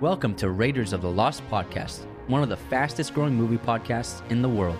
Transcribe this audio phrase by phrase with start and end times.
[0.00, 4.42] Welcome to Raiders of the Lost Podcast, one of the fastest growing movie podcasts in
[4.42, 4.78] the world.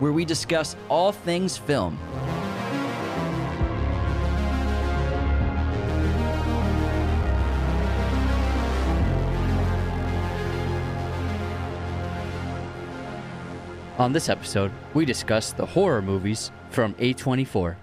[0.00, 1.96] where we discuss all things film.
[13.96, 17.76] On this episode, we discuss the horror movies from A24.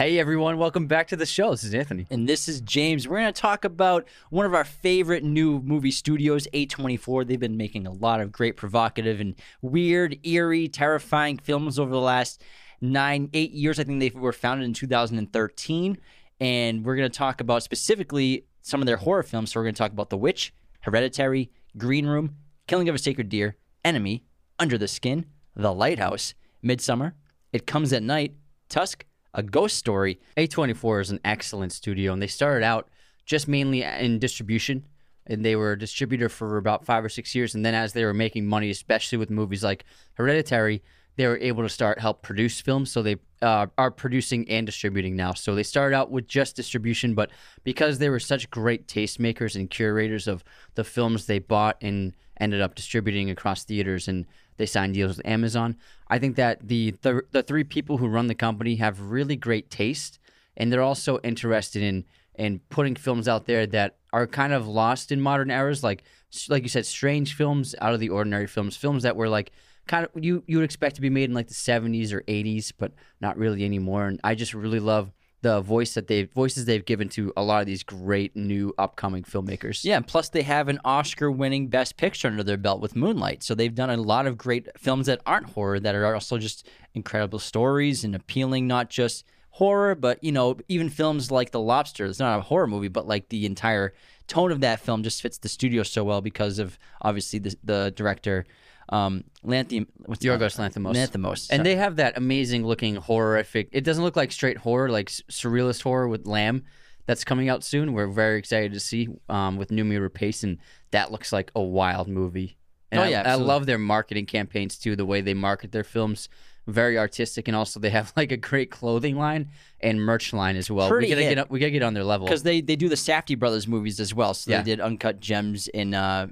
[0.00, 1.50] Hey everyone, welcome back to the show.
[1.50, 2.06] This is Anthony.
[2.08, 3.06] And this is James.
[3.06, 7.26] We're going to talk about one of our favorite new movie studios, A24.
[7.26, 12.00] They've been making a lot of great, provocative, and weird, eerie, terrifying films over the
[12.00, 12.42] last
[12.80, 13.78] nine, eight years.
[13.78, 15.98] I think they were founded in 2013.
[16.40, 19.52] And we're going to talk about specifically some of their horror films.
[19.52, 22.36] So we're going to talk about The Witch, Hereditary, Green Room,
[22.68, 24.24] Killing of a Sacred Deer, Enemy,
[24.58, 26.32] Under the Skin, The Lighthouse,
[26.64, 27.12] Midsommar,
[27.52, 28.36] It Comes at Night,
[28.70, 32.88] Tusk, A Ghost Story, A24 is an excellent studio, and they started out
[33.24, 34.86] just mainly in distribution.
[35.26, 37.54] And they were a distributor for about five or six years.
[37.54, 40.82] And then, as they were making money, especially with movies like Hereditary,
[41.16, 42.90] they were able to start help produce films.
[42.90, 45.34] So they uh, are producing and distributing now.
[45.34, 47.30] So they started out with just distribution, but
[47.62, 50.42] because they were such great tastemakers and curators of
[50.74, 54.26] the films they bought and ended up distributing across theaters and
[54.60, 55.76] they signed deals with Amazon.
[56.08, 59.70] I think that the, the the three people who run the company have really great
[59.70, 60.18] taste,
[60.54, 65.10] and they're also interested in in putting films out there that are kind of lost
[65.10, 66.04] in modern eras, like
[66.50, 69.50] like you said, strange films, out of the ordinary films, films that were like
[69.86, 72.70] kind of you you would expect to be made in like the 70s or 80s,
[72.76, 74.08] but not really anymore.
[74.08, 75.10] And I just really love
[75.42, 79.22] the voice that they voices they've given to a lot of these great new upcoming
[79.22, 79.84] filmmakers.
[79.84, 83.42] Yeah, plus they have an Oscar-winning Best Picture under their belt with Moonlight.
[83.42, 86.68] So they've done a lot of great films that aren't horror that are also just
[86.94, 92.06] incredible stories and appealing, not just horror, but you know, even films like The Lobster.
[92.06, 93.94] It's not a horror movie, but like the entire
[94.26, 97.92] tone of that film just fits the studio so well because of obviously the, the
[97.96, 98.46] director
[98.90, 100.94] um Lanthim what's Yorgos Lanthimos.
[100.94, 101.48] Lanthimos.
[101.50, 103.68] And they have that amazing looking horrific.
[103.72, 106.64] It doesn't look like straight horror, like surrealist horror with Lamb.
[107.06, 107.92] That's coming out soon.
[107.92, 110.58] We're very excited to see um, with Noomi Rapace, and
[110.92, 112.56] that looks like a wild movie.
[112.92, 113.46] And Oh, I, yeah, I absolutely.
[113.48, 114.94] love their marketing campaigns too.
[114.96, 116.28] The way they market their films,
[116.68, 119.50] very artistic, and also they have like a great clothing line
[119.80, 120.88] and merch line as well.
[120.88, 121.30] Pretty we gotta hip.
[121.30, 122.26] get up, we gotta get on their level.
[122.26, 124.34] because they, they do the Safdie brothers movies as well.
[124.34, 124.58] So Yeah.
[124.62, 126.28] they did Uncut Gems in uh,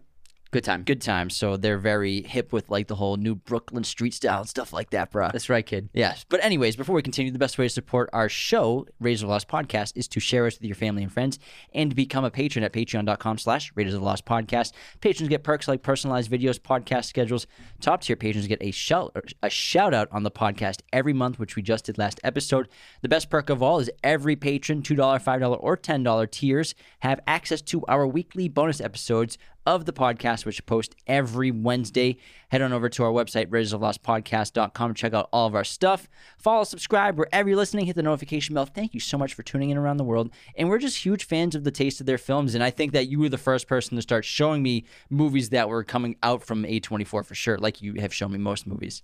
[0.51, 0.83] Good time.
[0.83, 1.29] Good time.
[1.29, 4.89] So they're very hip with like the whole new Brooklyn street style and stuff like
[4.91, 5.31] that, bruh.
[5.31, 5.91] That's right, kid.
[5.93, 6.25] Yes.
[6.27, 9.33] But anyways, before we continue, the best way to support our show, Raiders of the
[9.33, 11.39] Lost Podcast, is to share us with your family and friends
[11.75, 14.73] and become a patron at patreon.com slash Raiders of the Lost Podcast.
[15.03, 17.47] Patrons get perks like personalized videos, podcast schedules.
[17.83, 21.57] Top tier patrons get a shout, a shout out on the podcast every month, which
[21.57, 22.69] we just did last episode.
[23.03, 27.61] The best perk of all is every patron, $2, $5, or $10 tiers, have access
[27.61, 29.37] to our weekly bonus episodes
[29.69, 32.17] of the podcast, which post every Wednesday.
[32.49, 36.09] Head on over to our website, RaidersOfLostPodcast.com, check out all of our stuff.
[36.39, 38.65] Follow, subscribe wherever you're listening, hit the notification bell.
[38.65, 40.31] Thank you so much for tuning in around the world.
[40.57, 42.55] And we're just huge fans of the taste of their films.
[42.55, 45.69] And I think that you were the first person to start showing me movies that
[45.69, 49.03] were coming out from A24 for sure, like you have shown me most movies.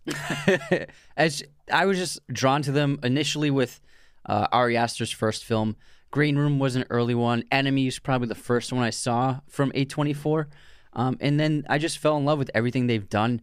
[1.18, 3.82] As I was just drawn to them initially with
[4.26, 5.76] uh, Ari Aster's first film.
[6.14, 7.42] Green Room was an early one.
[7.50, 10.46] Enemy was probably the first one I saw from A24.
[10.92, 13.40] Um, and then I just fell in love with everything they've done.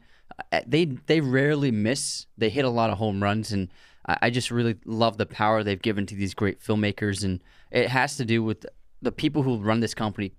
[0.54, 2.28] Uh, They they rarely miss.
[2.38, 3.68] They hit a lot of home runs, and
[4.08, 7.26] I I just really love the power they've given to these great filmmakers.
[7.26, 8.66] And it has to do with
[9.02, 10.32] the people who run this company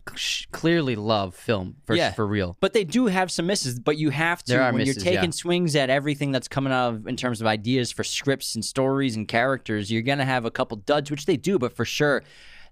[0.53, 2.12] clearly love film for Yeah.
[2.12, 2.56] for real.
[2.61, 3.78] But they do have some misses.
[3.81, 5.34] But you have to There are when misses, you're taking yeah.
[5.34, 9.17] swings at everything that's coming out of in terms of ideas for scripts and stories
[9.17, 9.91] and characters.
[9.91, 12.23] You're gonna have a couple duds, which they do, but for sure.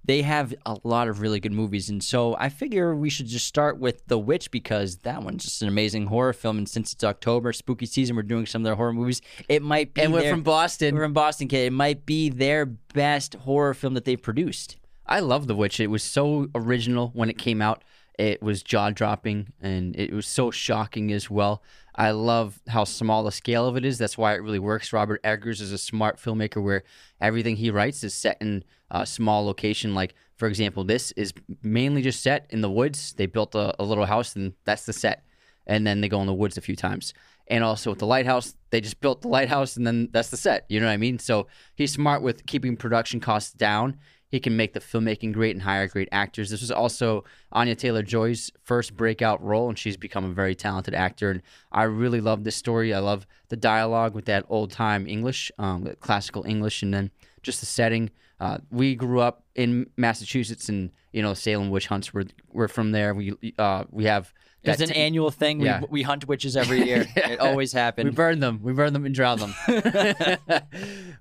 [0.03, 3.47] They have a lot of really good movies, and so I figure we should just
[3.47, 6.57] start with The Witch because that one's just an amazing horror film.
[6.57, 9.21] And since it's October, spooky season, we're doing some of their horror movies.
[9.47, 10.95] It might be And we're their- from Boston.
[10.95, 11.67] We're from Boston, kid.
[11.67, 14.79] It might be their best horror film that they've produced.
[15.11, 15.81] I love The Witch.
[15.81, 17.83] It was so original when it came out.
[18.17, 21.63] It was jaw dropping and it was so shocking as well.
[21.97, 23.99] I love how small the scale of it is.
[23.99, 24.93] That's why it really works.
[24.93, 26.85] Robert Eggers is a smart filmmaker where
[27.21, 29.95] everything he writes is set in a small location.
[29.95, 33.15] Like, for example, this is mainly just set in the woods.
[33.15, 35.25] They built a, a little house and that's the set.
[35.67, 37.15] And then they go in the woods a few times.
[37.49, 40.67] And also with the lighthouse, they just built the lighthouse and then that's the set.
[40.69, 41.19] You know what I mean?
[41.19, 43.99] So he's smart with keeping production costs down.
[44.31, 46.51] He can make the filmmaking great and hire great actors.
[46.51, 50.95] This was also Anya Taylor Joy's first breakout role, and she's become a very talented
[50.95, 51.31] actor.
[51.31, 51.43] And
[51.73, 52.95] I really love this story.
[52.95, 57.11] I love the dialogue with that old time English, um, classical English, and then
[57.43, 58.11] just the setting.
[58.41, 62.15] Uh, we grew up in Massachusetts, and you know Salem witch hunts.
[62.15, 63.15] We're we're from there.
[63.15, 64.33] We uh, we have
[64.65, 65.59] It's an t- annual thing.
[65.59, 65.83] We, Yeah.
[65.91, 67.07] we hunt witches every year.
[67.17, 68.07] It always happens.
[68.07, 68.61] We burn them.
[68.63, 69.55] We burn them and drown them.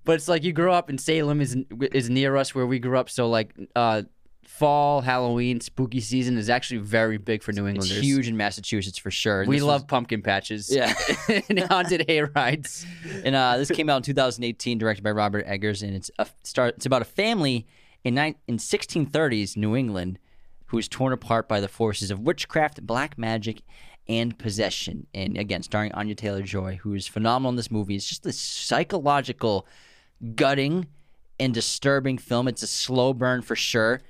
[0.05, 1.57] but it's like you grew up in Salem is
[1.91, 3.09] is near us where we grew up.
[3.09, 4.03] So like uh,
[4.59, 7.89] fall, Halloween, spooky season is actually very big for New England.
[7.89, 9.41] It's huge in Massachusetts for sure.
[9.41, 10.69] And We love was- pumpkin patches.
[10.73, 10.93] Yeah.
[11.49, 12.85] and haunted hay rides.
[13.23, 16.75] and uh, this came out in 2018, directed by Robert Eggers, and it's a start.
[16.75, 17.65] It's about a family
[18.03, 20.19] in nine, in 1630s New England
[20.67, 23.61] who is torn apart by the forces of witchcraft, black magic,
[24.07, 25.07] and possession.
[25.15, 27.95] And again, starring Anya Taylor Joy, who is phenomenal in this movie.
[27.95, 29.65] It's just this psychological,
[30.35, 30.87] gutting,
[31.39, 32.47] and disturbing film.
[32.47, 34.01] It's a slow burn for sure.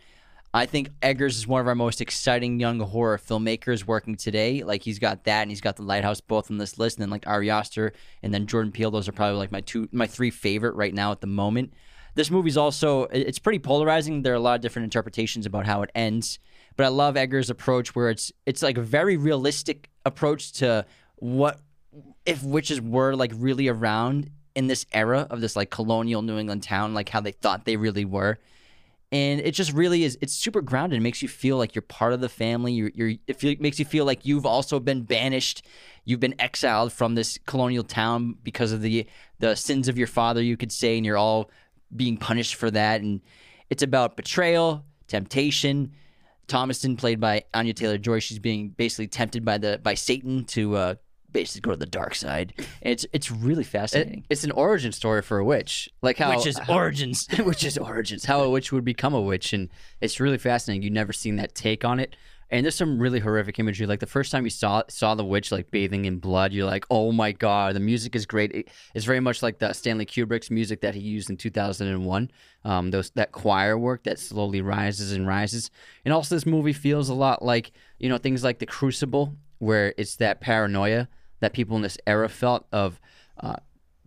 [0.53, 4.63] I think Eggers is one of our most exciting young horror filmmakers working today.
[4.63, 7.11] Like he's got that, and he's got the Lighthouse both on this list, and then
[7.11, 7.93] like Ari Aster
[8.23, 8.89] and then Jordan Peele.
[8.89, 11.73] Those are probably like my two, my three favorite right now at the moment.
[12.15, 14.23] This movie's also it's pretty polarizing.
[14.23, 16.39] There are a lot of different interpretations about how it ends,
[16.75, 20.87] but I love Eggers' approach where it's it's like a very realistic approach to
[21.17, 21.59] what
[22.25, 26.63] if witches were like really around in this era of this like colonial New England
[26.63, 28.39] town, like how they thought they really were
[29.11, 30.97] and it just really is it's super grounded.
[30.97, 32.73] It makes you feel like you're part of the family.
[32.73, 35.65] You're, you're it feel, makes you feel like you've also been banished.
[36.05, 39.07] You've been exiled from this colonial town because of the
[39.39, 41.49] the sins of your father you could say and you're all
[41.95, 43.01] being punished for that.
[43.01, 43.21] And
[43.69, 45.93] it's about betrayal temptation.
[46.47, 50.95] Thomasin played by anya taylor-joy she's being basically tempted by the by satan to uh
[51.31, 54.91] basically go to the dark side and it's it's really It- fascinating it's an origin
[54.91, 55.89] story for a witch.
[56.01, 59.53] Like how which is origins which is origins, how a witch would become a witch,
[59.53, 59.69] and
[60.01, 60.83] it's really fascinating.
[60.83, 62.15] You've never seen that take on it,
[62.49, 63.85] and there's some really horrific imagery.
[63.87, 66.85] Like the first time you saw saw the witch like bathing in blood, you're like,
[66.89, 67.75] oh my god.
[67.75, 68.51] The music is great.
[68.51, 72.31] It- it's very much like the Stanley Kubrick's music that he used in 2001.
[72.65, 75.71] Um, those that choir work that slowly rises and rises,
[76.03, 79.93] and also this movie feels a lot like you know things like The Crucible, where
[79.97, 81.07] it's that paranoia
[81.39, 82.99] that people in this era felt of.
[83.39, 83.55] Uh,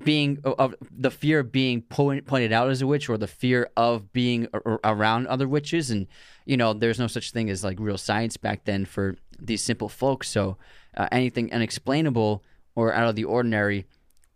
[0.04, 3.70] being of the fear of being point, pointed out as a witch or the fear
[3.76, 4.48] of being
[4.82, 6.08] around other witches and
[6.44, 9.88] you know there's no such thing as like real science back then for these simple
[9.88, 10.56] folks so
[10.96, 12.42] uh, anything unexplainable
[12.74, 13.86] or out of the ordinary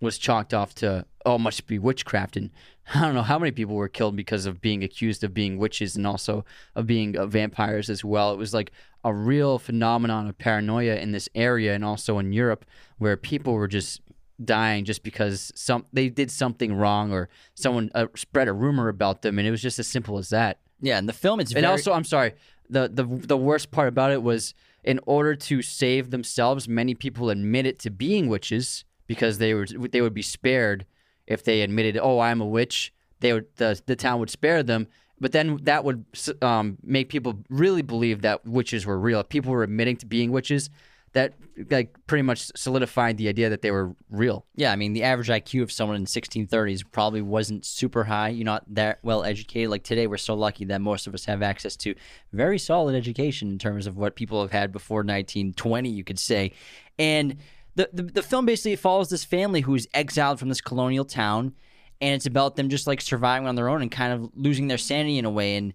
[0.00, 2.36] was chalked off to oh must be witchcraft.
[2.36, 2.50] And
[2.94, 5.96] i don't know how many people were killed because of being accused of being witches
[5.96, 6.44] and also
[6.74, 8.32] of being uh, vampires as well.
[8.32, 8.72] It was like
[9.04, 12.64] a real phenomenon of paranoia in this area and also in europe
[12.98, 14.00] where people were just
[14.44, 19.22] dying just because some they did something wrong or someone uh, spread a rumor about
[19.22, 19.38] them.
[19.38, 20.58] And it was just as simple as that.
[20.80, 22.34] Yeah and the film it's very and very, also i'm sorry
[22.68, 24.54] the, the the worst part about it was
[24.84, 30.00] in order to save themselves many people admitted to being witches because they were they
[30.00, 30.86] would be spared
[31.26, 34.86] if they admitted oh i'm a witch they would the, the town would spare them
[35.18, 36.04] but then that would
[36.42, 40.30] um, make people really believe that witches were real if people were admitting to being
[40.30, 40.70] witches
[41.16, 41.32] that
[41.70, 45.28] like pretty much solidified the idea that they were real Yeah, I mean, the average
[45.28, 48.28] IQ of someone in 1630s probably wasn't super high.
[48.28, 49.70] You're not that well educated.
[49.70, 51.94] Like today, we're so lucky that most of us have access to
[52.34, 56.52] very solid education in terms of what people have had before 1920, you could say.
[56.98, 57.38] And
[57.76, 61.54] the, the, the film basically follows this family who's exiled from this colonial town,
[62.00, 64.78] and it's about them just like surviving on their own and kind of losing their
[64.78, 65.56] sanity in a way.
[65.56, 65.74] And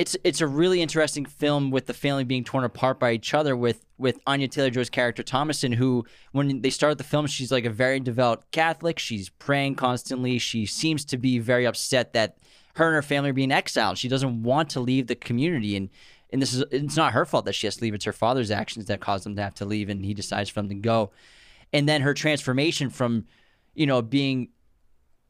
[0.00, 3.56] it's it's a really interesting film with the family being torn apart by each other
[3.56, 7.66] with with Anya Taylor Joy's character Thomasin who when they start the film she's like
[7.66, 12.38] a very devout Catholic she's praying constantly she seems to be very upset that
[12.76, 15.90] her and her family are being exiled she doesn't want to leave the community and
[16.32, 18.50] and this is it's not her fault that she has to leave it's her father's
[18.50, 21.10] actions that caused them to have to leave and he decides for them to go
[21.72, 23.26] and then her transformation from
[23.74, 24.48] you know being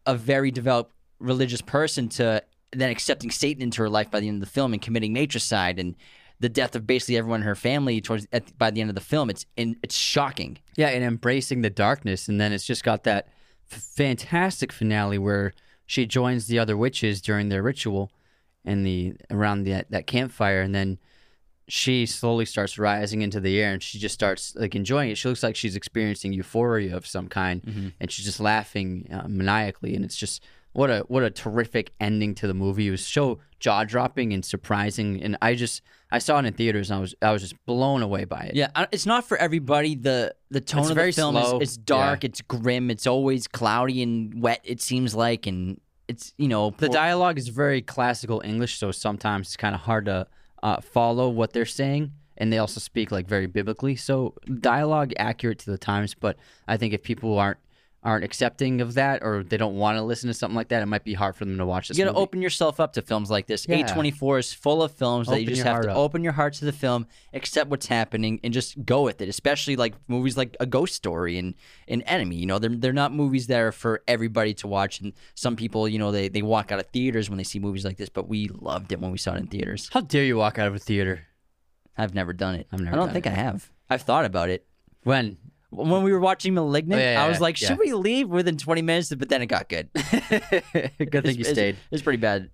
[0.06, 2.42] a very developed religious person to
[2.72, 5.78] then accepting Satan into her life by the end of the film and committing matricide
[5.78, 5.96] and
[6.38, 9.00] the death of basically everyone in her family towards at, by the end of the
[9.00, 9.28] film.
[9.28, 10.58] It's in, it's shocking.
[10.76, 13.28] Yeah, and embracing the darkness, and then it's just got that
[13.70, 15.52] f- fantastic finale where
[15.84, 18.10] she joins the other witches during their ritual,
[18.64, 20.98] and the around the, that campfire, and then
[21.68, 25.16] she slowly starts rising into the air, and she just starts like enjoying it.
[25.18, 29.94] She looks like she's experiencing euphoria of some kind, and she's just laughing uh, maniacally,
[29.94, 32.88] and it's just what a what a terrific ending to the movie.
[32.88, 36.90] It was so jaw dropping and surprising, and I just I saw it in theaters,
[36.90, 38.56] and I was I was just blown away by it.
[38.56, 39.94] Yeah, it's not for everybody.
[39.94, 41.56] the The tone It's of the film slow.
[41.60, 42.28] is it's dark, Yeah.
[42.30, 44.60] it's grim, it's always cloudy and wet.
[44.64, 49.48] It seems like, and it's you know The dialogue is very classical English, so sometimes
[49.48, 50.26] it's kind of hard to
[50.62, 52.12] uh, follow what they're saying.
[52.36, 56.14] And they also speak like very biblically, so dialogue accurate to the times.
[56.14, 56.36] But
[56.66, 57.58] I think if people aren't
[58.02, 60.86] aren't accepting of that or they don't want to listen to something like that, it
[60.86, 63.02] might be hard for them to watch this You got to open yourself up to
[63.02, 63.68] films like this.
[63.68, 63.82] Yeah.
[63.82, 65.96] A24 is full of films that you just have to up.
[65.96, 69.28] open your heart to the film, accept what's happening, and just go with it.
[69.28, 71.54] Especially like movies like A Ghost Story and
[71.88, 72.36] an Enemy.
[72.36, 75.00] You know, they're they're not movies that are for everybody to watch.
[75.00, 77.84] And some people, you know, they they walk out of theaters when they see movies
[77.84, 78.08] like this.
[78.08, 79.90] But we loved it when we saw it in theaters.
[79.92, 81.26] How dare you walk out of a theater?
[81.98, 82.66] I've never done it.
[82.72, 83.32] I've never I don't think it.
[83.32, 83.70] I have.
[83.90, 84.64] I've thought about it.
[85.02, 85.36] When?
[85.70, 87.68] When we were watching Malignant, Oh, yeah, I was like, yeah.
[87.68, 89.14] should we leave within 20 minutes?
[89.14, 89.88] But then it got good.
[89.94, 90.10] Good
[91.24, 91.76] thing you It's- stayed.
[91.90, 92.50] It's pretty bad.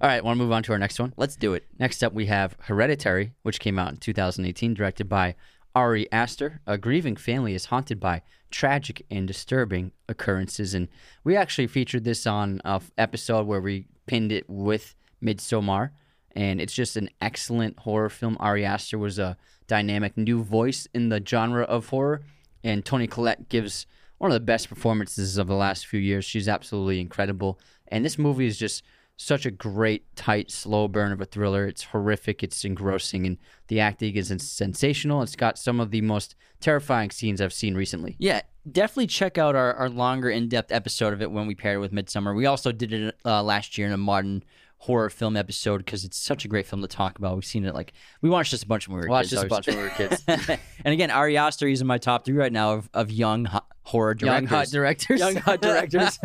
[0.00, 1.14] All right, want to move on to our next one?
[1.16, 1.64] Let's do it.
[1.78, 5.34] Next up, we have Hereditary, which came out in 2018, directed by
[5.74, 6.60] Ari Aster.
[6.66, 10.74] A grieving family is haunted by tragic and disturbing occurrences.
[10.74, 10.88] And
[11.24, 15.90] we actually featured this on an episode where we pinned it with Midsommar.
[16.34, 18.36] And it's just an excellent horror film.
[18.40, 22.22] Ari Aster was a dynamic new voice in the genre of horror.
[22.64, 23.86] And Toni Collette gives
[24.18, 26.24] one of the best performances of the last few years.
[26.24, 27.58] She's absolutely incredible.
[27.88, 28.84] And this movie is just
[29.16, 31.66] such a great, tight, slow burn of a thriller.
[31.66, 33.38] It's horrific, it's engrossing, and
[33.68, 35.22] the acting is sensational.
[35.22, 38.16] It's got some of the most terrifying scenes I've seen recently.
[38.18, 41.76] Yeah, definitely check out our, our longer, in depth episode of it when we paired
[41.76, 42.34] it with Midsommar.
[42.34, 44.42] We also did it uh, last year in a modern
[44.82, 47.36] horror film episode because it's such a great film to talk about.
[47.36, 49.42] We've seen it like we watched just a bunch when we were Watched kids.
[49.42, 50.24] this a bunch when we were kids.
[50.26, 53.60] and again, Ari Aster is in my top three right now of, of young ho-
[53.84, 54.36] horror directors.
[54.42, 55.20] Young hot directors.
[55.20, 56.18] Young hot directors.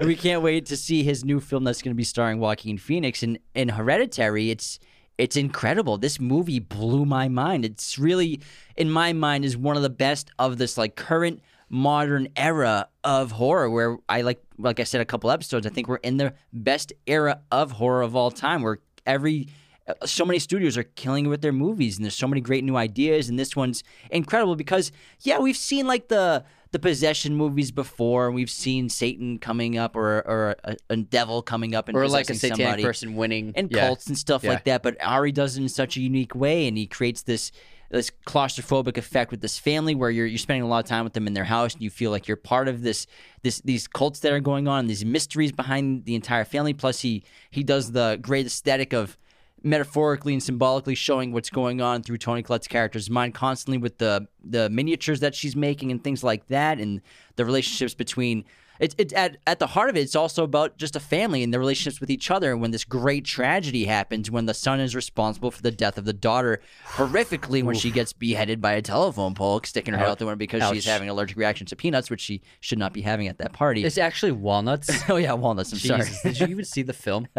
[0.00, 3.22] we can't wait to see his new film that's going to be starring Joaquin Phoenix.
[3.22, 4.80] And in Hereditary, it's
[5.16, 5.98] it's incredible.
[5.98, 7.64] This movie blew my mind.
[7.64, 8.40] It's really,
[8.76, 13.32] in my mind, is one of the best of this like current modern era of
[13.32, 13.68] horror.
[13.70, 15.66] Where I like, like I said, a couple episodes.
[15.66, 18.62] I think we're in the best era of horror of all time.
[18.62, 19.48] Where every
[19.88, 22.64] uh, so many studios are killing it with their movies and there's so many great
[22.64, 27.70] new ideas and this one's incredible because yeah we've seen like the the possession movies
[27.70, 31.96] before and we've seen satan coming up or or a, a devil coming up and
[31.96, 33.52] or like a satanic somebody person winning.
[33.54, 33.86] and Yeah.
[33.86, 34.50] cults and stuff Yeah.
[34.54, 37.52] like that but ari does it in such a unique way and he creates this
[37.90, 41.12] this claustrophobic effect with this family where you're you're spending a lot of time with
[41.12, 43.06] them in their house and you feel like you're part of this
[43.42, 46.74] this these cults that are going on these mysteries behind the entire family.
[46.74, 49.16] Plus he he does the great aesthetic of
[49.62, 54.28] metaphorically and symbolically showing what's going on through Toni Collette's character's mind constantly with the
[54.44, 57.00] the miniatures that she's making and things like that and
[57.36, 58.44] the relationships between
[58.80, 61.52] it's it's at, at the heart of it it's also about just a family and
[61.52, 64.94] the relationships with each other and when this great tragedy happens when the son is
[64.94, 66.60] responsible for the death of the daughter
[66.94, 70.36] horrifically when she gets beheaded by a telephone pole sticking her head out the window
[70.36, 70.92] because she's Ouch.
[70.92, 73.98] having allergic reaction to peanuts which she should not be having at that party It's
[73.98, 74.90] actually walnuts.
[75.08, 77.28] oh yeah walnuts i'm sorry did you even see the film?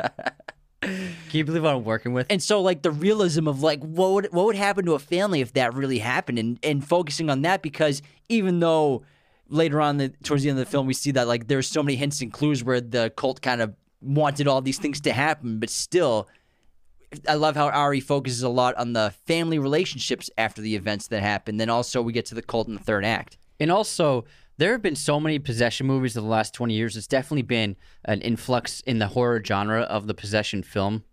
[0.81, 2.27] Can you believe what I'm working with?
[2.29, 5.41] and so like the realism of like what would what would happen to a family
[5.41, 9.03] if that really happened and and focusing on that because even though
[9.49, 11.81] later on the towards the end of the film we see that like there's so
[11.81, 15.59] many hints and clues where the cult kind of wanted all these things to happen
[15.59, 16.27] but still
[17.27, 21.21] I love how Ari focuses a lot on the family relationships after the events that
[21.21, 21.57] happen.
[21.57, 23.37] Then also we get to the cult in the third act.
[23.59, 24.25] And also,
[24.57, 26.97] there have been so many possession movies in the last 20 years.
[26.97, 27.75] It's definitely been
[28.05, 31.03] an influx in the horror genre of the possession film.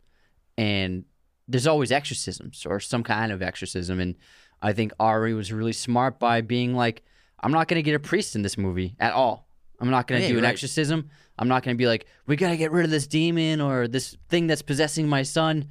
[0.58, 1.04] And
[1.46, 4.00] there's always exorcisms or some kind of exorcism.
[4.00, 4.16] And
[4.62, 7.02] I think Ari was really smart by being like,
[7.40, 9.46] I'm not going to get a priest in this movie at all.
[9.80, 10.50] I'm not going to Yeah, do an right.
[10.50, 11.10] exorcism.
[11.38, 13.88] I'm not going to be like, we got to get rid of this demon or
[13.88, 15.66] this thing that's possessing my son.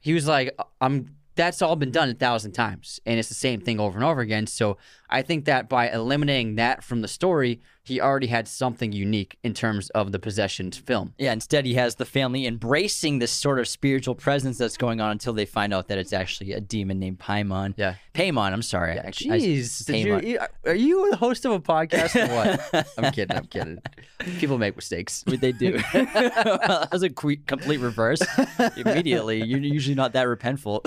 [0.00, 1.16] He was like, uh, I'm.
[1.34, 4.20] That's all been done a thousand times, and it's the same thing over and over
[4.20, 4.46] again.
[4.46, 4.76] So
[5.12, 9.52] I think that by eliminating that from the story, he already had something unique in
[9.52, 11.12] terms of the possessions film.
[11.18, 15.10] Yeah, instead he has the family embracing this sort of spiritual presence that's going on
[15.10, 17.74] until they find out that it's actually a demon named Paimon.
[17.76, 17.96] Yeah.
[18.14, 18.94] Paimon, I'm sorry.
[18.96, 22.34] Jeez, you, are you the host of a podcast or
[22.72, 22.88] what?
[22.98, 23.36] I'm kidding.
[23.36, 23.78] I'm kidding.
[24.38, 25.24] People make mistakes.
[25.26, 25.72] What they do.
[25.92, 28.22] that was a complete reverse.
[28.76, 30.80] Immediately, you're usually not that repentful.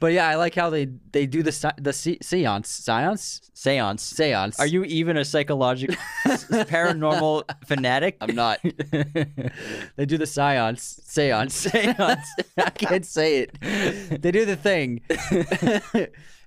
[0.00, 2.26] But yeah, I like how they they do the the seance,
[2.68, 4.02] seance, Seance.
[4.02, 4.58] seance.
[4.58, 8.16] Are you even a psychological paranormal fanatic?
[8.20, 8.60] I'm not.
[8.62, 12.28] they do the seance, seance, seance.
[12.58, 14.20] I can't say it.
[14.22, 15.02] They do the thing,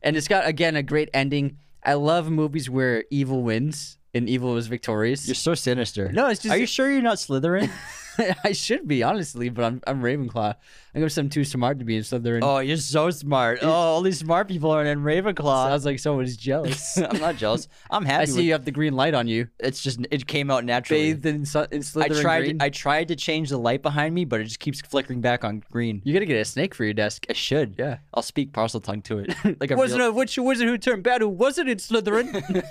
[0.01, 1.57] and it's got again a great ending.
[1.83, 5.27] I love movies where evil wins and evil is victorious.
[5.27, 6.11] You're so sinister.
[6.11, 7.69] No, it's just- Are you sure you're not Slytherin?
[8.43, 10.55] I should be honestly, but I'm I'm Ravenclaw.
[10.95, 12.41] I guess I'm too smart to be in Slytherin.
[12.43, 13.59] Oh, you're so smart.
[13.63, 15.69] Oh, all these smart people are in Ravenclaw.
[15.69, 16.97] sounds like someone's jealous.
[17.09, 17.67] I'm not jealous.
[17.89, 18.21] I'm happy.
[18.21, 20.65] I see with- you have the green light on you, It's just it came out
[20.65, 21.13] naturally.
[21.13, 22.41] bathed in, in I tried.
[22.41, 22.57] green.
[22.61, 25.63] I tried to change the light behind me, but it just keeps flickering back on
[25.71, 26.01] green.
[26.05, 27.25] you gotta get a snake for your desk.
[27.29, 27.75] I should.
[27.79, 27.97] Yeah.
[28.13, 29.33] I'll speak Parseltongue to it.
[29.59, 32.63] like a Wasn't real- a witch wizard who turned bad who wasn't in Slytherin.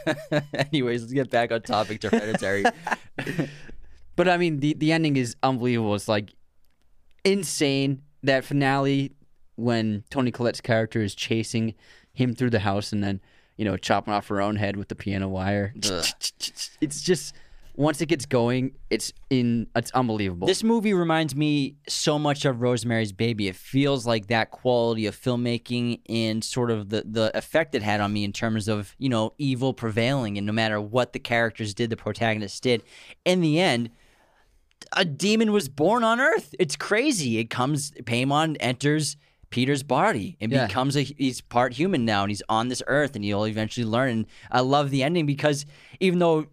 [0.72, 2.64] Anyways, let's get back on topic to Hereditary.
[4.22, 5.96] But I mean, the the ending is unbelievable.
[5.96, 6.32] It's like
[7.24, 8.02] insane.
[8.22, 9.10] That finale
[9.56, 11.74] when Toni Collette's character is chasing
[12.12, 13.20] him through the house and then
[13.56, 15.74] you know chopping off her own head with the piano wire.
[15.90, 16.06] Ugh.
[16.80, 17.34] It's just
[17.74, 19.66] once it gets going, it's in.
[19.74, 20.46] It's unbelievable.
[20.46, 23.48] This movie reminds me so much of Rosemary's Baby.
[23.48, 28.00] It feels like that quality of filmmaking and sort of the, the effect it had
[28.00, 30.38] on me in terms of, you know, evil prevailing.
[30.38, 32.84] And no matter what the characters did, the protagonist did,
[33.24, 33.90] in the end,
[34.96, 36.54] a demon was born on Earth.
[36.58, 37.38] It's crazy.
[37.38, 39.16] It comes, Paimon enters
[39.50, 40.66] Peter's body and Yeah.
[40.66, 44.08] becomes a, he's part human now and he's on this Earth and you'll eventually learn.
[44.10, 45.66] And I love the ending because
[46.00, 46.46] even though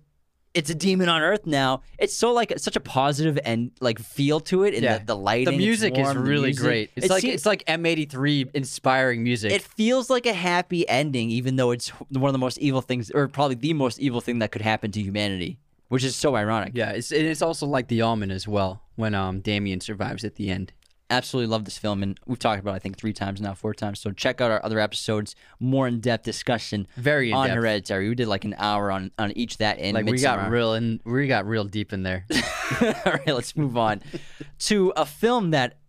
[0.56, 1.84] it's a demon on Earth now.
[2.00, 4.98] It's so like such a positive and like feel to it, and Yeah.
[4.98, 5.54] the, the lighting.
[5.54, 6.90] the music is warm, the really music- great.
[6.96, 9.52] It's it like seems- it's like M83 inspiring music.
[9.52, 13.12] it feels like a happy ending, even though it's one of the most evil things,
[13.12, 16.72] or probably the most evil thing that could happen to humanity, which is so ironic.
[16.74, 20.50] yeah, it's it's also like the Omen as well when um Damien survives at the
[20.50, 20.72] end.
[21.12, 23.74] Absolutely love this film, and we've talked about it, I think three times now, four
[23.74, 24.00] times.
[24.00, 27.56] So check out our other episodes, more in depth discussion Very on depth.
[27.56, 28.10] Hereditary.
[28.10, 31.02] We did like an hour on on each that and Like we got real and
[31.06, 32.26] we got real deep in there.
[32.82, 34.04] All right, let's move on
[34.60, 35.80] to a film that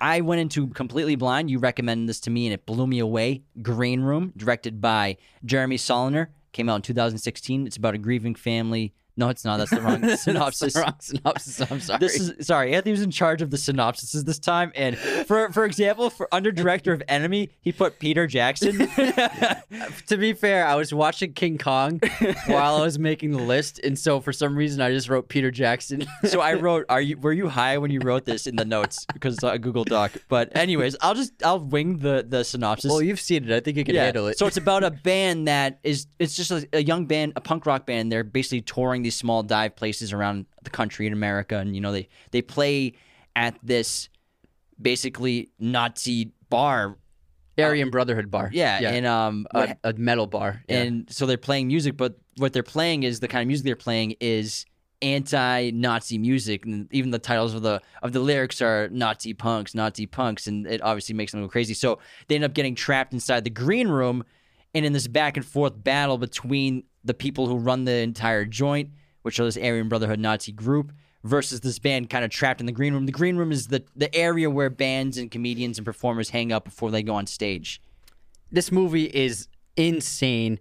[0.00, 1.50] I went into completely blind.
[1.50, 3.42] You recommended this to me, and it blew me away.
[3.60, 7.66] Green Room, directed by Jeremy Saulnier, came out in 2016.
[7.66, 8.94] It's about a grieving family.
[9.20, 9.58] No, it's not.
[9.58, 10.72] That's the wrong synopsis.
[10.72, 11.70] The wrong synopsis.
[11.70, 11.98] I'm sorry.
[11.98, 12.72] This is sorry.
[12.72, 16.50] Anthony was in charge of the synopsises this time, and for for example, for under
[16.50, 18.78] director of Enemy, he put Peter Jackson.
[20.06, 22.00] to be fair, I was watching King Kong
[22.46, 25.50] while I was making the list, and so for some reason I just wrote Peter
[25.50, 26.06] Jackson.
[26.24, 29.04] so I wrote, "Are you were you high when you wrote this in the notes?"
[29.12, 30.12] Because it's a Google Doc.
[30.28, 32.90] But anyways, I'll just I'll wing the the synopsis.
[32.90, 33.54] well, you've seen it.
[33.54, 34.38] I think you can handle it.
[34.38, 37.66] So it's about a band that is it's just a, a young band, a punk
[37.66, 38.10] rock band.
[38.10, 41.92] They're basically touring these small dive places around the country in America, and you know
[41.92, 42.94] they they play
[43.36, 44.08] at this
[44.80, 46.96] basically Nazi bar.
[47.58, 48.48] Aryan Brotherhood bar.
[48.52, 50.62] Yeah, and um a, a metal bar.
[50.66, 50.82] Yeah.
[50.82, 53.76] and so they're playing music, but what they're playing is the kind of music they're
[53.76, 54.64] playing is
[55.02, 60.06] anti-Nazi music, and even the titles of the of the lyrics are Nazi punks, Nazi
[60.06, 61.74] punks, and it obviously makes them go crazy.
[61.74, 64.24] So they end up getting trapped inside the green room,
[64.74, 68.90] and in this back and forth battle between the people who run the entire joint,
[69.22, 70.92] which are this Aryan Brotherhood Nazi group.
[71.22, 73.04] Versus this band kind of trapped in the green room.
[73.04, 76.64] The green room is the, the area where bands and comedians and performers hang out
[76.64, 77.82] before they go on stage.
[78.50, 80.58] this movie is insane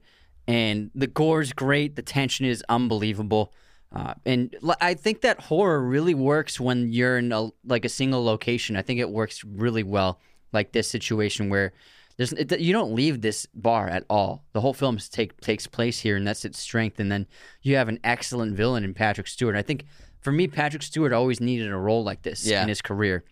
[0.48, 3.54] and the gore's great the tension is unbelievable
[3.96, 8.24] uh, and i think that horror really works when you're in a like a single
[8.24, 10.20] location i think it works really well
[10.54, 11.74] like this situation where
[12.20, 16.00] there's it, you don't leave this bar at all the whole film take takes place
[16.02, 17.26] here and that's its strength and then
[17.64, 19.86] you have an excellent villain in patrick stewart i think
[20.20, 22.62] for me patrick stewart always needed a role like this Yeah.
[22.62, 23.24] in his career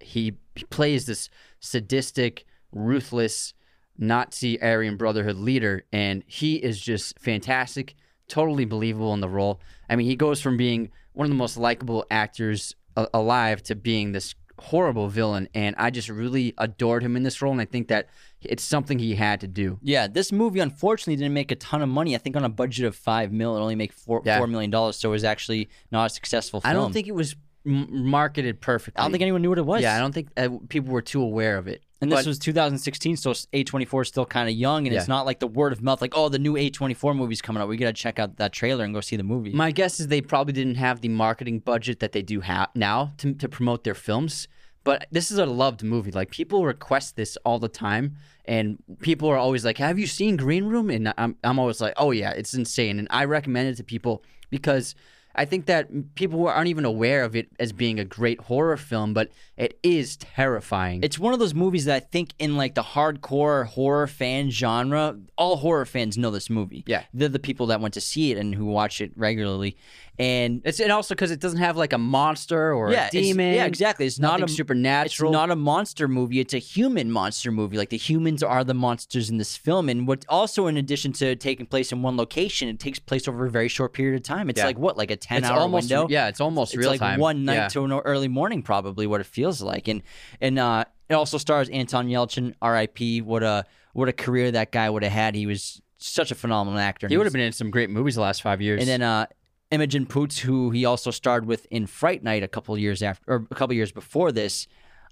[0.00, 1.30] he, he plays this
[1.60, 3.54] sadistic, ruthless
[3.96, 7.94] Nazi Aryan Brotherhood leader, and he is just fantastic,
[8.28, 9.60] totally believable in the role.
[9.88, 12.74] I mean, he goes from being one of the most likable actors
[13.14, 17.52] alive to being this horrible villain, and I just really adored him in this role,
[17.52, 18.08] and I think that
[18.40, 19.78] it's something he had to do.
[19.82, 22.14] Yeah, this movie unfortunately didn't make a ton of money.
[22.14, 24.38] I think on a budget of five mil, it only made four Yeah.
[24.38, 24.96] four million dollars.
[24.96, 26.70] So it was actually not a successful film.
[26.70, 27.34] I don't think it was
[27.66, 29.00] m- marketed perfectly.
[29.00, 29.82] I don't think anyone knew what it was.
[29.82, 31.82] Yeah, I don't think uh, people were too aware of it.
[32.04, 35.26] And this But- was 2016, so A24 is still kind of young, and it's not
[35.26, 37.68] like the word of mouth, like oh, the new A24 movie's coming out.
[37.68, 39.52] We gotta check out that trailer and go see the movie.
[39.52, 43.12] My guess is they probably didn't have the marketing budget that they do have now
[43.18, 44.48] to, to promote their films.
[44.84, 46.10] But this is a loved movie.
[46.10, 50.36] Like people request this all the time, and people are always like, "Have you seen
[50.36, 53.76] Green Room?" And I'm I'm always like, "Oh yeah, it's insane." And I recommend it
[53.76, 54.94] to people because
[55.34, 59.14] I think that people aren't even aware of it as being a great horror film,
[59.14, 61.02] but it is terrifying.
[61.02, 65.18] It's one of those movies that I think in like the hardcore horror fan genre,
[65.36, 66.84] all horror fans know this movie.
[66.86, 67.04] Yeah.
[67.12, 69.76] They're the people that went to see it and who watch it regularly.
[70.18, 73.54] And It's and also because it doesn't have like a monster or yeah, a demon.
[73.54, 74.06] Yeah, exactly.
[74.06, 75.32] It's not a It's supernatural.
[75.32, 76.38] not a monster movie.
[76.40, 77.76] It's a human monster movie.
[77.76, 79.88] Like the humans are the monsters in this film.
[79.88, 83.46] And what also, in addition to taking place in one location, it takes place over
[83.46, 84.48] a very short period of time.
[84.48, 84.66] It's Yeah.
[84.66, 86.06] like what, like a ten it's hour almost window.
[86.08, 87.18] yeah, it's almost it's real like time.
[87.18, 87.68] one night Yeah.
[87.68, 89.88] to an early morning, probably what it feels like.
[89.88, 90.02] And
[90.40, 93.20] and uh, it also stars Anton Yelchin, R.I.P.
[93.22, 95.34] What a what a career that guy would have had.
[95.34, 97.08] He was such a phenomenal actor.
[97.08, 98.80] He would have been in some great movies the last five years.
[98.80, 99.26] And then uh,
[99.74, 103.46] Imogen Poots, who he also starred with in Fright Night a couple years after, or
[103.50, 104.66] a couple years before this.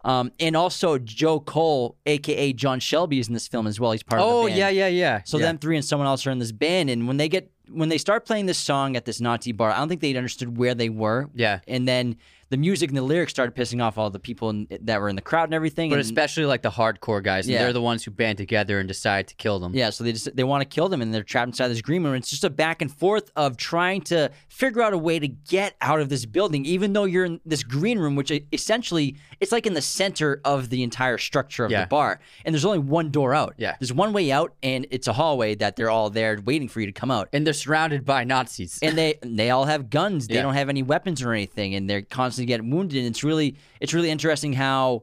[0.05, 3.92] Um, and also Joe Cole, aka John Shelby, is in this film as well.
[3.92, 4.55] He's part of oh the band.
[4.55, 5.22] Oh, yeah, yeah, yeah.
[5.25, 5.46] So yeah.
[5.46, 7.98] them three and someone else are in this band, and when they get when they
[7.98, 10.88] start playing this song at this Nazi bar, I don't think they understood where they
[10.88, 11.31] were.
[11.35, 11.61] yeah.
[11.68, 12.16] And then
[12.52, 15.16] the music and the lyrics started pissing off all the people in, that were in
[15.16, 15.88] the crowd and everything.
[15.90, 17.62] But and, especially like the hardcore guys, and Yeah.
[17.64, 19.74] they're the ones who band together and decide to kill them.
[19.74, 22.04] Yeah, so they just they want to kill them and they're trapped inside this green
[22.04, 22.14] room.
[22.14, 25.74] It's just a back and forth of trying to figure out a way to get
[25.80, 29.66] out of this building, even though you're in this green room, which essentially it's like
[29.66, 31.80] in the center of the entire structure of Yeah.
[31.82, 32.20] the bar.
[32.44, 33.54] And there's only one door out.
[33.56, 33.74] Yeah.
[33.80, 36.86] There's one way out and it's a hallway that they're all there waiting for you
[36.86, 37.28] to come out.
[37.32, 38.78] And they're surrounded by Nazis.
[38.82, 40.28] And they they all have guns.
[40.28, 40.42] They Yeah.
[40.42, 42.98] don't have any weapons or anything, and they're constantly getting wounded.
[42.98, 45.02] And it's really it's really interesting how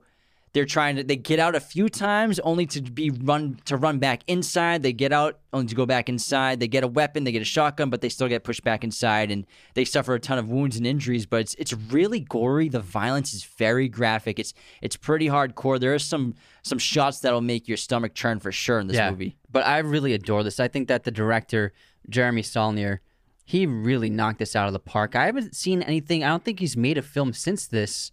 [0.53, 3.99] they're trying to they get out a few times only to be run to run
[3.99, 4.81] back inside.
[4.81, 6.59] They get out only to go back inside.
[6.59, 9.29] They get a weapon, they get a shotgun, but they still get pushed back inside,
[9.29, 11.25] and they suffer a ton of wounds and injuries.
[11.25, 12.69] But it's it's really gory.
[12.69, 14.39] The violence is very graphic.
[14.39, 15.79] It's it's pretty hardcore.
[15.79, 19.11] There are some some shots that'll make your stomach churn for sure in this yeah.
[19.11, 19.35] movie.
[19.51, 20.59] But I really adore this.
[20.59, 21.73] I think that the director,
[22.09, 23.01] Jeremy Saulnier,
[23.49, 25.15] he really knocked this out of the park.
[25.15, 26.23] I haven't seen anything.
[26.23, 28.11] I don't think he's made a film since this.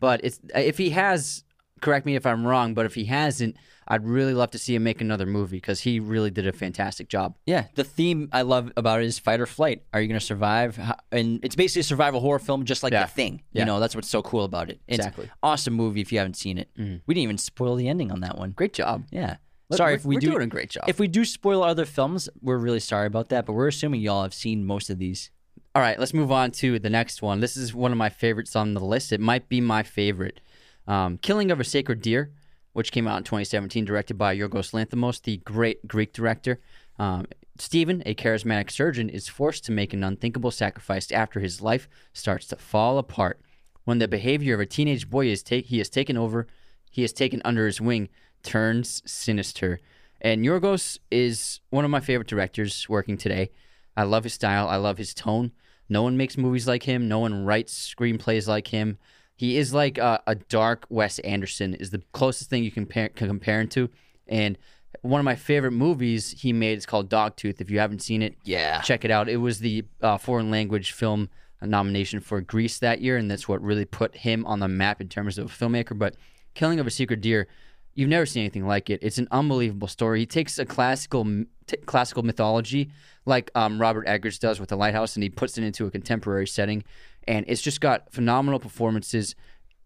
[0.00, 1.44] But it's if he has,
[1.80, 2.74] correct me if I'm wrong.
[2.74, 6.00] But if he hasn't, I'd really love to see him make another movie because he
[6.00, 7.36] really did a fantastic job.
[7.46, 9.84] Yeah, the theme I love about it is fight or flight.
[9.94, 10.80] Are you going to survive?
[11.12, 13.04] And it's basically a survival horror film, just like Yeah.
[13.04, 13.42] The Thing.
[13.52, 13.62] Yeah.
[13.62, 14.80] You know, that's what's so cool about it.
[14.88, 15.30] It's Exactly.
[15.44, 16.70] awesome movie if you haven't seen it.
[16.76, 16.96] Mm-hmm.
[17.06, 18.50] We didn't even spoil the ending on that one.
[18.50, 19.04] Great job.
[19.12, 19.36] Yeah.
[19.76, 20.30] Sorry we're- if we we're do.
[20.30, 20.84] doing a great job.
[20.88, 23.46] If we do spoil other films, we're really sorry about that.
[23.46, 25.30] But we're assuming y'all have seen most of these.
[25.74, 27.40] All right, let's move on to the next one.
[27.40, 29.12] This is one of my favorites on the list.
[29.12, 30.40] It might be my favorite.
[30.86, 32.30] Um, Killing of a Sacred Deer,
[32.74, 36.60] which came out in 2017, directed by Yorgos Lanthimos, the great Greek director.
[36.98, 37.24] Um,
[37.58, 42.46] Stephen, a charismatic surgeon, is forced to make an unthinkable sacrifice after his life starts
[42.48, 43.40] to fall apart.
[43.84, 46.46] When the behavior of a teenage boy is take he is taken over,
[46.90, 48.08] he is taken under his wing,
[48.42, 49.80] turns sinister.
[50.20, 53.50] And Yorgos is one of my favorite directors working today.
[53.96, 54.68] I love his style.
[54.68, 55.52] I love his tone.
[55.88, 57.08] No one makes movies like him.
[57.08, 58.98] No one writes screenplays like him.
[59.36, 61.74] He is like a, a dark Wes Anderson.
[61.74, 63.90] Is the closest thing you can, compare, can compare him to.
[64.28, 64.56] And
[65.00, 67.60] one of my favorite movies he made is called Dogtooth.
[67.60, 68.80] If you haven't seen it, Yeah.
[68.82, 69.28] check it out.
[69.28, 71.28] It was the uh, foreign language film
[71.60, 75.08] nomination for Greece that year, and that's what really put him on the map in
[75.08, 75.98] terms of a filmmaker.
[75.98, 76.14] But
[76.54, 77.48] Killing of a Sacred Deer,
[77.94, 79.00] you've never seen anything like it.
[79.02, 80.20] It's an unbelievable story.
[80.20, 81.24] He takes a classical
[81.66, 82.90] t- classical mythology
[83.24, 86.46] like um, Robert Eggers does with The Lighthouse, and he puts it into a contemporary
[86.46, 86.84] setting,
[87.28, 89.34] and it's just got phenomenal performances.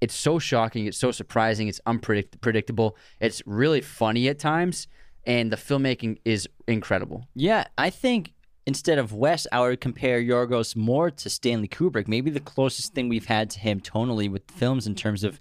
[0.01, 0.87] It's so shocking.
[0.87, 1.69] It's so surprising.
[1.69, 2.97] It's unpredictable.
[3.21, 4.88] It's really funny at times,
[5.25, 7.27] and the filmmaking is incredible.
[7.35, 8.33] Yeah, I think
[8.66, 12.09] instead of Wes, I would compare Yorgos more to Stanley Kubrick.
[12.09, 15.40] Maybe the closest thing we've had to him tonally with films in terms of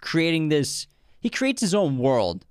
[0.00, 0.86] creating this.
[1.24, 2.44] He creates his own world,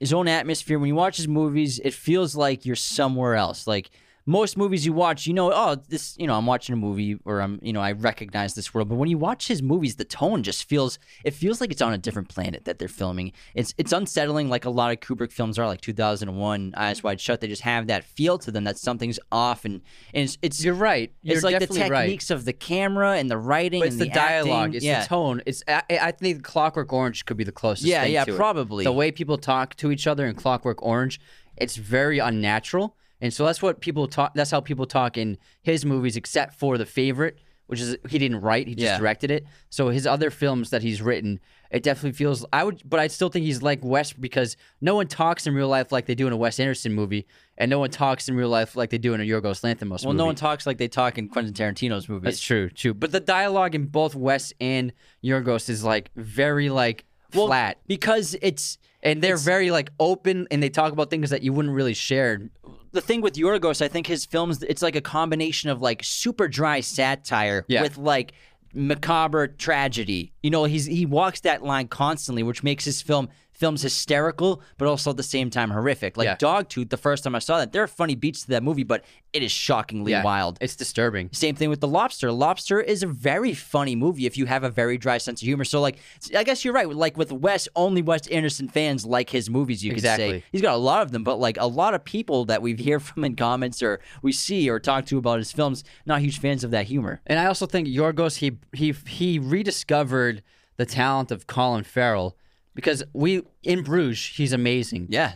[0.00, 0.78] his own atmosphere.
[0.78, 3.66] When you watch his movies, it feels like you're somewhere else.
[3.66, 3.90] Like
[4.26, 7.40] most movies you watch, you know, oh, this, you know, I'm watching a movie or
[7.40, 8.88] I'm, you know, I recognize this world.
[8.88, 11.92] But when you watch his movies, the tone just feels, it feels like it's on
[11.92, 13.32] a different planet that they're filming.
[13.54, 17.40] It's it's unsettling, like a lot of Kubrick films are, like 2001, Eyes Wide Shut.
[17.40, 19.82] They just have that feel to them that something's off, and
[20.14, 21.12] and it's it's, You're right.
[21.22, 22.00] You're it's like the definitely right.
[22.02, 24.76] techniques of the camera and the writing But it's and the, the, dialogue, acting.
[24.76, 25.02] it's yeah.
[25.02, 25.42] the tone.
[25.44, 27.86] It's I, I think Clockwork Orange could be the closest.
[27.86, 28.36] Yeah, yeah, to it.
[28.36, 28.84] probably.
[28.84, 31.20] The way people talk to each other in Clockwork Orange,
[31.56, 34.34] it's very unnatural, and so that's what people talk.
[34.34, 38.42] That's how people talk in his movies, except for the favorite, which is he didn't
[38.42, 38.98] write, he just Yeah.
[38.98, 39.46] directed it.
[39.70, 42.44] So his other films that he's written, it definitely feels.
[42.52, 45.68] I would, but I still think he's like Wes because no one talks in real
[45.68, 48.50] life like they do in a Wes Anderson movie, and no one talks in real
[48.50, 50.18] life like they do in a Yorgos Lanthimos Well, movie.
[50.18, 52.24] no one talks like they talk in Quentin Tarantino's movies.
[52.24, 52.92] That's true, true.
[52.94, 54.92] But the dialogue in both Wes and
[55.24, 60.62] Yorgos is like very like Well, flat, because it's and they're very like open, and
[60.62, 62.50] they talk about things that you wouldn't really share.
[62.94, 66.48] The thing with Yorgos, I think his films, it's like a combination of like super
[66.48, 67.82] dry satire Yeah.
[67.82, 68.32] with like
[68.72, 70.32] macabre tragedy.
[70.42, 74.86] You know, he's he walks that line constantly, which makes his film film's hysterical, but
[74.88, 76.16] also at the same time horrific.
[76.16, 76.36] Like Yeah.
[76.36, 79.04] Dogtooth, the first time I saw that, there are funny beats to that movie, but
[79.32, 80.22] it is shockingly Yeah.
[80.24, 80.58] wild.
[80.60, 81.30] It's disturbing.
[81.32, 82.30] Same thing with The Lobster.
[82.32, 85.64] Lobster is a very funny movie if you have a very dry sense of humor.
[85.64, 85.98] So, like,
[86.36, 86.88] I guess you're right.
[86.88, 89.84] Like with Wes, only Wes Anderson fans like his movies.
[89.84, 92.44] You could say he's got a lot of them, but like a lot of people
[92.46, 95.84] that we hear from in comments or we see or talk to about his films,
[96.06, 97.20] not huge fans of that humor.
[97.26, 100.42] And I also think Yorgos he he he rediscovered
[100.76, 102.36] the talent of Colin Farrell
[102.74, 105.06] because we in Bruges he's amazing.
[105.10, 105.34] Yeah,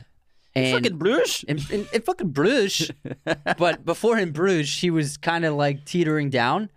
[0.55, 1.45] And fucking Bruges.
[1.45, 2.91] in, in, in fucking Bruges.
[3.59, 6.71] but before in Bruges, he was kind of like teetering down.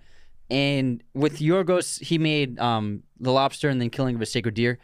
[0.49, 4.79] And with Yorgos, he made um, The Lobster and then Killing of a Sacred Deer.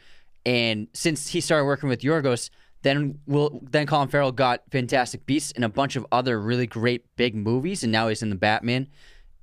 [0.45, 2.49] And since he started working with Yorgos,
[2.83, 7.03] then will then Colin Farrell got Fantastic Beasts and a bunch of other really great
[7.17, 8.87] big movies, and now he's in the Batman.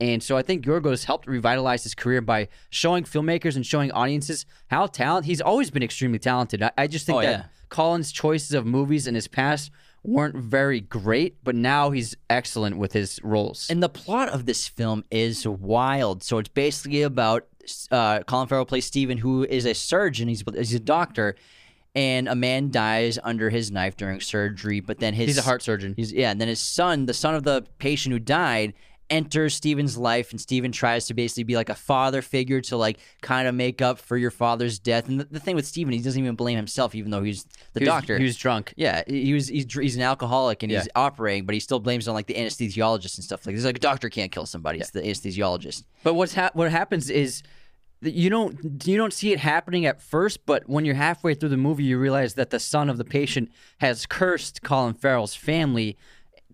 [0.00, 4.44] And so I think Yorgos helped revitalize his career by showing filmmakers and showing audiences
[4.68, 6.62] how talented he's always been extremely talented.
[6.62, 7.44] I, I just think Oh, that yeah.
[7.68, 9.70] Colin's choices of movies in his past
[10.02, 13.70] weren't very great, but now he's excellent with his roles.
[13.70, 16.22] And the plot of this film is wild.
[16.22, 17.46] So it's basically about
[17.90, 20.28] uh, Colin Farrell plays Steven, who is a surgeon.
[20.28, 21.36] He's, he's a doctor,
[21.94, 24.80] and a man dies under his knife during surgery.
[24.80, 25.94] But then his he's a heart surgeon.
[25.96, 28.74] He's yeah, and then his son, the son of the patient who died,
[29.10, 32.98] enters Steven's life, and Steven tries to basically be like a father figure to like
[33.22, 35.08] kind of make up for your father's death.
[35.08, 37.80] And the, the thing with Steven, he doesn't even blame himself, even though he's the
[37.80, 38.18] He was- doctor.
[38.18, 38.72] He was drunk.
[38.76, 42.14] yeah, he was he's, he's an alcoholic and he's operating, but he still blames on
[42.14, 43.64] like the anesthesiologist and stuff like this.
[43.64, 45.84] Like a doctor can't kill somebody; it's the anesthesiologist.
[46.02, 47.42] But what's ha- what happens is
[48.00, 51.56] you don't you don't see it happening at first, but when you're halfway through the
[51.56, 55.96] movie, you realize that the son of the patient has cursed Colin Farrell's family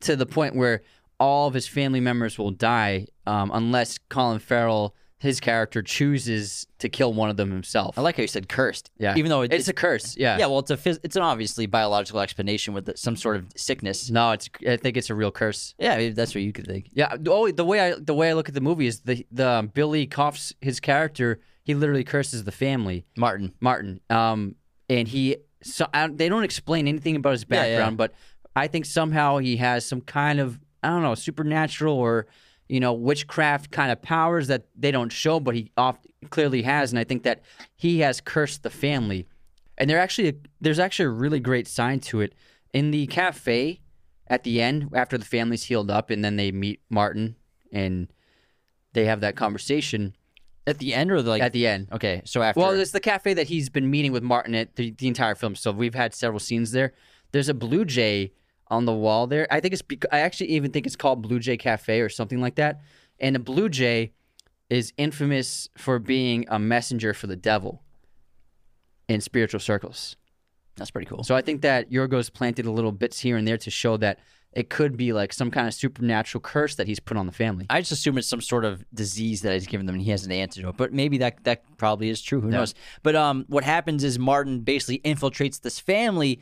[0.00, 0.82] to the point where
[1.20, 6.88] all of his family members will die um, unless Colin Farrell, his character, chooses to
[6.88, 7.98] kill one of them himself.
[7.98, 8.90] I like how you said cursed.
[8.98, 9.14] Yeah.
[9.16, 10.16] even though it, it's a curse.
[10.16, 10.38] Yeah.
[10.38, 14.08] yeah, well, it's a phys- it's an obviously biological explanation with some sort of sickness.
[14.10, 14.48] No, it's.
[14.66, 15.74] I think it's a real curse.
[15.78, 16.88] Yeah, that's what you could think.
[16.92, 17.14] Yeah.
[17.28, 19.66] Oh, the way I the way I look at the movie is the the um,
[19.68, 21.38] Billy coughs his character.
[21.62, 23.04] He literally curses the family.
[23.16, 23.52] Martin.
[23.60, 24.00] Martin.
[24.08, 24.54] Um,
[24.88, 27.76] and he so I, they don't explain anything about his Yeah, yeah.
[27.76, 28.14] background, but
[28.56, 32.26] I think somehow he has some kind of I don't know supernatural or
[32.68, 36.92] you know witchcraft kind of powers that they don't show, but he oft clearly has,
[36.92, 37.42] and I think that
[37.76, 39.26] he has cursed the family.
[39.78, 42.34] And there actually there's actually a really great sign to it
[42.72, 43.80] in the cafe
[44.26, 47.36] at the end after the family's healed up, and then they meet Martin
[47.72, 48.08] and
[48.92, 50.14] they have that conversation
[50.66, 51.88] At the end or like at the end.
[51.92, 54.90] Okay, so after Well, it's the cafe that he's been meeting with Martin at the,
[54.92, 55.54] the entire film.
[55.54, 56.92] So we've had several scenes there.
[57.32, 58.32] There's a blue jay
[58.70, 59.46] on the wall there.
[59.50, 59.82] I think it's.
[59.82, 62.80] Bec- I actually even think it's called Blue Jay Cafe or something like that.
[63.18, 64.12] And a blue jay
[64.70, 67.82] is infamous for being a messenger for the devil
[69.08, 70.16] in spiritual circles.
[70.76, 71.24] that's pretty cool.
[71.24, 74.20] So I think that Yorgos planted a little bits here and there to show that
[74.52, 77.66] it could be like some kind of supernatural curse that he's put on the family.
[77.70, 80.24] I just assume it's some sort of disease that he's given them and he has
[80.24, 80.76] an antidote.
[80.76, 82.40] But maybe that that probably is true.
[82.40, 82.74] Who knows?
[83.02, 86.40] But um, what happens is Martin basically infiltrates this family,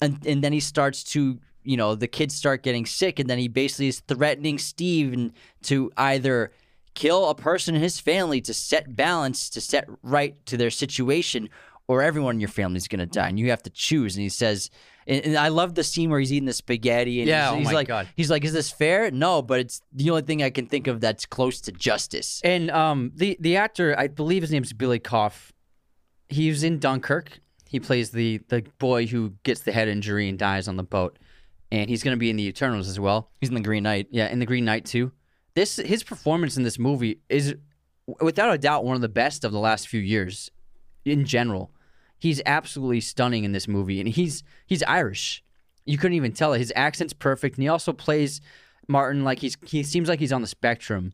[0.00, 3.38] and and then he starts to you know the kids start getting sick, and then
[3.38, 6.52] he basically is threatening Steve to either
[6.94, 11.48] kill a person in his family to set balance to set right to their situation.
[11.86, 14.14] Or everyone in your family is gonna die, and you have to choose.
[14.14, 14.68] And he says,
[15.06, 17.56] and, and I love the scene where he's eating the spaghetti, and Yeah, he's, oh
[17.56, 18.08] he's my like, God.
[18.14, 19.10] He's like, "Is this fair?
[19.10, 22.70] No, but it's the only thing I can think of that's close to justice." And
[22.70, 25.50] um, the the actor, I believe his name's Billy Koff.
[26.28, 27.40] He was in Dunkirk.
[27.68, 31.18] He plays the the boy who gets the head injury and dies on the boat,
[31.70, 33.30] and he's going to be in the Eternals as well.
[33.40, 34.08] He's in the Green Knight.
[34.10, 35.12] Yeah, in the Green Knight too.
[35.54, 37.54] This his performance in this movie is
[38.20, 40.50] without a doubt one of the best of the last few years
[41.04, 41.70] in general.
[42.18, 45.44] He's absolutely stunning in this movie and he's he's Irish.
[45.84, 46.58] You couldn't even tell it.
[46.58, 48.40] His accent's perfect and he also plays
[48.88, 51.12] Martin like he's he seems like he's on the spectrum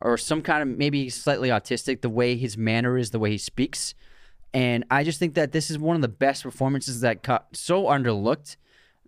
[0.00, 3.38] or some kind of maybe slightly autistic the way his manner is, the way he
[3.38, 3.94] speaks.
[4.54, 7.84] And I just think that this is one of the best performances that got so
[7.84, 8.56] underlooked,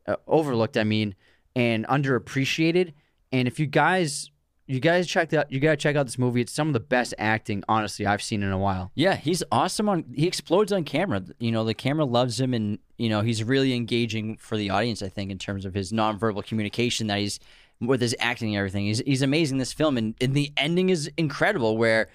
[0.07, 1.15] uh, overlooked, I mean,
[1.57, 2.93] and underappreciated.
[3.33, 4.31] And if you guys,
[4.67, 6.41] you guys check out, you gotta check out this movie.
[6.41, 8.93] It's some of the best acting, honestly, I've seen in a while.
[8.95, 10.05] Yeah, he's awesome on.
[10.15, 11.23] He explodes on camera.
[11.39, 15.03] You know, the camera loves him, and you know he's really engaging for the audience.
[15.03, 17.41] I think in terms of his nonverbal communication that he's
[17.81, 18.85] with his acting and everything.
[18.85, 21.77] He's he's amazing this film, and, and the ending is incredible.
[21.77, 22.09] Where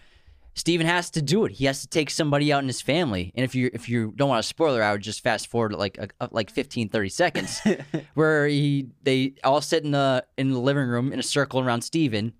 [0.57, 1.51] Steven has to do it.
[1.51, 3.33] He has to take somebody out in his family.
[3.35, 5.97] And if you if you don't want a spoiler, I would just fast forward like
[5.97, 7.61] a, a- like 15, 30 seconds,
[8.13, 11.81] where he they all sit in the in the living room in a circle around
[11.81, 12.31] Steven,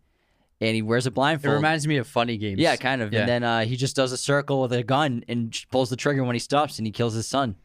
[0.62, 1.52] and he wears a blindfold.
[1.54, 2.60] It reminds me of Funny Games.
[2.60, 3.12] Yeah, kind of.
[3.12, 3.20] Yeah.
[3.22, 6.24] And then uh, he just does a circle with a gun and pulls the trigger
[6.24, 7.56] when he stops and he kills his son.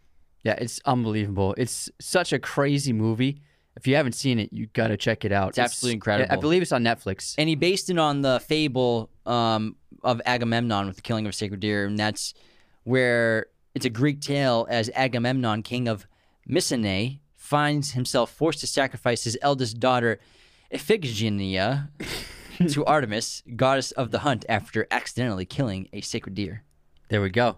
[0.42, 1.54] Yeah, it's unbelievable.
[1.58, 3.40] It's such a crazy movie.
[3.80, 5.48] If you haven't seen it, you got to check it out.
[5.50, 6.30] It's absolutely incredible.
[6.30, 7.34] I believe it's on Netflix.
[7.38, 11.32] and he based it on the fable um, of Agamemnon with the killing of a
[11.32, 12.34] sacred deer, and that's
[12.84, 16.06] where it's a Greek tale as Agamemnon, king of
[16.46, 20.20] Mycenae, finds himself forced to sacrifice his eldest daughter,
[20.70, 21.88] Iphigenia,
[22.68, 26.64] to Artemis, goddess of the hunt, after accidentally killing a sacred deer.
[27.08, 27.56] There we go.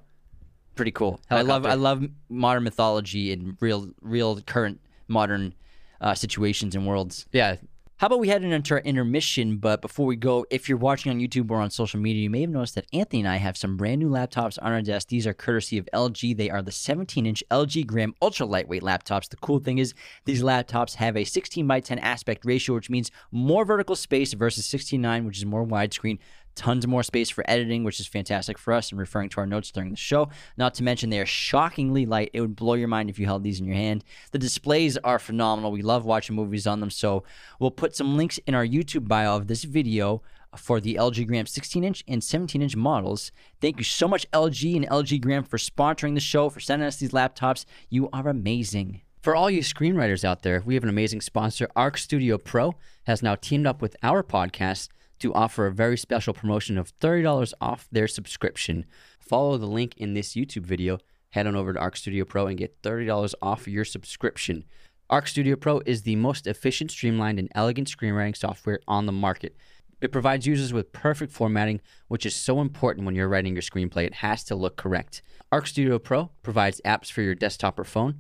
[0.77, 1.21] Pretty cool.
[1.29, 5.55] I love I love modern mythology and real real current modern
[6.03, 7.27] uh, situations and worlds.
[7.33, 7.57] Yeah,
[7.99, 9.59] How about we head into our intermission?
[9.59, 12.41] But before we go, if you're watching on YouTube or on social media, you may
[12.41, 15.07] have noticed that Anthony and I have some brand new laptops on our desk.
[15.09, 16.37] These are courtesy of LG.
[16.37, 19.29] They are the 17 inch LG Gram ultra lightweight laptops.
[19.29, 23.13] The cool thing is, these laptops have a 16 by 10 aspect ratio, which means
[23.31, 26.19] more vertical space versus 16:9, which is more widescreen.
[26.55, 29.71] Tons more space for editing, which is fantastic for us and referring to our notes
[29.71, 30.29] during the show.
[30.57, 32.31] Not to mention, they are shockingly light.
[32.33, 34.05] It would blow your mind if you held these in your hand.
[34.33, 35.73] The displays are phenomenal.
[35.73, 36.91] We love watching movies on them.
[36.91, 37.25] So
[37.59, 40.23] we'll put some links in our YouTube bio of this video
[40.57, 43.33] for the LG Gram 16 inch and 17 inch models.
[43.61, 46.97] Thank you so much, LG and LG Gram, for sponsoring the show, for sending us
[46.97, 47.65] these laptops.
[47.89, 49.01] You are amazing.
[49.23, 51.71] For all you screenwriters out there, we have an amazing sponsor.
[51.77, 54.89] Arc Studio Pro has now teamed up with our podcast
[55.23, 58.85] to offer a very special promotion of $30 off their subscription.
[59.21, 60.99] Follow the link in this YouTube video,
[61.31, 64.65] head on over to Arc Studio Pro and get $30 off your subscription.
[65.09, 69.57] Arc Studio Pro is the most efficient, streamlined, and elegant screenwriting software on the market.
[70.01, 74.05] It provides users with perfect formatting, which is so important when you're writing your screenplay.
[74.05, 75.23] It has to look correct.
[75.53, 78.17] Arc Studio Pro provides apps for your desktop or phone,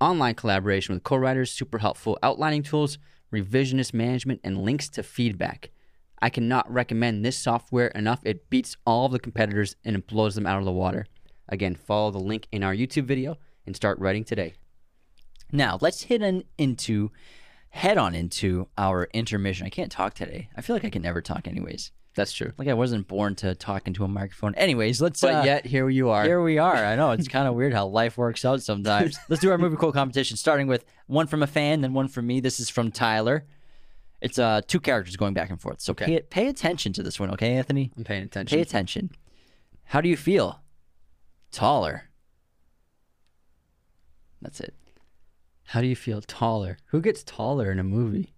[0.00, 2.98] online collaboration with co-writers, super helpful outlining tools,
[3.34, 5.70] revisionist management, and links to feedback.
[6.20, 8.20] I cannot recommend this software enough.
[8.24, 11.06] It beats all of the competitors and it blows them out of the water.
[11.48, 14.54] Again, follow the link in our YouTube video and start writing today.
[15.52, 17.12] Now, let's hit on into,
[17.70, 19.66] head on into our intermission.
[19.66, 20.48] I can't talk today.
[20.56, 21.92] I feel like I can never talk, anyways.
[22.16, 22.52] That's true.
[22.56, 24.54] Like I wasn't born to talk into a microphone.
[24.54, 25.20] Anyways, let's.
[25.20, 26.24] But uh, yet, here you are.
[26.24, 26.74] Here we are.
[26.74, 29.18] I know it's kind of weird how life works out sometimes.
[29.28, 32.26] Let's do our movie quote competition, starting with one from a fan, then one from
[32.26, 32.40] me.
[32.40, 33.44] This is from Tyler.
[34.26, 35.80] It's uh two characters going back and forth.
[35.80, 36.06] So Okay.
[36.06, 37.92] pay pay attention to this one, okay, Anthony?
[37.96, 38.56] I'm paying attention.
[38.56, 39.10] Pay attention.
[39.84, 40.60] How do you feel?
[41.52, 42.10] Taller.
[44.42, 44.74] That's it.
[45.66, 46.78] How do you feel taller?
[46.86, 48.34] Who gets taller in a movie?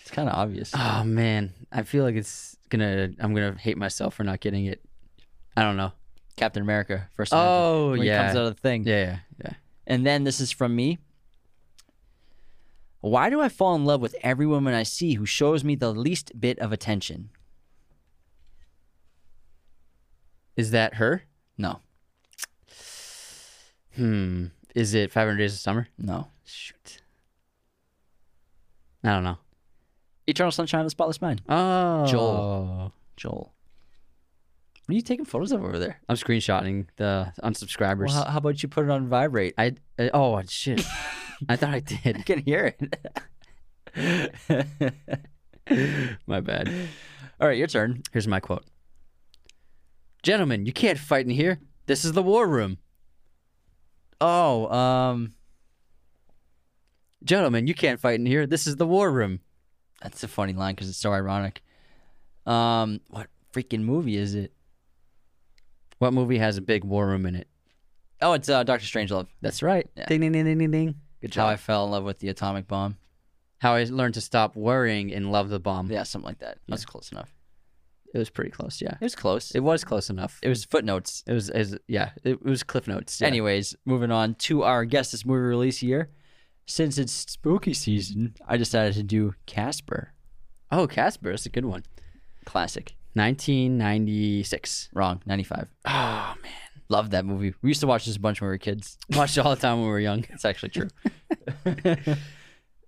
[0.00, 0.72] It's kind of obvious.
[0.74, 3.10] Oh man, I feel like it's gonna.
[3.20, 4.82] I'm gonna hate myself for not getting it.
[5.56, 5.92] I don't know.
[6.36, 7.32] Captain America first.
[7.34, 8.24] Oh, when he yeah.
[8.24, 8.84] comes out of the thing.
[8.86, 9.52] Yeah, yeah, yeah.
[9.86, 10.98] And then this is from me.
[13.02, 15.92] Why do I fall in love with every woman I see who shows me the
[15.92, 17.28] least bit of attention?
[20.56, 21.24] Is that her?
[21.58, 21.80] No,
[23.96, 24.46] Hmm.
[24.74, 25.88] Is it 500 Days of Summer?
[25.98, 26.28] no.
[26.44, 27.02] Shoot.
[29.04, 29.38] I don't know.
[30.26, 31.42] Eternal Sunshine of the Spotless Mind.
[31.48, 32.92] Oh, Joel.
[33.16, 33.52] Joel.
[34.86, 36.00] What are you taking photos of over there?
[36.08, 38.08] I'm screenshotting the unsubscribers.
[38.08, 39.54] Well, how, how about you put it on vibrate?
[39.58, 40.84] I, I oh shit.
[41.48, 42.18] I thought I did.
[42.18, 43.94] I can hear it.
[46.26, 46.68] My bad.
[47.40, 48.02] All right, your turn.
[48.12, 48.64] Here's my quote.
[50.22, 51.58] Gentlemen, you can't fight in here.
[51.86, 52.78] This is the war room.
[54.20, 55.32] Oh, um,
[57.24, 58.46] Gentlemen, you can't fight in here.
[58.46, 59.40] This is the war room.
[60.02, 61.62] that's a funny line because it's so ironic.
[62.46, 64.52] Um, what freaking movie is it?
[65.98, 67.48] What movie has a big war room in it?
[68.20, 69.28] Oh, it's uh, Doctor Strangelove.
[69.40, 69.88] That's right.
[69.96, 70.06] Yeah.
[70.06, 70.94] Ding ding ding ding ding ding.
[71.22, 71.46] Good How.
[71.46, 72.96] I fell in love with the atomic bomb.
[73.58, 75.90] How I learned to stop worrying and love the bomb.
[75.90, 76.58] Yeah, something like that.
[76.68, 77.32] That's close enough.
[78.14, 78.82] It was pretty close.
[78.82, 79.52] Yeah, It was close.
[79.52, 80.38] it was close enough.
[80.42, 81.22] It was footnotes.
[81.26, 83.20] It was, it was yeah, it was cliff notes.
[83.20, 83.28] Yeah.
[83.28, 86.10] Anyways, moving on to our guest this movie release year.
[86.66, 90.12] Since it's spooky season, I decided to do Casper.
[90.70, 91.84] oh, Casper, that's a good one.
[92.44, 92.94] Classic.
[93.14, 94.88] 1996.
[94.92, 95.20] Wrong.
[95.26, 95.68] 95.
[95.86, 96.52] Oh man,
[96.92, 97.54] Love that movie.
[97.62, 98.98] We used to watch this a bunch when we were kids.
[99.16, 100.24] watched it all the time when we were young.
[100.28, 100.88] It's actually true.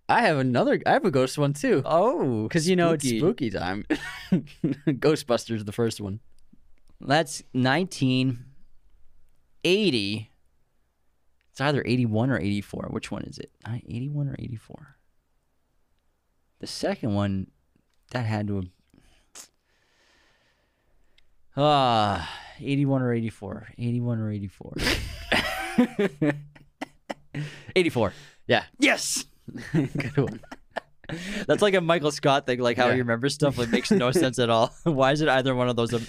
[0.08, 0.78] I have another.
[0.84, 1.80] I have a ghost one too.
[1.86, 3.48] oh, Because you know it's spooky.
[3.50, 3.86] time.
[4.32, 6.20] Ghostbusters, the first one.
[7.00, 10.30] That's 1980.
[11.50, 12.88] It's either 81 or 84.
[12.90, 13.50] Which one is it?
[13.66, 14.96] 81 or 84?
[16.58, 17.46] The second one,
[18.10, 18.66] that had to have.
[21.56, 22.28] Ah,
[22.60, 23.68] 81 or 84.
[23.78, 24.74] 81 or 84.
[27.76, 28.12] 84.
[28.46, 29.24] Yeah, Yes.
[29.72, 30.40] good one.
[31.46, 32.94] That's like a Michael Scott thing, like how Yeah.
[32.94, 34.72] he remembers stuff like makes no sense at all.
[34.84, 35.92] Why is it either one of those?
[35.92, 36.02] um,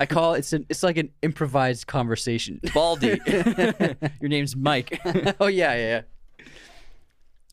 [0.00, 2.60] I call it's an, it's like an improvised conversation.
[2.72, 3.20] Baldy.
[3.26, 5.00] Your name's Mike.
[5.40, 6.02] oh yeah, yeah,
[6.38, 6.44] yeah.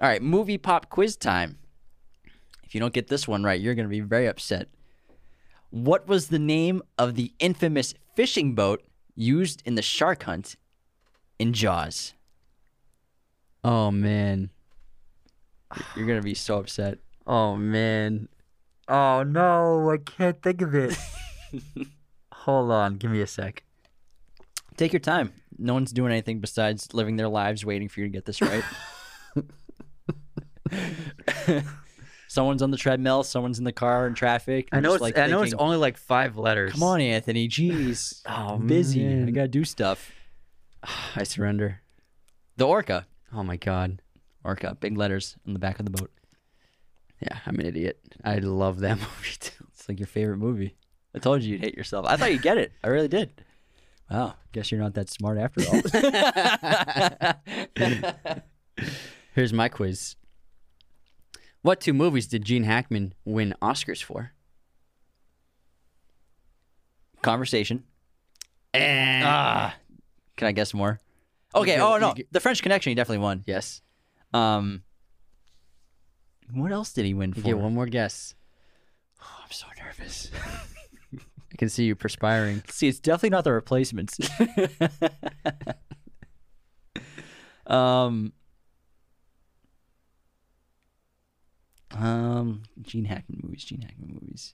[0.02, 1.58] All right, movie pop quiz time.
[2.64, 4.68] If you don't get this one right, you're going to be very upset.
[5.72, 8.84] What was the name of the infamous fishing boat
[9.16, 10.58] used in the shark hunt
[11.40, 12.16] in Jaws?
[13.64, 14.50] Oh man.
[15.96, 16.98] You're going to be so upset.
[17.26, 18.28] Oh man.
[18.90, 20.98] Oh no, I can't think of it.
[22.34, 23.64] Hold on, give me a sec.
[24.76, 25.32] Take your time.
[25.58, 28.66] No one's doing anything besides living their lives waiting for you to get this right.
[32.30, 34.70] someone's on the treadmill, someone's in the car in traffic.
[34.72, 36.72] I know it's like, I know it's only like five letters.
[36.72, 37.50] Come on, Anthony.
[37.50, 38.22] Jeez.
[38.30, 39.06] Oh, I'm busy.
[39.06, 40.12] I got to do stuff.
[41.16, 41.82] I surrender.
[42.56, 43.08] The orca.
[43.34, 44.02] Oh my god.
[44.44, 46.12] Orca, big letters on the back of the boat.
[47.20, 48.00] Yeah, I'm an idiot.
[48.24, 49.66] I love that movie too.
[49.74, 50.76] It's like your favorite movie.
[51.16, 52.06] I told you you'd hate yourself.
[52.08, 52.72] I thought you'd get it.
[52.84, 53.44] I really did.
[54.10, 54.36] Wow.
[54.52, 55.82] Guess you're not that smart after all.
[59.34, 60.16] Here's my quiz.
[61.62, 64.32] What two movies did Gene Hackman win Oscars for?
[67.22, 67.84] Conversation.
[68.74, 69.22] Eh.
[69.26, 69.76] Ah.
[70.38, 71.00] Can I guess more?
[71.54, 71.72] Okay.
[71.76, 72.92] get- Oh no, get- the French Connection.
[72.92, 73.44] He definitely won.
[73.46, 73.82] Yes.
[74.34, 74.84] Um.
[76.54, 77.48] What else did he win You for?
[77.48, 78.36] get one more guess.
[79.22, 80.32] Oh, I'm so nervous.
[81.14, 82.64] I can see you perspiring.
[82.70, 84.18] See, it's definitely not the replacements.
[87.68, 88.32] um.
[91.98, 93.64] Um, Gene Hackman movies.
[93.64, 94.54] Gene Hackman movies.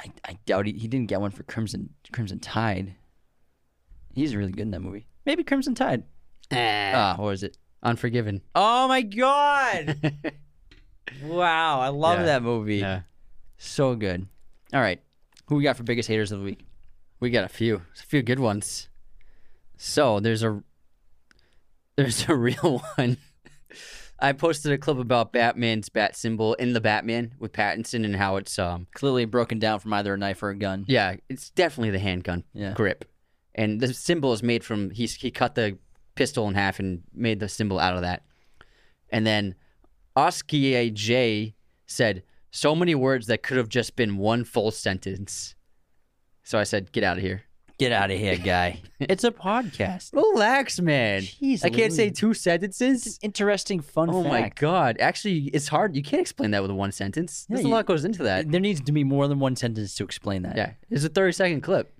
[0.00, 2.94] I, I doubt he, he didn't get one for Crimson Crimson Tide.
[4.14, 5.06] He's really good in that movie.
[5.24, 6.04] Maybe Crimson Tide.
[6.52, 7.56] Ah, what was it?
[7.82, 8.42] Unforgiven.
[8.54, 9.96] Oh my god!
[11.24, 12.26] wow, I love Yeah.
[12.26, 12.76] that movie.
[12.76, 13.02] yeah.
[13.58, 14.26] So good.
[14.72, 15.00] All right,
[15.46, 16.64] who we got for biggest haters of the week?
[17.20, 17.76] We got a few.
[17.98, 18.88] A few good ones.
[19.76, 20.62] So there's a
[21.96, 23.16] there's a real one.
[24.24, 28.36] I posted a clip about Batman's bat symbol in the Batman with Pattinson and how
[28.36, 30.84] it's um Clearly broken down from either a knife or a gun.
[30.88, 32.72] yeah, it's definitely the handgun Yeah.
[32.72, 33.04] grip.
[33.54, 35.78] And the symbol is made from he's he cut the
[36.14, 38.22] pistol in half and made the symbol out of that.
[39.10, 39.54] And then
[40.16, 41.54] Oskie J
[41.86, 45.54] said so many words that could have just been one full sentence.
[46.44, 47.42] So I said, "Get out of here."
[47.78, 48.80] Get out of here, guy.
[49.00, 50.12] it's a podcast.
[50.12, 51.22] Relax, man.
[51.22, 53.18] Jeez I can't say two sentences.
[53.22, 54.96] Interesting, fun Oh my god!
[55.00, 55.96] Actually, it's hard.
[55.96, 57.46] You can't explain that with one sentence.
[57.48, 58.50] There's Yeah, a lot goes into that.
[58.50, 60.56] There needs to be more than one sentence to explain that.
[60.56, 61.92] Yeah, it's a 30 second clip.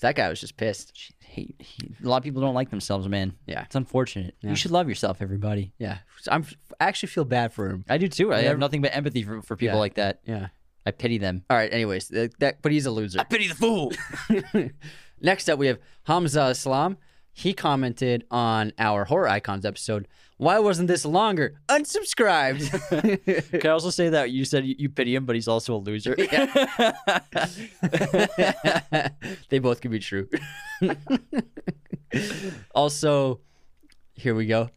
[0.00, 1.12] That guy was just pissed.
[1.22, 3.34] He, he, a lot of people don't like themselves, man.
[3.46, 3.64] Yeah.
[3.64, 4.34] It's unfortunate.
[4.40, 4.50] Yeah.
[4.50, 5.74] You should love yourself, everybody.
[5.78, 5.98] Yeah,
[6.28, 6.46] I'm.
[6.80, 7.84] I actually feel bad for him.
[7.88, 8.32] I do too.
[8.32, 9.80] I Never- have nothing but empathy for, for people Yeah.
[9.80, 10.20] like that.
[10.24, 10.48] Yeah.
[10.86, 11.44] I pity them.
[11.50, 11.70] All right.
[11.70, 13.20] Anyways, that, that but he's a loser.
[13.20, 13.92] I pity the fool.
[15.20, 16.96] Next up, we have Hamza Islam.
[17.32, 20.08] He commented on our horror icons episode.
[20.36, 21.60] Why wasn't this longer?
[21.68, 23.50] Unsubscribed.
[23.60, 26.14] Can I also say that you said you, pity him, but he's also a loser?
[29.50, 30.28] they both can be true.
[32.74, 33.40] also,
[34.14, 34.70] here we go.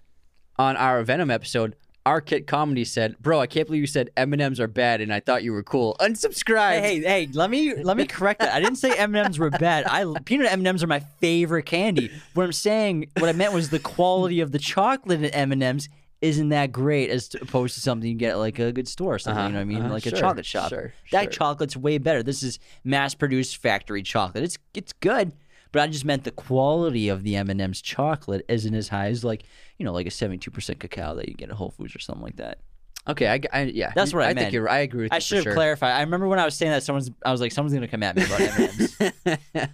[0.58, 1.76] On our Venom episode,
[2.06, 5.00] our kit comedy said, "Bro, I can't believe you said M and M's are bad,
[5.02, 6.80] and I thought you were cool." Unsubscribe.
[6.80, 8.54] Hey, hey, hey, let me let me correct that.
[8.54, 9.86] I didn't say M&Ms were bad.
[9.88, 12.12] I peanut M&Ms are my favorite candy.
[12.34, 15.90] What I'm saying, what I meant was the quality of the chocolate in M&Ms
[16.22, 19.20] isn't that great as opposed to something you get at like a good store or
[19.20, 19.82] something, Uh-huh, you know what I mean?
[19.82, 20.70] uh-huh, like a chocolate shop.
[20.70, 21.32] sure, that sure.
[21.32, 22.24] chocolate's way better.
[22.24, 24.44] This is mass-produced factory chocolate.
[24.44, 25.34] It's it's good,
[25.74, 29.44] but I just meant the quality of the M&Ms chocolate isn't as high as like,
[29.78, 32.38] you know, like a 72% cacao that you get at Whole Foods or something like
[32.38, 32.60] that.
[33.06, 34.40] Okay, I, I- yeah, That's what I I meant.
[34.46, 34.70] think you're.
[34.70, 35.22] I agree with I you.
[35.22, 35.54] should have sure.
[35.56, 35.92] clarified.
[35.92, 38.02] I remember when I was saying that someone's I was like someone's going to come
[38.02, 38.98] at me about M&Ms.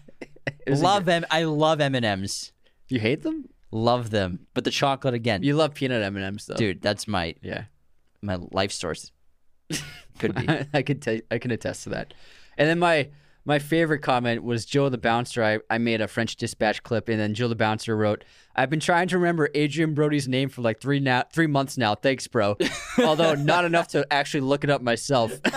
[0.66, 1.26] It was a love them.
[1.30, 2.52] I love M and M's.
[2.88, 3.50] You hate them?
[3.72, 6.82] Love them, but the chocolate again, You love peanut M and M's though, dude.
[6.82, 7.66] That's my Yeah,
[8.22, 9.12] my life source.
[10.18, 10.48] Could be.
[10.74, 11.20] I could tell.
[11.30, 12.14] I can attest to that.
[12.58, 13.10] And then my
[13.50, 15.44] my favorite comment was Joe the Bouncer.
[15.44, 18.24] I, I made a French Dispatch clip, and then Joe the Bouncer wrote,
[18.56, 21.96] "I've been trying to remember Adrien Brody's name for like three now three months now.
[21.96, 22.58] Thanks, bro.
[22.98, 25.32] Although not enough to actually look it up myself."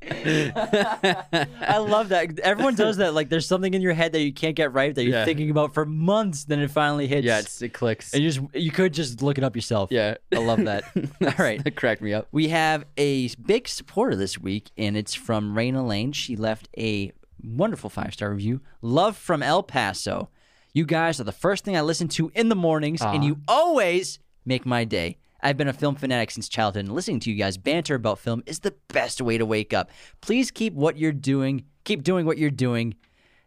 [0.10, 2.38] I love that.
[2.40, 3.14] Everyone does that.
[3.14, 5.24] Like, there's something in your head that you can't get right that you're Yeah.
[5.24, 6.44] thinking about for months.
[6.44, 7.24] Then it finally hits.
[7.26, 8.14] yeah, it's, it clicks.
[8.14, 9.90] and you just you could just look it up yourself.
[9.92, 10.84] yeah, I love that.
[11.22, 11.62] All right.
[11.62, 12.28] that cracked me up.
[12.32, 16.12] We have a big supporter this week, and it's from Raina Lane.
[16.12, 17.12] She left a
[17.42, 18.60] wonderful five star review.
[18.82, 20.30] Love from El Paso.
[20.72, 24.18] You guys are the first thing I listen to in the mornings, and you always
[24.44, 25.16] make my day.
[25.40, 28.42] I've been a film fanatic since childhood, and listening to you guys banter about film
[28.46, 29.90] is the best way to wake up.
[30.20, 31.64] Please keep what you're doing.
[31.84, 32.94] Keep doing what you're doing.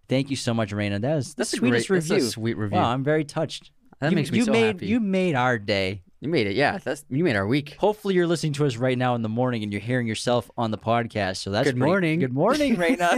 [0.10, 1.00] Thank you so much, Raina.
[1.02, 2.30] That is the That's a sweetest great- that's a review.
[2.30, 2.78] sweet review.
[2.78, 3.72] Wow, I'm very touched.
[4.00, 4.88] That you, makes me you so made, happy.
[4.88, 6.02] You made our day.
[6.24, 6.55] You made it.
[6.55, 7.78] Yeah, that's you made our week.
[7.80, 10.69] Hopefully, you're listening to us right now in the morning and you're hearing yourself on
[10.69, 11.38] the podcast.
[11.38, 12.19] So that's Good pretty- morning.
[12.19, 13.17] Good morning, Raina.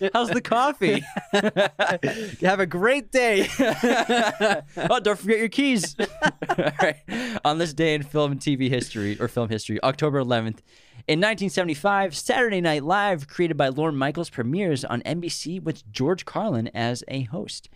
[0.14, 1.02] How's the coffee?
[2.46, 3.48] Have a great day.
[3.58, 5.96] oh, don't forget your keys.
[5.98, 6.96] All right.
[7.44, 10.60] On this day in film and TV history, or film history, October 11th,
[11.06, 16.70] in 1975, Saturday Night Live, created by Lorne Michaels, premieres on NBC with George Carlin
[16.74, 17.68] as a host.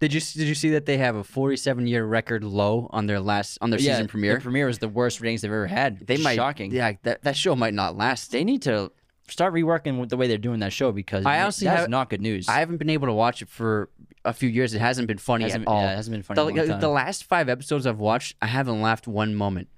[0.00, 3.18] Did you did you see that they have a 47 year record low on their
[3.20, 4.36] last on their season premiere?
[4.36, 6.06] The premiere was the worst ratings they've ever had.
[6.06, 6.70] they might shocking.
[6.70, 8.30] Yeah, that, that show might not last.
[8.30, 8.92] they need to
[9.28, 12.20] start reworking with the way they're doing that show because I honestly that's not good
[12.22, 12.48] news.
[12.48, 13.90] I haven't been able to watch it for
[14.24, 14.72] a few years.
[14.74, 15.82] It hasn't been funny Hasn't- at all.
[15.82, 16.80] yeah, it hasn't been funny The, in a long time.
[16.80, 19.68] the last five episodes I've watched, I haven't laughed one moment.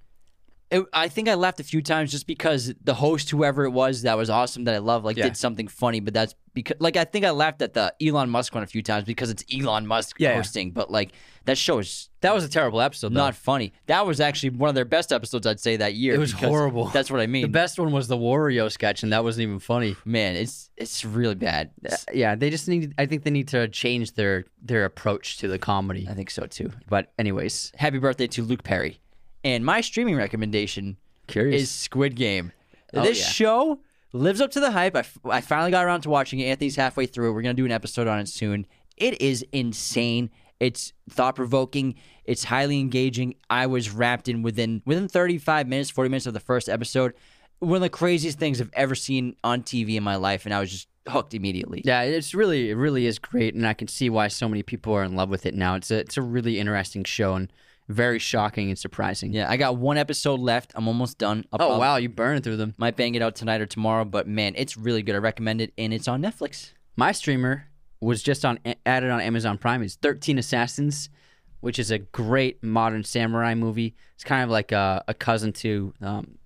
[0.71, 4.03] It- I think I laughed a few times just because the host, whoever it was,
[4.03, 5.25] that was awesome that I love, like Yeah.
[5.25, 6.01] did something funny.
[6.01, 8.83] But that's because, like, I think I laughed at the Elon Musk one a few
[8.83, 10.37] times because it's Elon Musk Yeah, yeah.
[10.37, 10.71] hosting.
[10.73, 11.11] But like
[11.47, 13.15] that show is That was a terrible episode.
[13.15, 13.21] Though.
[13.21, 13.73] not funny.
[13.87, 16.15] That was actually one of their best episodes, I'd say that year.
[16.15, 16.87] It was horrible.
[16.89, 17.43] That's what I mean.
[17.43, 19.97] the best one was the Wario sketch, and that wasn't even funny.
[20.05, 21.71] Man, it's it's really bad.
[21.91, 22.95] Uh, Yeah, they just need.
[22.99, 26.07] I think they need to change their their approach to the comedy.
[26.09, 26.71] I think so too.
[26.89, 29.01] But anyways, Happy birthday to Luke Perry.
[29.45, 31.63] And my streaming recommendation curious.
[31.63, 32.53] is Squid Game.
[32.93, 33.27] Oh, this yeah.
[33.27, 33.81] show
[34.13, 34.97] lives up to the hype.
[34.97, 36.47] I, f- I finally got around to watching it.
[36.47, 37.33] Anthony's halfway through.
[37.33, 38.67] We're going to do an episode on it soon.
[38.97, 40.31] It is insane.
[40.59, 41.95] It's thought provoking.
[42.25, 43.35] It's highly engaging.
[43.49, 47.15] I was wrapped in within within 35 minutes, 40 minutes of the first episode.
[47.61, 50.61] One of the craziest things I've ever seen on TV in my life, and I
[50.61, 51.83] was just hooked immediately.
[51.85, 54.95] Yeah, it's really it really is great, and I can see why so many people
[54.95, 55.75] are in love with it now.
[55.77, 57.51] It's a it's a really interesting show and
[57.91, 59.33] very shocking and surprising.
[59.33, 60.73] Yeah, I got one episode left.
[60.75, 61.45] I'm almost done.
[61.53, 62.75] I'll Oh wow, you're burning through them.
[62.79, 65.15] Might bang it out tonight or tomorrow, but man, it's really good.
[65.15, 66.73] I recommend it, and it's on Netflix.
[66.97, 67.67] My streamer
[68.01, 69.83] was just on added on Amazon Prime.
[69.83, 71.11] It's Thirteen Assassins,
[71.61, 73.97] which is a great modern samurai movie.
[74.15, 76.39] It's kind of like a, a cousin to um,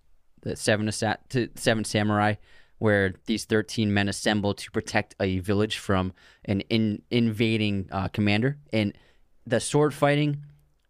[0.42, 2.34] the Seven Assa- to Seven Samurai,
[2.78, 6.14] where these thirteen men assemble to protect a village from
[6.46, 8.56] an in, invading uh, commander.
[8.72, 8.96] And
[9.46, 10.38] the sword fighting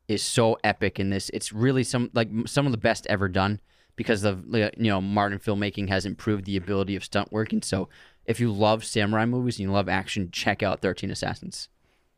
[0.08, 1.30] is so epic in this.
[1.32, 3.60] It's really some like some of the best ever done
[3.96, 7.52] because of you know modern filmmaking has improved the ability of stunt work.
[7.52, 7.88] And so,
[8.26, 11.68] if you love samurai movies and you love action, check out Thirteen Assassins.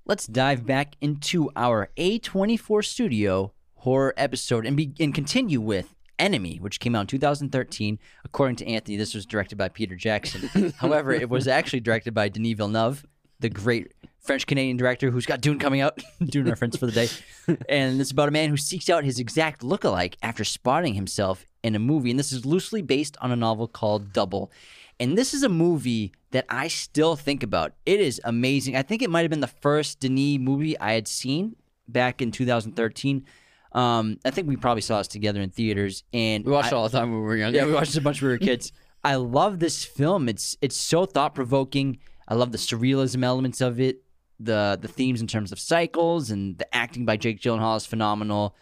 [0.04, 6.58] Let's dive back into our A24 Studio horror episode and be and continue with Enemy,
[6.58, 7.98] which came out in 2013.
[8.24, 10.72] According to Anthony, this was directed by Peter Jackson.
[10.78, 13.04] However, it was actually directed by Denis Villeneuve,
[13.38, 13.92] the great
[14.26, 16.02] French Canadian director who's got Dune coming out.
[16.24, 17.08] Dune reference for the day.
[17.68, 21.76] And it's about a man who seeks out his exact lookalike after spotting himself in
[21.76, 22.10] a movie.
[22.10, 24.50] And this is loosely based on a novel called Double.
[24.98, 27.74] And this is a movie that I still think about.
[27.86, 28.74] It is amazing.
[28.76, 31.54] I think it might have been the first Denis movie I had seen
[31.86, 33.24] back in 2013.
[33.72, 36.78] Um, I think we probably saw this together in theaters, and We watched I- it
[36.78, 37.54] all the time when we were young.
[37.54, 38.72] yeah, we watched it a bunch when we were kids.
[39.04, 40.28] I love this film.
[40.28, 41.98] It's it's so thought provoking.
[42.26, 44.02] I love the surrealism elements of it.
[44.38, 48.54] The the themes in terms of cycles and the acting by Jake Gyllenhaal is phenomenal.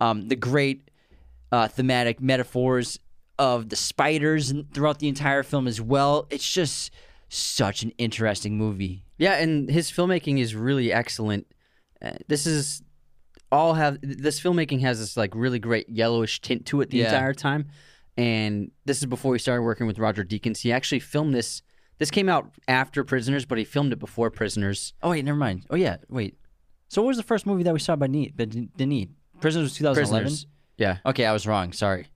[0.00, 0.90] Um, the great
[1.50, 2.98] uh, thematic metaphors
[3.38, 6.26] of the spiders throughout the entire film as well.
[6.30, 6.92] It's just
[7.28, 9.04] such an interesting movie.
[9.16, 11.46] Yeah, and his filmmaking is really excellent.
[12.04, 12.82] Uh, this is
[13.50, 17.06] all have this filmmaking has this like really great yellowish tint to it the Yeah.
[17.06, 17.68] entire time.
[18.18, 20.58] And this is before he started working with Roger Deakins.
[20.58, 21.62] He actually filmed this.
[22.02, 24.92] This came out after Prisoners, but he filmed it before Prisoners.
[25.04, 25.64] Oh wait, never mind.
[25.70, 26.36] Oh yeah, wait.
[26.88, 29.06] So what was the first movie that we saw by Ne- by Denis?
[29.40, 30.24] Prisoners was 2011.
[30.24, 30.46] Prisoners.
[30.78, 31.72] Yeah, Okay, I was wrong.
[31.72, 32.08] Sorry.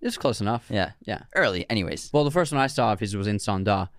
[0.00, 0.64] it's close enough.
[0.70, 1.24] Yeah, Yeah.
[1.34, 1.68] early.
[1.68, 3.90] Anyways, Well, the first one I saw of his was Incendies,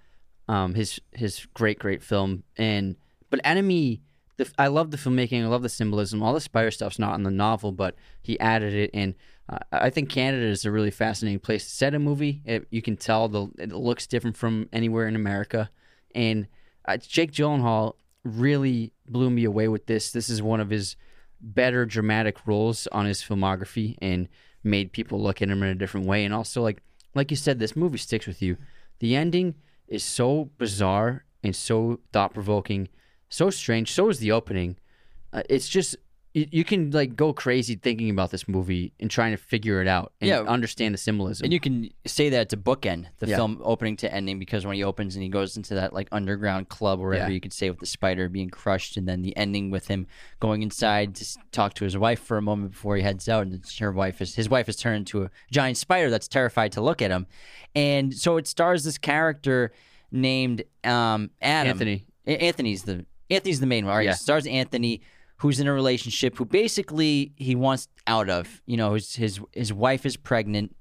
[0.47, 2.43] um, his his great great film.
[2.57, 2.95] And
[3.29, 4.01] but Enemy,
[4.37, 5.43] the, I love the filmmaking.
[5.43, 6.23] I love the symbolism.
[6.23, 8.89] All the spider stuff's not in the novel, but he added it.
[8.95, 9.13] And
[9.47, 12.41] uh, I think Canada is a really fascinating place to set a movie.
[12.45, 15.69] It, you can tell the it looks different from anywhere in America.
[16.13, 16.47] And
[16.85, 20.11] uh, Jake Gyllenhaal really blew me away with this.
[20.11, 20.95] This is one of his
[21.39, 24.27] better dramatic roles on his filmography and
[24.63, 26.25] made people look at him in a different way.
[26.25, 26.81] And also, like
[27.13, 28.57] like you said, this movie sticks with you.
[28.99, 29.55] The ending
[29.87, 32.89] is so bizarre and so thought provoking,
[33.29, 33.91] so strange.
[33.91, 34.77] So is the opening.
[35.31, 35.95] Uh, it's just
[36.35, 39.87] you, you can like go crazy thinking about this movie and trying to figure it
[39.87, 40.41] out and Yeah.
[40.41, 41.45] understand the symbolism.
[41.45, 43.37] And you can say that it's a bookend, the Yeah.
[43.37, 46.67] film opening to ending, because when he opens and he goes into that like underground
[46.69, 47.35] club or whatever Yeah.
[47.35, 50.07] you could say with the spider being crushed, and then the ending with him
[50.41, 53.43] going inside to s- talk to his wife for a moment before he heads out,
[53.47, 56.73] and it's- her wife is his wife is turned into a giant spider that's terrified
[56.73, 57.27] to look at him,
[57.73, 59.71] and so it stars this character
[60.11, 62.05] named um, Adam Anthony.
[62.27, 63.91] A- Anthony's the Anthony's the main one.
[63.91, 64.11] All right, Yeah.
[64.11, 65.01] it stars Anthony,
[65.37, 68.61] who's in a relationship who basically he wants out of.
[68.65, 70.75] You know, his his his wife is pregnant,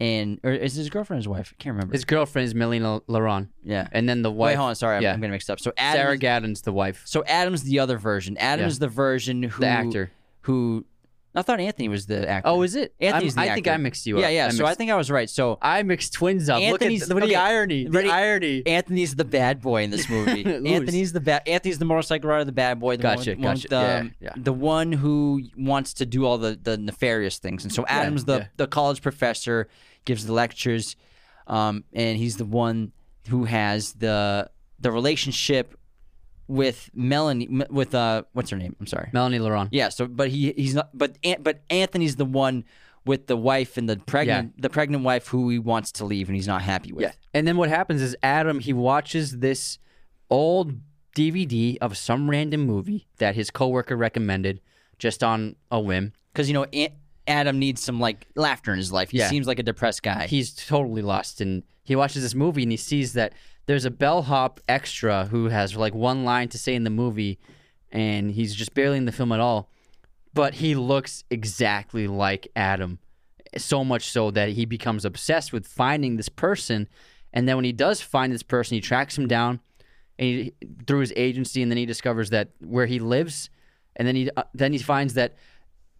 [0.00, 1.54] and or is his girlfriend his wife?
[1.58, 1.92] I can't remember.
[1.92, 3.88] His girlfriend is Melina Laurent, yeah.
[3.92, 4.50] and then the wife.
[4.50, 4.74] Wait, hold on.
[4.74, 5.12] Sorry, I'm, yeah.
[5.12, 5.60] I'm getting mixed up.
[5.60, 8.36] So Adam, Sarah Gadon's the wife, so Adam's the other version.
[8.38, 8.86] Adam's Yeah.
[8.86, 10.10] the version who the actor.
[10.42, 10.84] who.
[11.34, 12.48] I thought Anthony was the actor.
[12.48, 12.94] Oh, is it?
[13.00, 13.68] Anthony's I'm- the I think.
[13.68, 14.22] I mixed you up.
[14.22, 14.46] Yeah, yeah.
[14.46, 15.28] I so I think I was right.
[15.28, 16.60] So I mixed twins up.
[16.60, 17.84] Anthony's- look at, at okay, the irony.
[17.84, 18.10] The ready?
[18.10, 18.62] irony.
[18.66, 20.44] Anthony's the bad boy in this movie.
[20.44, 21.42] Anthony's the bad.
[21.46, 22.96] Anthony's the motorcycle rider, the bad boy.
[22.96, 23.68] The Gotcha, one, gotcha.
[23.68, 24.32] the, Yeah, yeah.
[24.36, 27.62] the one who wants to do all the, the nefarious things.
[27.62, 28.46] And so Adam's the yeah.
[28.56, 29.68] the college professor,
[30.06, 30.96] gives the lectures,
[31.46, 32.92] um, and he's the one
[33.28, 34.50] who has the
[34.80, 35.74] the relationship
[36.48, 38.74] with Melanie with uh what's her name?
[38.80, 39.10] I'm sorry.
[39.12, 39.68] Melanie Laurent.
[39.72, 39.90] Yeah.
[39.90, 40.88] So, but he he's not.
[40.96, 42.64] But but Anthony's the one
[43.04, 46.36] with the wife and the pregnant the pregnant wife who he wants to leave and
[46.36, 47.02] he's not happy with.
[47.02, 47.12] Yeah.
[47.34, 49.78] And then what happens is Adam he watches this
[50.30, 50.74] old
[51.16, 54.60] DVD of some random movie that his coworker recommended
[54.98, 56.12] just on a whim.
[56.32, 56.92] because you know Aunt
[57.26, 59.10] Adam needs some like laughter in his life.
[59.10, 59.28] He Yeah.
[59.28, 60.26] seems like a depressed guy.
[60.26, 63.32] He's totally lost and he watches this movie and he sees that
[63.68, 67.38] there's a bellhop extra who has like one line to say in the movie
[67.92, 69.70] and he's just barely in the film at all.
[70.32, 72.98] But he looks exactly like Adam.
[73.58, 76.88] So much so that he becomes obsessed with finding this person.
[77.34, 79.60] And then when he does find this person, he tracks him down
[80.18, 80.54] and he,
[80.86, 83.50] through his agency, and then he discovers that where he lives,
[83.96, 85.36] and then he uh, then he finds that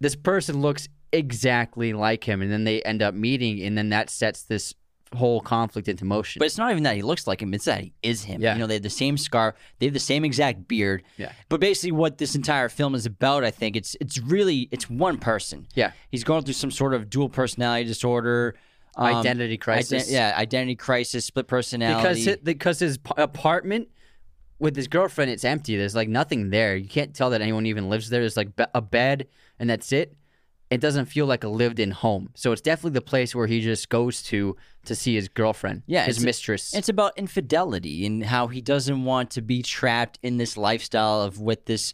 [0.00, 4.10] this person looks exactly like him, and then they end up meeting, and then that
[4.10, 4.74] sets this
[5.14, 6.38] whole conflict into motion.
[6.40, 8.40] but it's not even that he looks like him; it's that he is him.
[8.40, 8.54] Yeah.
[8.54, 11.02] You know, they have the same scar, they have the same exact beard.
[11.16, 11.32] Yeah.
[11.48, 15.18] But basically, what this entire film is about, I think, it's it's really it's one
[15.18, 15.66] person.
[15.74, 18.54] yeah, He's going through some sort of dual personality disorder,
[18.96, 20.08] um, identity crisis.
[20.08, 22.02] ident- yeah, identity crisis, split personality.
[22.02, 23.88] because his, because his apartment
[24.58, 25.76] with his girlfriend it's empty.
[25.76, 26.76] There's like nothing there.
[26.76, 28.20] You can't tell that anyone even lives there.
[28.20, 29.28] There's like be- a bed
[29.58, 30.16] and that's it.
[30.70, 32.30] It doesn't feel like a lived-in home.
[32.34, 36.04] So it's definitely the place where he just goes to to see his girlfriend, Yeah,
[36.06, 36.74] his it's- mistress.
[36.74, 41.38] It's about infidelity and how he doesn't want to be trapped in this lifestyle of
[41.40, 41.92] with this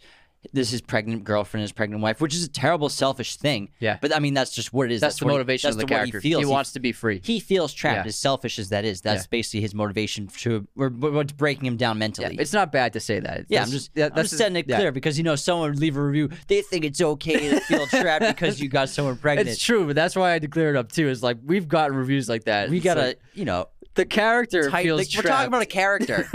[0.52, 3.70] this his pregnant girlfriend, his pregnant wife, which is a terrible, selfish thing.
[3.80, 3.98] Yeah.
[4.00, 5.00] But I mean, that's just what it is.
[5.00, 6.20] that's, the what he- motivation that's of the what character.
[6.20, 6.46] He, feels.
[6.46, 7.20] wants to be free.
[7.24, 8.08] He feels trapped, Yeah.
[8.08, 9.00] as selfish as that is.
[9.00, 9.28] That's Yeah.
[9.30, 12.36] basically his motivation to what's breaking him down yeah, mentally.
[12.38, 13.46] it's not bad to say that.
[13.48, 14.76] Yeah, I'm just, yeah, I'm that's just setting it yeah.
[14.76, 16.30] clear because you know someone would leave a review.
[16.48, 19.48] They think it's okay to feel trapped because you got someone pregnant.
[19.48, 21.08] It's true, but that's why I had to clear it up too.
[21.08, 22.70] Is like we've gotten reviews like that.
[22.70, 26.28] we gotta, like, you know, the character tight- feels like, we're talking about a character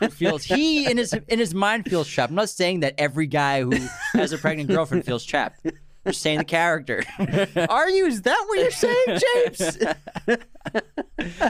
[0.00, 2.30] who feels he in his in his mind feels trapped.
[2.30, 3.72] I'm not saying that every guy who
[4.14, 5.60] has a pregnant girlfriend feels trapped.
[5.64, 7.04] I'm just saying the character.
[7.68, 8.06] Are you?
[8.06, 9.78] Is that what you're saying, James?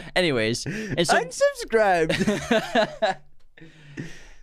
[0.16, 3.18] Anyways, and so Unsubscribed.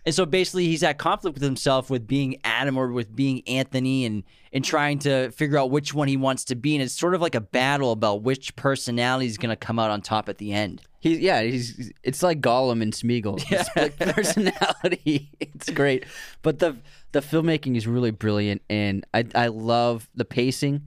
[0.04, 4.04] and so basically he's at conflict with himself with being Adam or with being Anthony
[4.04, 7.14] and and trying to figure out which one he wants to be and it's sort
[7.14, 10.38] of like a battle about which personality is going to come out on top at
[10.38, 10.82] the end.
[11.00, 13.40] He's yeah, he's it's like Gollum and Smeagol.
[13.42, 15.30] His split personality.
[15.40, 16.04] It's great.
[16.40, 16.78] But the
[17.12, 20.82] the filmmaking is really brilliant and I I love the pacing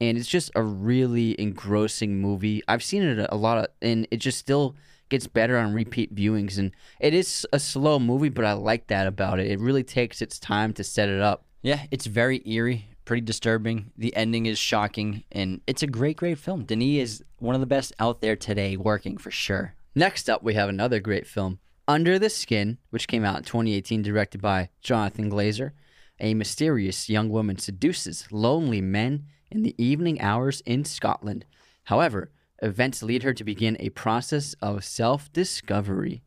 [0.00, 2.62] and it's just a really engrossing movie.
[2.68, 4.76] I've seen it a lot of and it just still
[5.08, 9.06] gets better on repeat viewings and it is a slow movie but I like that
[9.06, 9.50] about it.
[9.50, 11.46] It really takes its time to set it up.
[11.62, 13.90] Yeah, it's very eerie, pretty disturbing.
[13.96, 16.64] The ending is shocking, and it's a great, great film.
[16.64, 19.74] Denis is one of the best out there today, working for sure.
[19.94, 24.02] Next up, we have another great film, Under the Skin, which came out in 2018,
[24.02, 25.72] directed by Jonathan Glazer.
[26.20, 31.44] A mysterious young woman seduces lonely men in the evening hours in Scotland.
[31.84, 32.30] However,
[32.64, 36.22] events lead her to begin a process of self discovery.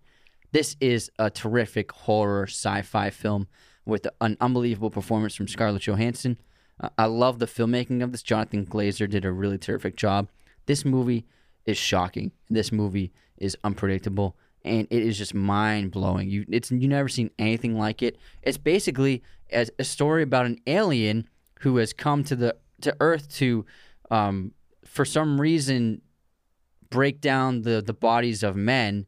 [0.51, 3.47] This is a terrific horror sci fi film
[3.85, 6.37] with an unbelievable performance from Scarlett Johansson.
[6.79, 8.21] Uh, I love the filmmaking of this.
[8.21, 10.29] Jonathan Glazer did a really terrific job.
[10.67, 11.25] This movie
[11.65, 12.31] is shocking.
[12.49, 16.29] This movie is unpredictable, and it is just mind blowing.
[16.29, 18.17] You it's you never seen anything like it.
[18.43, 21.27] It's basically a, a story about an alien
[21.61, 23.65] who has come to the to Earth to,
[24.11, 24.51] um,
[24.85, 26.01] for some reason,
[26.89, 29.05] break down the the bodies of men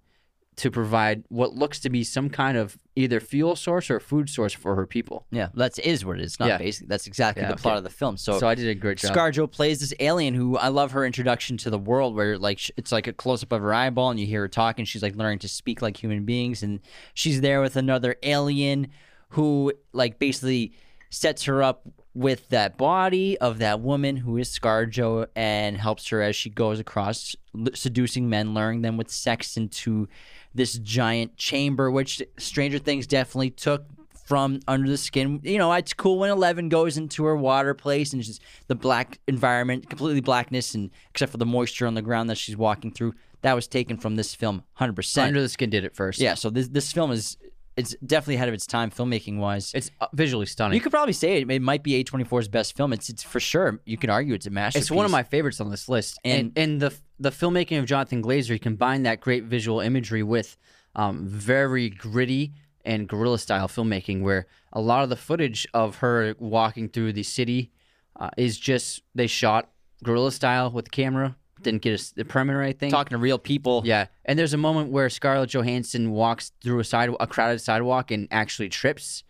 [0.58, 4.52] to provide what looks to be some kind of either fuel source or food source
[4.52, 5.26] for her people.
[5.32, 6.38] Yeah, that is what it is.
[6.38, 6.58] Not Yeah.
[6.58, 6.90] basic.
[6.90, 7.78] That's exactly Yeah, the plot okay.
[7.78, 8.18] of the film.
[8.18, 9.16] So, So I did a great job.
[9.16, 12.92] ScarJo plays this alien who I love her introduction to the world, where like it's
[12.92, 14.84] like a close up of her eyeball, and you hear her talking.
[14.84, 16.82] She's like learning to speak like human beings, and
[17.14, 18.88] she's there with another alien
[19.30, 20.74] who like basically
[21.10, 26.22] sets her up with that body of that woman who is ScarJo and helps her
[26.22, 27.36] as she goes across
[27.74, 30.08] seducing men, luring them with sex into
[30.54, 33.86] this giant chamber, which Stranger Things definitely took
[34.26, 35.40] from under the skin.
[35.44, 39.20] You know, it's cool when Eleven goes into her water place and just the black
[39.28, 43.14] environment, completely blackness, and except for the moisture on the ground that she's walking through.
[43.42, 45.30] That was taken from this film, hundred percent.
[45.30, 46.20] Under the Skin did it first.
[46.20, 47.38] Yeah, so this this film is
[47.80, 49.72] it's definitely ahead of its time filmmaking wise.
[49.74, 50.76] It's uh, visually stunning.
[50.76, 52.94] You could probably say it, it might be A24's best film.
[52.94, 53.80] It's it's for sure.
[53.86, 54.84] You can argue it's a masterpiece.
[54.84, 58.22] It's one of my favorites on this list, and and the the filmmaking of Jonathan
[58.22, 60.58] Glazer he combined that great visual imagery with
[60.96, 62.54] um, very gritty
[62.86, 67.24] and guerrilla style filmmaking, where a lot of the footage of her walking through the
[67.24, 67.72] city
[68.20, 69.70] uh, is just they shot
[70.04, 72.92] guerrilla style with the camera, didn't get a, a permit or anything.
[72.92, 73.82] talking to real people.
[73.86, 78.12] Yeah, and there's a moment where Scarlett Johansson walks through a side a crowded sidewalk
[78.12, 79.24] and actually trips,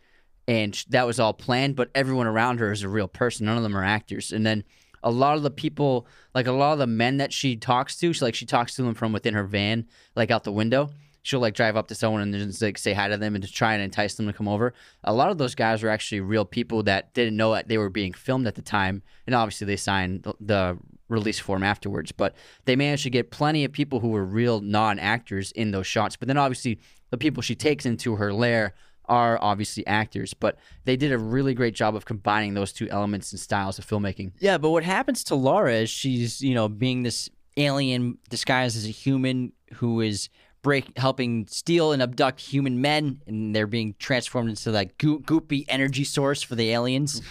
[0.48, 1.76] and that was all planned.
[1.76, 3.46] But everyone around her is a real person.
[3.46, 4.32] None of them are actors.
[4.32, 4.64] And then
[5.04, 8.14] a lot of the people, like a lot of the men that she talks to,
[8.14, 10.90] she like she talks to them from within her van, like out the window.
[11.22, 13.56] She'll like drive up to someone and just like say hi to them and just
[13.56, 14.74] try and entice them to come over.
[15.04, 17.90] A lot of those guys were actually real people that didn't know that they were
[17.90, 20.78] being filmed at the time, and obviously they signed the, the
[21.10, 22.12] release form afterwards.
[22.12, 22.36] But
[22.66, 26.16] they managed to get plenty of people who were real non-actors in those shots.
[26.16, 26.80] But then obviously
[27.10, 28.74] the people she takes into her lair
[29.06, 30.34] are obviously actors.
[30.34, 33.86] But they did a really great job of combining those two elements and styles of
[33.86, 34.32] filmmaking.
[34.40, 38.86] Yeah, but what happens to Laura is she's, you know, being this alien disguised as
[38.86, 40.30] a human who is
[40.62, 45.66] break helping steal and abduct human men and they're being transformed into that goo- goopy
[45.68, 47.22] energy source for the aliens.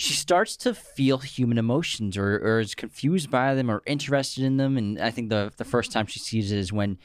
[0.00, 4.56] She starts to feel human emotions or, or is confused by them or interested in
[4.56, 4.78] them.
[4.78, 6.96] And I think the the first time she sees it is when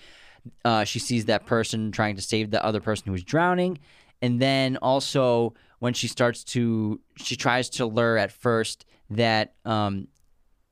[0.64, 3.80] uh, she sees that person trying to save the other person who is drowning.
[4.22, 10.08] And then also when she starts to, she tries to lure at first that um,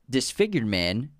[0.08, 1.10] disfigured man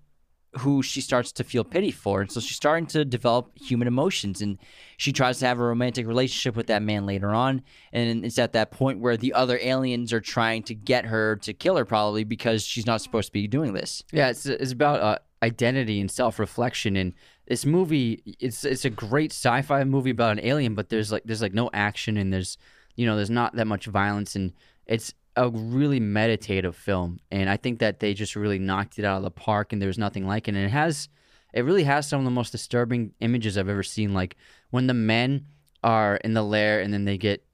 [0.59, 2.21] who she starts to feel pity for.
[2.21, 4.41] And so she's starting to develop human emotions.
[4.41, 4.57] And
[4.97, 7.61] she tries to have a romantic relationship with that man later on.
[7.91, 11.53] And it's at that point where the other aliens are trying to get her to
[11.53, 14.03] kill her, probably because she's not supposed to be doing this.
[14.11, 16.95] Yeah, it's it's about uh, identity and self reflection.
[16.95, 17.13] And
[17.47, 21.23] this movie, it's it's a great sci fi movie about an alien, but there's like
[21.25, 22.57] there's like no action and there's
[22.95, 24.53] you know there's not that much violence and
[24.87, 27.19] it's a really meditative film.
[27.31, 29.73] And I think that they just really knocked it out of the park.
[29.73, 30.55] And there's nothing like it.
[30.55, 31.09] And it has
[31.53, 34.13] it really has some of the most disturbing images I've ever seen.
[34.13, 34.35] Like
[34.71, 35.45] when the men
[35.83, 37.45] are in the lair and then they get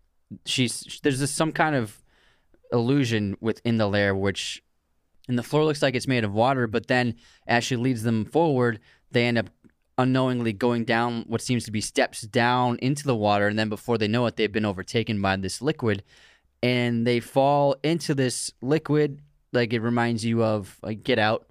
[0.45, 2.01] she's there's this, some kind of
[2.71, 4.63] illusion within the lair which
[5.27, 7.13] and the floor looks like it's made of water but then
[7.45, 8.79] as she leads them forward
[9.11, 9.49] they end up
[9.97, 13.97] unknowingly going down what seems to be steps down into the water and then before
[13.97, 16.01] they know it they've been overtaken by this liquid
[16.63, 19.21] and they fall into this liquid
[19.53, 21.47] like it reminds you of like get out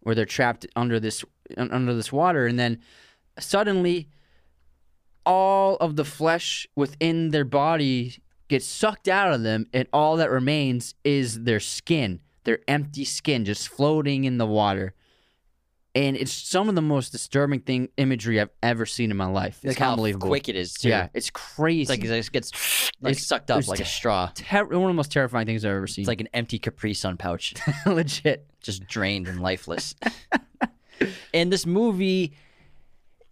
[0.00, 1.24] where they're trapped under this
[1.56, 2.78] under this water and then
[3.38, 4.08] suddenly
[5.26, 8.16] all of the flesh within their body
[8.48, 13.44] gets sucked out of them and all that remains is their skin their empty skin
[13.44, 14.94] just floating in the water
[15.94, 19.56] and it's some of the most disturbing thing imagery I've ever seen in my life.
[19.62, 20.28] It's Like how unbelievable.
[20.28, 20.88] quick it is, too.
[20.88, 21.80] yeah, it's crazy.
[21.82, 24.30] It's like it just gets like It's- sucked up like a straw.
[24.34, 26.02] Ter- one of the most terrifying things I've ever seen.
[26.02, 27.54] It's like an empty Capri Sun pouch.
[27.86, 28.46] legit.
[28.62, 29.94] just drained and lifeless.
[31.34, 32.34] and this movie,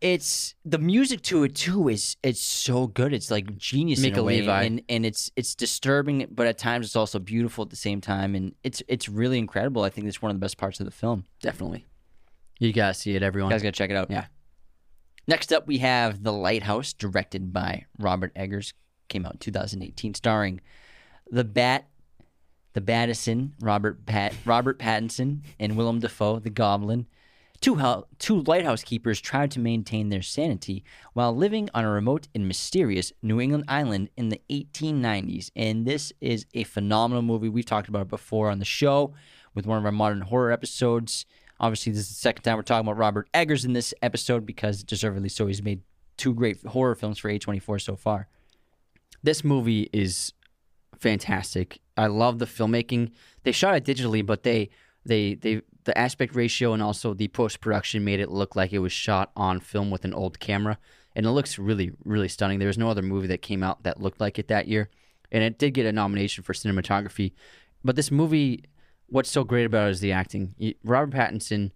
[0.01, 3.13] it's the music to it too is it's so good.
[3.13, 4.63] It's like genius in a way, Levi.
[4.63, 8.35] and and it's it's disturbing, but at times it's also beautiful at the same time,
[8.35, 9.83] and it's it's really incredible.
[9.83, 11.25] I think it's one of the best parts of the film.
[11.43, 11.85] Definitely.
[12.59, 13.51] You gotta see it, everyone.
[13.51, 14.11] You guys gotta check it out.
[14.11, 14.27] Yeah.
[15.27, 18.73] Next up, we have The Lighthouse, directed by Robert Eggers.
[19.09, 20.61] Came out in 2018, starring
[21.31, 21.87] the Bat,
[22.73, 27.07] the Battison, Robert Pat, Robert Pattinson, and Willem Dafoe, the Goblin.
[27.61, 32.47] Two, two lighthouse keepers tried to maintain their sanity while living on a remote and
[32.47, 35.51] mysterious New England island in the 1890s.
[35.57, 37.49] And this is a phenomenal movie.
[37.49, 39.13] We've talked about it before on the show
[39.55, 41.27] with one of our modern horror episodes.
[41.61, 44.83] Obviously, this is the second time we're talking about Robert Eggers in this episode because
[44.83, 45.47] deservedly so.
[45.47, 45.83] He's made
[46.17, 48.29] two great horror films for A24 so far.
[49.23, 50.33] This movie is
[50.99, 51.81] fantastic.
[51.97, 53.11] I love the filmmaking.
[53.43, 54.71] They shot it digitally, but they
[55.05, 58.79] they they the aspect ratio and also the post production made it look like it
[58.81, 60.79] was shot on film with an old camera.
[61.17, 62.59] and it looks really really stunning.
[62.59, 64.91] There was no other movie that came out that looked like it that year,
[65.33, 67.33] and it did get a nomination for cinematography.
[67.85, 68.65] But this movie,
[69.09, 70.55] what's so great about it is the acting.
[70.85, 71.71] Robert Pattinson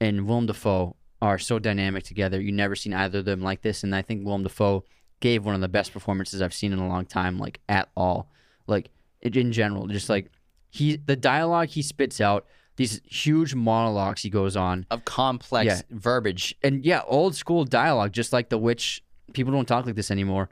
[0.00, 2.40] and Willem Dafoe are so dynamic together.
[2.40, 4.84] You've never seen either of them like this, and I think Willem Dafoe
[5.20, 8.30] gave one of the best performances I've seen in a long time, like at all,
[8.66, 8.90] like
[9.22, 9.86] it- in general.
[9.86, 10.30] Just like
[10.70, 12.46] he, the dialogue he spits out,
[12.76, 15.80] these huge monologues he goes on, Of complex Yeah.
[15.90, 16.54] verbiage.
[16.62, 19.02] and yeah, old school dialogue, just like the witch.
[19.32, 20.50] People don't talk like this anymore.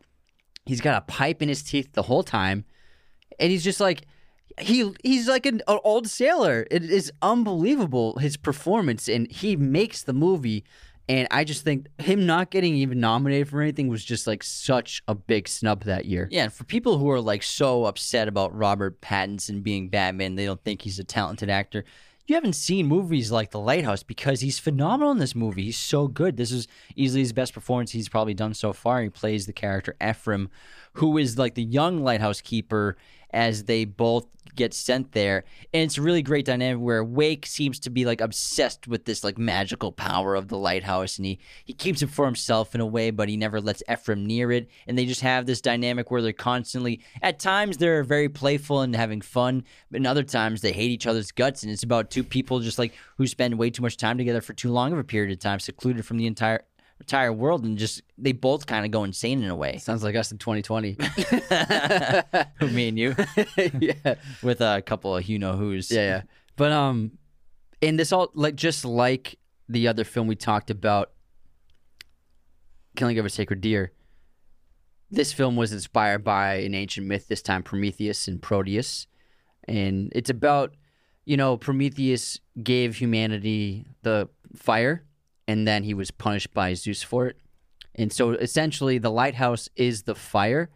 [0.65, 2.65] He's got a pipe in his teeth the whole time,
[3.39, 4.07] and he's just like
[4.61, 6.67] he he's like an, an old sailor.
[6.71, 10.65] It is unbelievable his performance, and he makes the movie.
[11.07, 15.03] And I just think him not getting even nominated for anything was just like such
[15.07, 16.29] a big snub that year.
[16.31, 20.47] Yeah, and for people who are like so upset about Robert Pattinson being Batman, they
[20.47, 21.85] don't think he's a talented actor.
[22.27, 25.65] You haven't seen movies like The Lighthouse because he's phenomenal in this movie.
[25.65, 26.39] He's so good.
[26.39, 29.03] This is easily his best performance he's probably done so far.
[29.03, 30.49] He plays the character Ephraim,
[30.95, 32.97] who is like the young lighthouse keeper
[33.31, 35.45] as they both get sent there.
[35.73, 39.25] And it's a really great dynamic where Wake seems to be like obsessed with this
[39.25, 42.87] like magical power of the lighthouse and he, he keeps it for himself in a
[42.87, 44.69] way, but he never lets Ephraim near it.
[44.87, 48.95] And they just have this dynamic where they're constantly at times they're very playful and
[48.95, 52.25] having fun, but in other times they hate each other's guts and it's about two
[52.25, 55.05] people just like who spend way too much time together for too long of a
[55.05, 56.65] period of time, secluded from the entire
[57.01, 59.79] entire world and just they both kind of go insane in a way.
[59.79, 60.97] Sounds like us in 2020.
[62.73, 63.15] Me and you.
[63.81, 64.15] yeah.
[64.43, 65.91] with a couple of you know who's.
[65.91, 66.23] Yeah, yeah.
[66.57, 67.13] But um,
[67.83, 69.39] and this all like just like
[69.69, 71.11] the other film we talked about,
[72.97, 73.93] Killing of a Sacred Deer.
[75.11, 77.29] This film was inspired by an ancient myth.
[77.29, 79.07] This time, Prometheus and Proteus,
[79.69, 80.75] and it's about
[81.25, 85.05] you know Prometheus gave humanity the fire,
[85.49, 87.37] and then he was punished by Zeus for it.
[87.95, 90.71] And so essentially, the lighthouse is the fire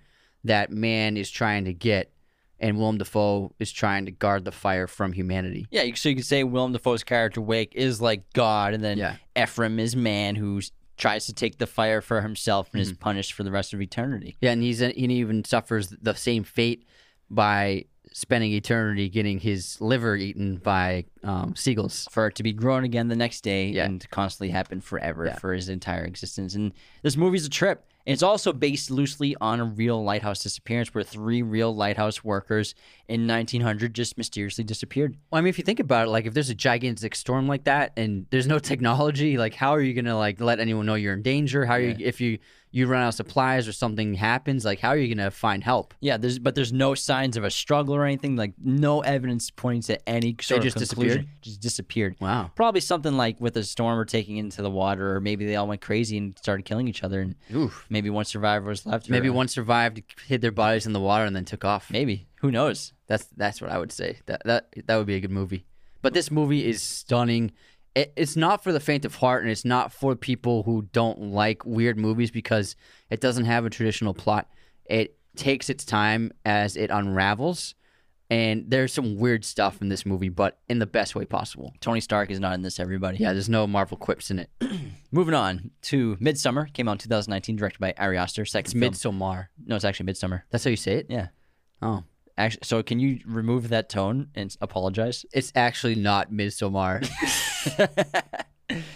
[0.44, 2.12] that man is trying to get,
[2.60, 5.66] and Willem Dafoe is trying to guard the fire from humanity.
[5.70, 9.16] Yeah, so you could say Willem Dafoe's character Wake is like God, and then Yeah.
[9.36, 10.60] Ephraim is man who
[10.96, 12.98] tries to take the fire for himself and is Mm-hmm.
[13.00, 14.36] punished for the rest of eternity.
[14.40, 16.84] Yeah, and he's he even suffers the same fate
[17.30, 22.06] by spending eternity getting his liver eaten by um, seagulls.
[22.10, 23.84] For it to be grown again the next day Yeah.
[23.86, 25.36] and to constantly happen forever Yeah.
[25.36, 26.54] for his entire existence.
[26.54, 27.84] And this movie's a trip.
[28.06, 32.74] And it's also based loosely on a real lighthouse disappearance where three real lighthouse workers
[33.06, 35.16] in 1900 just mysteriously disappeared.
[35.30, 37.64] Well, I mean, if you think about it, like if there's a gigantic storm like
[37.64, 41.12] that and there's no technology, like how are you gonna like let anyone know you're
[41.12, 41.66] in danger?
[41.66, 42.38] How are you if you
[42.70, 45.94] you run out of supplies or something happens, like how are you gonna find help?
[46.00, 48.36] Yeah, there's but there's no signs of a struggle or anything.
[48.36, 51.28] Like no evidence points to any sort they just of disappeared?
[51.40, 52.16] Just disappeared.
[52.20, 52.50] Wow.
[52.54, 55.66] Probably something like with a storm or taking into the water, or maybe they all
[55.66, 57.86] went crazy and started killing each other, and Oof.
[57.88, 59.08] maybe one survivor was left.
[59.08, 61.90] Maybe one survived, hid their bodies in the water, and then took off.
[61.90, 62.92] Maybe who knows?
[63.06, 64.18] That's that's what I would say.
[64.26, 65.64] That that that would be a good movie.
[66.00, 67.52] But this movie is stunning.
[67.98, 71.20] It, it's not for the faint of heart, and it's not for people who don't
[71.32, 72.76] like weird movies because
[73.10, 74.48] it doesn't have a traditional plot.
[74.84, 77.74] It takes its time as it unravels,
[78.30, 81.72] and there's some weird stuff in this movie, but in the best way possible.
[81.80, 82.78] Tony Stark is not in this.
[82.78, 83.18] Everybody.
[83.18, 84.50] Yeah, there's no Marvel quips in it.
[85.10, 88.44] Moving on to Midsummer, came out in 2019, directed by Ari Aster.
[88.44, 89.18] Second It's film.
[89.18, 89.46] Midsommar.
[89.66, 90.44] No, it's actually Midsummer.
[90.50, 91.06] That's how you say it.
[91.08, 91.28] Yeah.
[91.82, 92.04] Oh,
[92.38, 95.26] Actually, so can you remove that tone and apologize?
[95.32, 97.06] it's actually not Midsommar.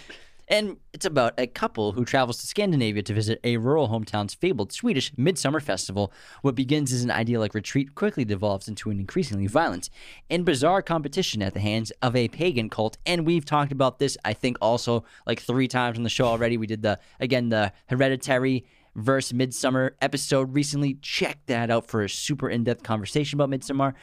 [0.53, 4.71] And it's about a couple who travels to Scandinavia to visit a rural hometown's fabled
[4.71, 6.13] Swedish midsummer festival.
[6.43, 9.89] What begins as an idyllic retreat quickly devolves into an increasingly violent
[10.29, 12.99] and bizarre competition at the hands of a pagan cult.
[13.05, 16.57] And we've talked about this, I think, also like three times on the show already.
[16.57, 18.65] We did the, again, the hereditary
[18.95, 20.95] verse midsummer episode recently.
[21.01, 23.95] Check that out for a super in-depth conversation about midsummer.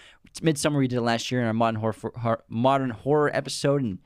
[0.42, 3.98] Midsummer we did last year in our modern horror, hor- modern horror episode, and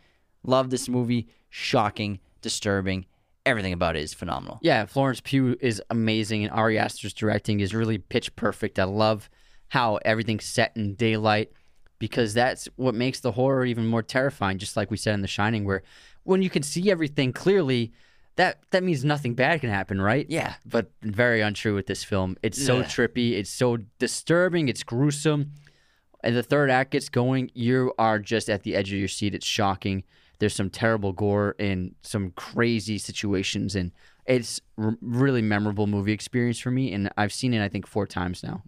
[0.45, 1.28] Love this movie.
[1.49, 3.07] Shocking, disturbing.
[3.47, 4.59] Everything about it is phenomenal.
[4.62, 8.78] Yeah, Florence Pugh is amazing, and Ari Aster's directing is really pitch perfect.
[8.78, 9.28] I love
[9.68, 11.53] how everything's set in daylight
[11.99, 14.59] because that's what makes the horror even more terrifying.
[14.59, 15.82] Just like we said in The Shining, where
[16.22, 17.93] when you can see everything clearly,
[18.37, 20.26] that that means nothing bad can happen, right?
[20.28, 20.55] Yeah.
[20.66, 22.37] But very untrue with this film.
[22.43, 22.85] It's so Yeah.
[22.85, 23.32] trippy.
[23.32, 24.68] It's so disturbing.
[24.68, 25.53] It's gruesome.
[26.22, 29.35] And the third act gets going, you are just at the edge of your seat.
[29.35, 30.05] It's shocking.
[30.39, 33.93] There's some terrible gore and some crazy situations, and
[34.26, 36.93] it's r- really memorable movie experience for me.
[36.93, 38.62] And I've seen it, I think, four times now.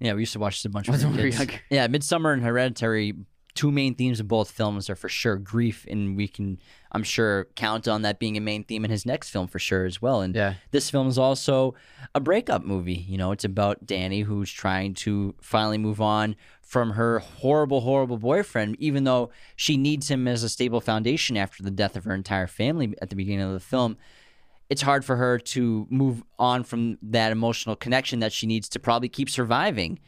[0.00, 1.62] Yeah, we used to watch this a bunch When when we we were were kids.
[1.70, 3.14] Yeah, Midsummer and Hereditary
[3.54, 6.58] two main themes of both films are for sure grief, and we can,
[6.96, 9.84] I'm sure, count on that being a main theme in his next film for sure
[9.84, 10.22] as well.
[10.22, 10.54] And Yeah.
[10.70, 11.74] this film is also
[12.14, 13.04] a breakup movie.
[13.06, 18.16] You know, it's about Danny who's trying to finally move on from her horrible, horrible
[18.16, 22.14] boyfriend, even though she needs him as a stable foundation after the death of her
[22.14, 23.98] entire family at the beginning of the film.
[24.70, 28.80] It's hard for her to move on from that emotional connection that she needs to
[28.80, 30.00] probably keep surviving.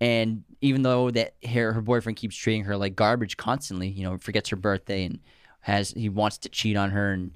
[0.00, 4.16] And even though that her, her boyfriend keeps treating her like garbage constantly, you know,
[4.16, 5.20] forgets her birthday and
[5.60, 7.32] has he wants to cheat on her and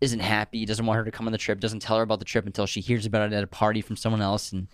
[0.00, 2.24] isn't happy, doesn't want her to come on the trip, doesn't tell her about the
[2.24, 4.68] trip until she hears about it at a party from someone else and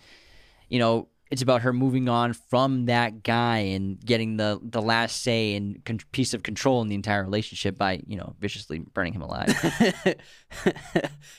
[0.69, 5.23] you know, it's about her moving on from that guy and getting the the last
[5.23, 9.13] say and con- piece of control in the entire relationship by, you know, viciously burning
[9.13, 9.49] him alive.
[10.05, 10.17] and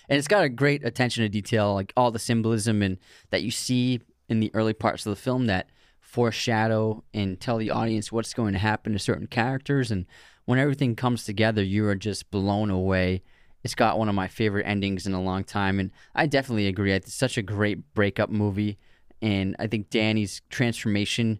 [0.09, 2.97] it's got a great attention to detail, like all the symbolism and
[3.29, 5.69] that you see in the early parts of the film that
[6.01, 9.91] foreshadow and tell the audience what's going to happen to certain characters.
[9.91, 10.05] And
[10.45, 13.23] when everything comes together, you are just blown away.
[13.63, 16.91] It's got one of my favorite endings in a long time, and I definitely agree.
[16.91, 18.77] It's such a great breakup movie,
[19.21, 21.39] and I think Danny's transformation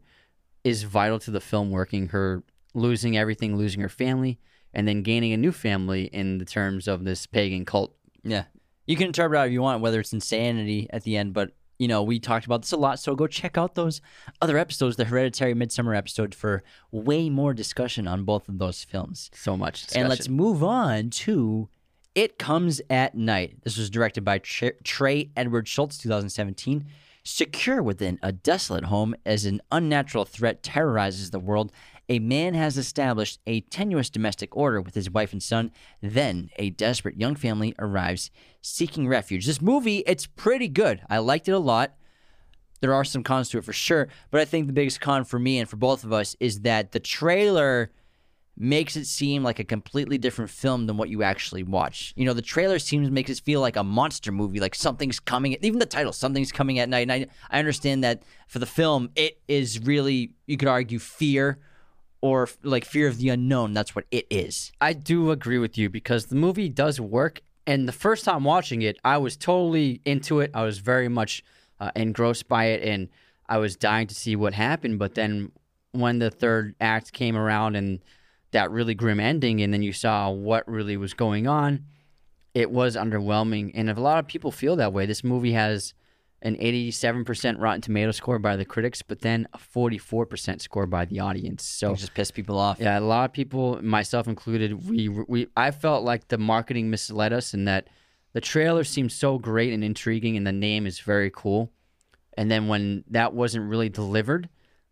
[0.64, 2.08] is vital to the film working.
[2.08, 2.44] Her
[2.74, 4.40] losing everything, losing her family,
[4.74, 7.96] and then gaining a new family in the terms of this pagan cult.
[8.24, 8.46] Yeah.
[8.88, 11.88] You can interpret it how you want, whether it's insanity at the end, but you
[11.88, 14.02] know, we talked about this a lot, so go check out those
[14.42, 19.30] other episodes, the Hereditary Midsummer episode, for way more discussion on both of those films.
[19.34, 19.88] So much.
[19.96, 21.70] And let's move on to
[22.14, 23.58] It Comes at Night.
[23.64, 26.86] This was directed by Trey Edward Shults, 2017.
[27.28, 31.72] Secure within a desolate home as an unnatural threat terrorizes the world,
[32.10, 35.72] a man has established a tenuous domestic order with his wife and son.
[36.02, 38.32] Then a desperate young family arrives
[38.62, 39.46] seeking refuge.
[39.46, 41.02] This movie, it's pretty good.
[41.10, 41.96] I liked it a lot.
[42.82, 45.40] There are some cons to it for sure, but I think the biggest con for
[45.40, 47.92] me and for both of us is that the trailer
[48.58, 52.14] makes it seem like a completely different film than what you actually watch.
[52.16, 55.58] You know, the trailer seems makes it feel like a monster movie, like something's coming.
[55.62, 57.10] Even the title, something's coming at night.
[57.10, 61.60] And I, I understand that for the film, it is really you could argue fear
[62.26, 63.76] or like fear of the unknown.
[63.76, 64.72] That's what it is.
[64.82, 67.42] I do agree with you because the movie does work.
[67.68, 70.50] And the first time watching it, I was totally into it.
[70.56, 71.44] I was very much
[71.80, 73.10] uh, engrossed by it, and
[73.48, 74.98] I was dying to see what happened.
[74.98, 75.52] But then
[75.92, 78.00] when the third act came around and
[78.54, 81.86] that really grim ending, and then you saw what really was going on,
[82.56, 83.70] it was underwhelming.
[83.76, 85.94] And if a lot of people feel that way, this movie has
[86.42, 91.20] an 87% Rotten Tomato score by the critics, but then a 44% score by the
[91.20, 91.64] audience.
[91.64, 92.80] So It just pissed people off.
[92.80, 97.34] yeah, a lot of people, myself included, we we I felt like the marketing misled
[97.34, 97.88] us in that
[98.34, 101.72] the trailer seemed so great and intriguing, and the name is very cool.
[102.38, 104.50] And then when that wasn't really delivered,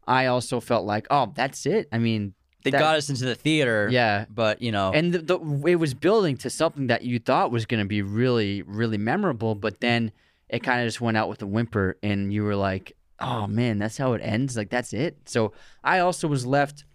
[0.08, 1.90] I also felt like, oh, that's it.
[1.92, 2.34] I mean,
[2.64, 3.90] They that- got us into the theater.
[3.92, 4.26] yeah.
[4.30, 7.66] But you know, And the, the it was building to something that you thought was
[7.66, 10.14] going to be really, really memorable, but then
[10.54, 13.80] it kind of just went out with a whimper, and you were like, "Oh man,
[13.80, 14.56] that's how it ends.
[14.56, 16.86] Like that's it." So I also was left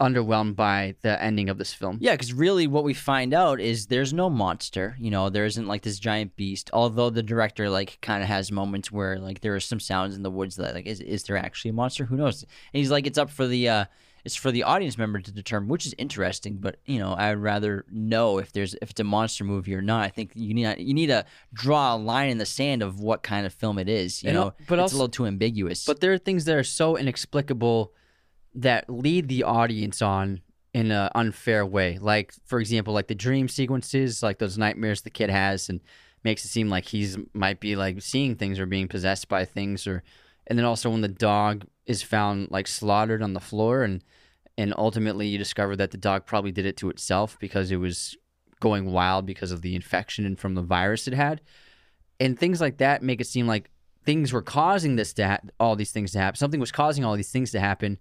[0.00, 1.98] underwhelmed by the ending of this film.
[2.00, 4.96] Yeah, because really what we find out is there's no monster.
[5.00, 6.70] You know, there isn't like this giant beast.
[6.72, 10.22] Although the director like kind of has moments where like there are some sounds in
[10.22, 12.04] the woods that like is is there actually a monster?
[12.04, 12.42] Who knows?
[12.42, 13.84] And he's like it's up for the uh
[14.28, 16.58] it's for the audience member to determine, which is interesting.
[16.58, 19.80] But you know, I would rather know if there's if it's a monster movie or
[19.80, 20.02] not.
[20.04, 21.24] I think you need you need to
[21.54, 24.22] draw a line in the sand of what kind of film it is.
[24.22, 25.86] You And know, but it's also- a little too ambiguous.
[25.86, 27.92] But there are things that are so inexplicable
[28.54, 30.40] that lead the audience on
[30.74, 31.98] in an unfair way.
[31.98, 35.80] Like, for example, like the dream sequences, like those nightmares the kid has, and
[36.22, 39.86] makes it seem like he's might be like seeing things or being possessed by things,
[39.86, 40.02] or
[40.46, 44.02] and then also when the dog is found like slaughtered on the floor, and
[44.58, 48.16] and ultimately you discover that the dog probably did it to itself because it was
[48.60, 51.40] going wild because of the infection and from the virus it had,
[52.20, 53.70] and things like that make it seem like
[54.04, 56.36] things were causing this to ha- all these things to happen.
[56.36, 57.98] Something was causing all these things to happen,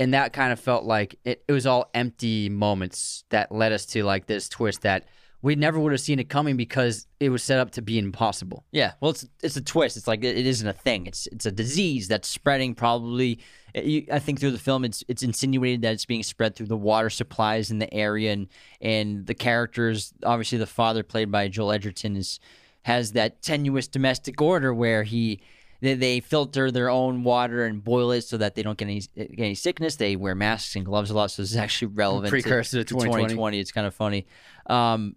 [0.00, 3.84] and that kind of felt like it, it was all empty moments that led us
[3.86, 5.04] to like this twist that
[5.42, 8.64] we never would have seen it coming because it was set up to be impossible.
[8.70, 9.96] Yeah, well, it's it's a twist.
[9.96, 11.06] It's like it, it isn't a thing.
[11.06, 12.76] It's it's a disease that's spreading.
[12.76, 13.40] Probably,
[13.74, 16.76] you, I think through the film, it's it's insinuated that it's being spread through the
[16.76, 18.48] water supplies in the area, and
[18.80, 20.14] and the characters.
[20.24, 22.38] Obviously, the father, played by Joel Edgerton, is
[22.82, 25.42] has that tenuous domestic order where he.
[25.84, 29.36] They, filter their own water and boil it so that they don't get any get
[29.36, 29.96] any sickness.
[29.96, 32.30] They wear masks and gloves a lot, so this is actually relevant.
[32.30, 33.22] Precursor to 2020.
[33.34, 33.58] 2020.
[33.58, 34.28] It's kind of funny.
[34.68, 35.16] Um,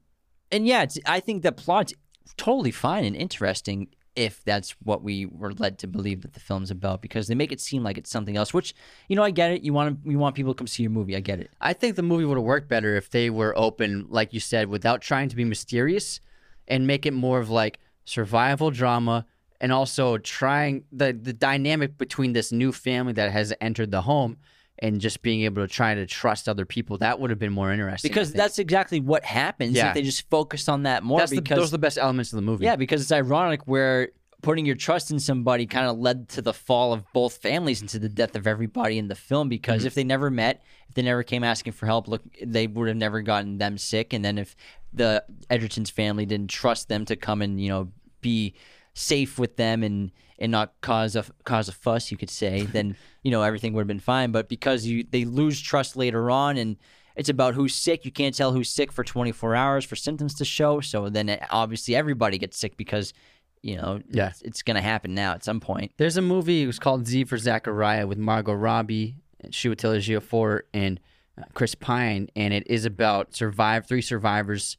[0.52, 1.94] and yeah, I think the plot's
[2.38, 3.88] totally fine and interesting.
[4.16, 7.52] if that's what we were led to believe that the film's about because they make
[7.52, 8.74] it seem like it's something else which
[9.10, 11.18] you know i get it you want you want people to come see your movie
[11.18, 14.06] i get it I think the movie would have worked better if they were open,
[14.10, 16.22] like you said, without trying to be mysterious
[16.66, 19.26] and make it more of like survival drama
[19.60, 24.38] and also trying the the dynamic between this new family that has entered the home
[24.80, 26.98] and just being able to try to trust other people.
[26.98, 28.10] That would have been more interesting.
[28.10, 29.90] Because that's exactly what happens Yeah.
[29.90, 32.34] if they just focused on that more That's the, because those are the best elements
[32.34, 32.66] of the movie.
[32.66, 34.10] Yeah, because it's ironic where
[34.42, 37.90] putting your trust in somebody kind of led to the fall of both families and
[37.90, 39.48] to the death of everybody in the film.
[39.50, 39.88] Because Mm-hmm.
[39.88, 42.98] if they never met, if they never came asking for help, look, they would have
[42.98, 44.12] never gotten them sick.
[44.14, 44.56] And then if
[44.94, 48.54] the Edgerton's family didn't trust them to come and you know be
[48.94, 52.96] safe with them and and not cause a cause a fuss, you could say, then
[53.24, 54.32] you know everything would have been fine.
[54.32, 56.78] But because you they lose trust later on and
[57.16, 58.04] it's about who's sick.
[58.04, 60.82] You can't tell who's sick for 24 hours for symptoms to show.
[60.82, 63.14] So then it, obviously everybody gets sick because,
[63.62, 64.28] you know, Yeah.
[64.32, 65.94] it's, it's going to happen now at some point.
[65.96, 66.64] There's a movie.
[66.64, 69.16] It was called Z for Zachariah with Margot Robbie,
[69.46, 71.00] Chiwetel Ejiofor, and
[71.38, 74.76] uh, Chris Pine, and it is about survive three survivors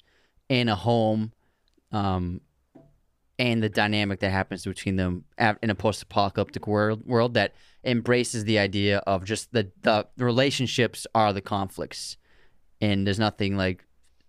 [0.50, 1.32] in a home,
[1.90, 2.42] um,
[3.38, 5.24] and the dynamic that happens between them
[5.62, 11.32] in a post-apocalyptic world world that embraces the idea of just the the relationships are
[11.32, 12.16] the conflicts,
[12.80, 13.84] and there's nothing like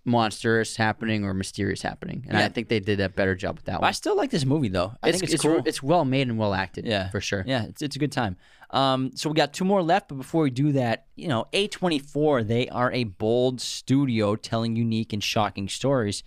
[0.08, 2.26] monstrous happening or mysterious happening.
[2.30, 4.45] And I think they did a better job with that one I still like this
[4.45, 4.93] movie though.
[5.03, 5.62] I it's think it's, it's, cool.
[5.66, 6.86] it's well made and well acted.
[6.86, 7.10] Yeah.
[7.10, 7.43] for sure.
[7.45, 8.38] Yeah, it's, it's a good time.
[8.70, 12.47] Um, so we got two more left, but before we do that, you know, A24,
[12.47, 16.24] they are a bold studio telling unique and shocking stories.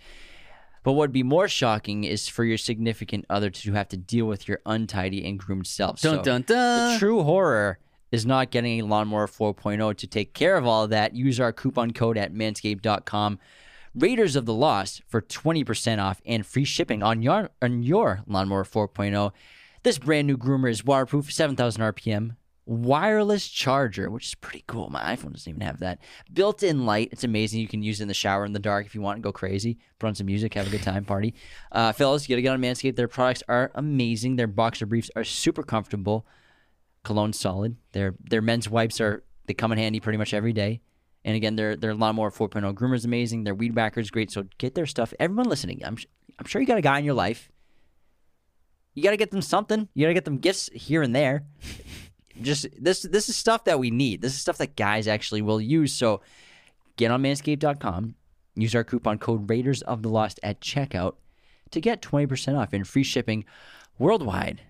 [0.83, 4.25] But what would be more shocking is for your significant other to have to deal
[4.25, 6.01] with your untidy and groomed self.
[6.01, 6.93] Dun So- dun dun.
[6.93, 7.79] The true horror
[8.11, 11.15] is not getting a lawnmower 4.0 to take care of all of that.
[11.15, 13.39] Use our coupon code at manscaped.com.
[13.93, 18.63] Raiders of the Lost for 20% off and free shipping on your on your lawnmower
[18.63, 19.31] 4.0.
[19.83, 22.35] This brand new groomer is waterproof, 7,000 RPM,
[22.71, 24.89] wireless charger, which is pretty cool.
[24.89, 25.99] My iPhone doesn't even have that.
[26.31, 27.61] Built-in light, it's amazing.
[27.61, 29.31] You can use it in the shower in the dark if you want and go
[29.31, 29.77] crazy.
[29.99, 31.33] Put on some music, have a good time, party.
[31.71, 32.95] Uh, fellas, you gotta get on Manscaped.
[32.95, 34.35] Their products are amazing.
[34.35, 36.25] Their boxer briefs are super comfortable
[37.03, 37.77] Cologne solid.
[37.93, 40.81] Their their men's wipes are they come in handy pretty much every day.
[41.25, 43.43] And again, their their lawnmower 4.0 groomer is amazing.
[43.43, 44.31] Their weed whacker is great.
[44.31, 45.13] So get their stuff.
[45.19, 45.97] Everyone listening, I'm
[46.39, 47.51] I'm sure you got a guy in your life.
[48.93, 49.87] You got to get them something.
[49.93, 51.45] You got to get them gifts here and there.
[52.43, 54.21] Just this this is stuff that we need.
[54.21, 55.93] This is stuff that guys actually will use.
[55.93, 56.21] So
[56.97, 58.15] get on manscaped.com.
[58.55, 61.15] Use our coupon code Raiders of the Lost at checkout
[61.71, 63.45] to get 20% off and free shipping
[63.97, 64.61] worldwide.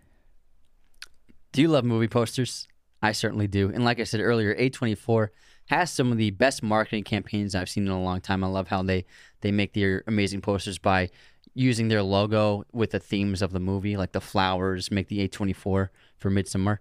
[1.51, 2.67] Do you love movie posters?
[3.01, 3.69] I certainly do.
[3.74, 5.30] And like I said earlier, A24
[5.65, 8.43] has some of the best marketing campaigns I've seen in a long time.
[8.43, 9.05] I love how they
[9.41, 11.09] they make their amazing posters by
[11.53, 15.55] using their logo with the themes of the movie, like the flowers make the A24
[15.55, 15.89] for
[16.24, 16.78] Midsommar.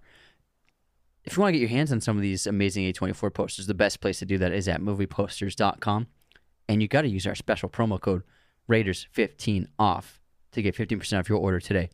[1.30, 3.72] If you want to get your hands on some of these amazing A24 posters, the
[3.72, 6.08] best place to do that is at movieposters.com.
[6.68, 8.24] And you got to use our special promo code
[8.68, 10.20] Raiders15 off
[10.50, 11.88] to get 15% off your order today.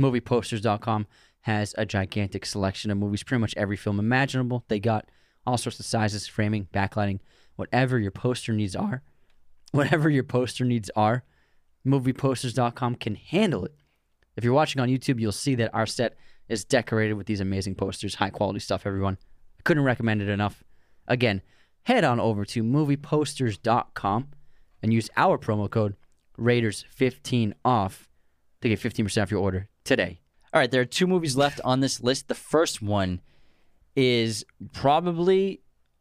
[0.00, 1.08] Movieposters.com
[1.40, 4.64] has a gigantic selection of movies, pretty much every film imaginable.
[4.68, 5.10] They got
[5.44, 7.18] all sorts of sizes, framing, backlighting,
[7.56, 9.02] whatever your poster needs are.
[9.72, 11.24] Whatever your poster needs are,
[11.84, 13.74] movieposters.com can handle it.
[14.36, 16.16] If you're watching on YouTube, you'll see that our set
[16.48, 19.18] is decorated with these amazing posters, high quality stuff, everyone.
[19.58, 20.64] I couldn't recommend it enough.
[21.06, 21.42] Again,
[21.82, 24.28] head on over to movieposters.com
[24.82, 25.96] and use our promo code
[26.38, 28.08] Raiders15 off
[28.60, 30.20] to get 15% off your order today.
[30.52, 32.28] All right, there are two movies left on this list.
[32.28, 33.20] The first one
[33.96, 35.60] is probably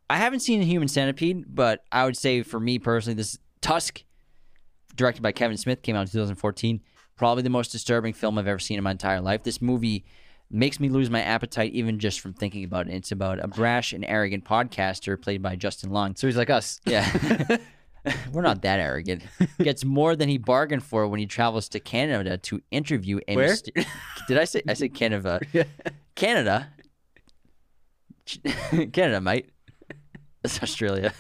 [0.09, 4.03] I haven't seen Human Centipede, but I would say for me personally, this Tusk,
[4.95, 6.81] directed by Kevin Smith, came out in 2014.
[7.17, 9.43] Probably the most disturbing film I've ever seen in my entire life.
[9.43, 10.05] This movie
[10.49, 12.93] makes me lose my appetite even just from thinking about it.
[12.93, 16.15] It's about a brash and arrogant podcaster played by Justin Long.
[16.15, 16.79] So he's like us.
[16.85, 17.57] Yeah.
[18.31, 19.23] We're not that arrogant.
[19.59, 23.49] Gets more than he bargained for when he travels to Canada to interview a Where?
[23.49, 23.85] myster-
[24.29, 25.41] Did I say I said Canada?
[26.15, 26.69] Canada.
[28.93, 29.49] Canada, mate.
[30.41, 31.13] That's Australia.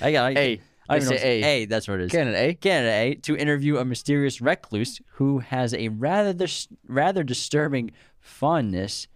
[0.00, 0.24] I got.
[0.26, 0.60] I They
[0.96, 1.44] know say A.
[1.44, 1.64] A.
[1.66, 2.10] That's what it is.
[2.12, 2.52] Canada, eh?
[2.54, 3.14] Canada, eh?
[3.22, 9.06] To interview a mysterious recluse who has a rather dis- rather disturbing fondness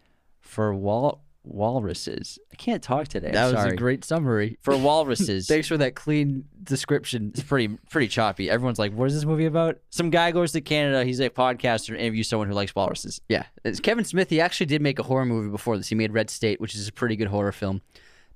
[0.41, 2.39] for wal- walruses.
[2.53, 3.29] I can't talk today.
[3.29, 3.73] I'm That was sorry.
[3.73, 4.59] a great summary.
[4.61, 5.47] for walruses.
[5.47, 7.31] Thanks for that clean description.
[7.35, 8.51] it's pretty pretty choppy.
[8.51, 11.05] Everyone's like, "What is this movie about?" Some guy goes to Canada.
[11.05, 13.21] He's a podcaster and interviews someone who likes walruses.
[13.29, 14.31] Yeah, it's Kevin Smith.
[14.31, 15.89] He actually did make a horror movie before this.
[15.89, 17.81] He made Red State, which is a pretty good horror film.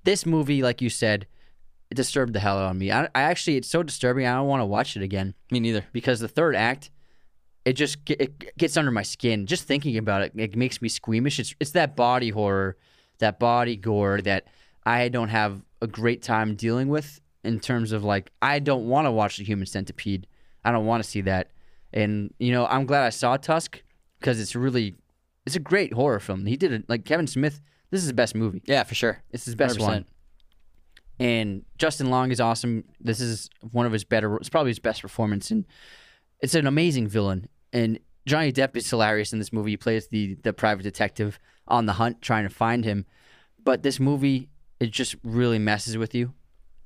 [0.04, 1.26] This movie, like you said,
[1.90, 2.90] it disturbed the hell out of me.
[2.90, 4.26] I, I actually, it's so disturbing.
[4.26, 5.84] I don't want to watch it again Me neither.
[5.92, 6.90] because the third act,
[7.64, 9.46] it just ge- it gets under my skin.
[9.46, 11.38] Just thinking about it, it makes me squeamish.
[11.38, 12.76] It's it's that body horror,
[13.18, 14.46] that body gore that
[14.84, 19.06] I don't have a great time dealing with in terms of like I don't want
[19.06, 20.26] to watch the Human Centipede.
[20.64, 21.50] I don't want to see that.
[21.92, 23.82] And you know, I'm glad I saw Tusk
[24.20, 24.94] because it's really
[25.44, 26.46] it's a great horror film.
[26.46, 27.60] He did it like Kevin Smith.
[27.90, 28.62] This is his best movie.
[28.66, 29.22] Yeah, for sure.
[29.30, 29.80] It's his best 100%.
[29.82, 30.04] one.
[31.18, 32.84] And Justin Long is awesome.
[33.00, 34.36] This is one of his better.
[34.36, 35.64] It's probably his best performance, and
[36.40, 37.48] it's an amazing villain.
[37.72, 39.70] And Johnny Depp is hilarious in this movie.
[39.70, 43.06] He plays the the private detective on the hunt, trying to find him.
[43.64, 46.34] But this movie, it just really messes with you,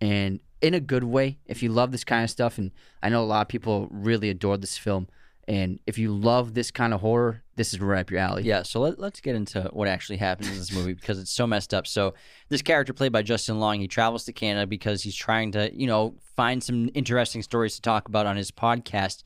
[0.00, 1.38] and in a good way.
[1.46, 2.70] If you love this kind of stuff, and
[3.02, 5.08] I know a lot of people really adored this film,
[5.48, 8.42] and if you love this kind of horror, this is right up your alley.
[8.42, 11.46] Yeah, so let, let's get into what actually happens in this movie because it's so
[11.46, 11.86] messed up.
[11.86, 12.14] So,
[12.48, 15.86] this character played by Justin Long, he travels to Canada because he's trying to, you
[15.86, 19.24] know, find some interesting stories to talk about on his podcast.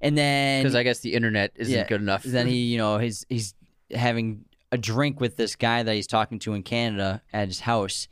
[0.00, 2.22] And then, Because I guess the internet isn't Yeah, good enough.
[2.22, 3.52] then he, you know, he's he's
[3.90, 8.08] having a drink with this guy that he's talking to in Canada at his house,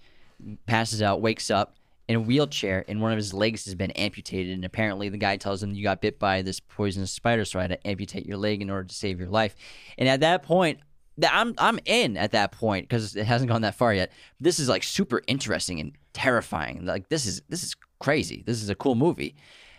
[0.66, 1.76] passes out, wakes up
[2.08, 4.54] in a wheelchair, and one of his legs has been amputated.
[4.54, 7.62] And apparently, the guy tells him you got bit by this poisonous spider, so I
[7.62, 9.54] had to amputate your leg in order to save your life.
[9.98, 10.80] And at that point,
[11.28, 14.12] I'm I'm in at that point because it hasn't gone that far yet.
[14.38, 16.84] This is like super interesting and terrifying.
[16.84, 18.42] Like this is this is crazy.
[18.46, 19.34] This is a cool movie.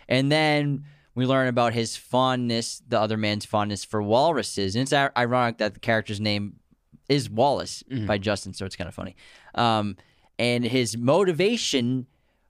[0.08, 0.84] And then
[1.14, 4.74] we learn about his fondness, the other man's fondness for walruses.
[4.74, 6.60] And it's ironic that the character's name
[7.08, 9.16] is Wallace by Justin, so it's kind of funny.
[9.54, 9.96] Um,
[10.38, 12.06] and his motivation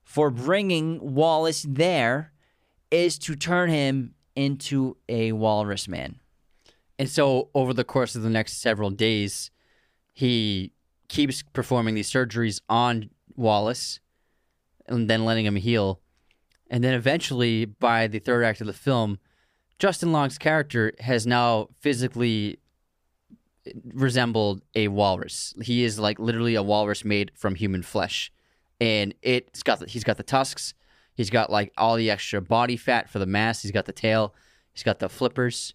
[0.09, 2.31] for bringing Wallace there
[2.89, 6.19] is to turn him into a walrus man.
[6.97, 9.51] And so over the course of the next several days,
[10.11, 10.73] he
[11.09, 13.99] keeps performing these surgeries on Wallace
[14.87, 15.99] and then letting him heal.
[16.71, 19.19] And then eventually, by the third act of the film,
[19.77, 22.57] Justin Long's character has now physically
[23.93, 25.53] resembled a walrus.
[25.61, 28.31] He is like literally a walrus made from human flesh.
[28.81, 30.73] And it's got the, he's got the tusks,
[31.15, 34.33] he's got like all the extra body fat for the mass, he's got the tail,
[34.71, 35.73] he's got the flippers.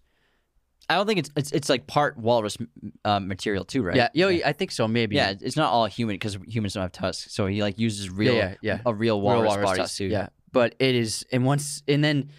[0.88, 2.58] I don't think it's it's, it's like part walrus
[3.04, 3.96] uh, material too, right?
[3.96, 4.86] Yeah, yo, I think so.
[4.86, 5.16] Maybe.
[5.16, 7.34] Yeah, it's not all human because humans don't have tusks.
[7.34, 8.80] So he like uses real, yeah, yeah.
[8.84, 10.10] a real Real walrus, walrus body tusk, suit.
[10.10, 12.30] Yeah, but it is, and once, and then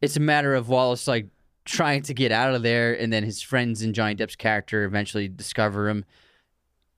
[0.00, 1.28] it's a matter of Wallace like
[1.66, 5.28] trying to get out of there, and then his friends and Johnny Depp's character eventually
[5.28, 6.04] discover him,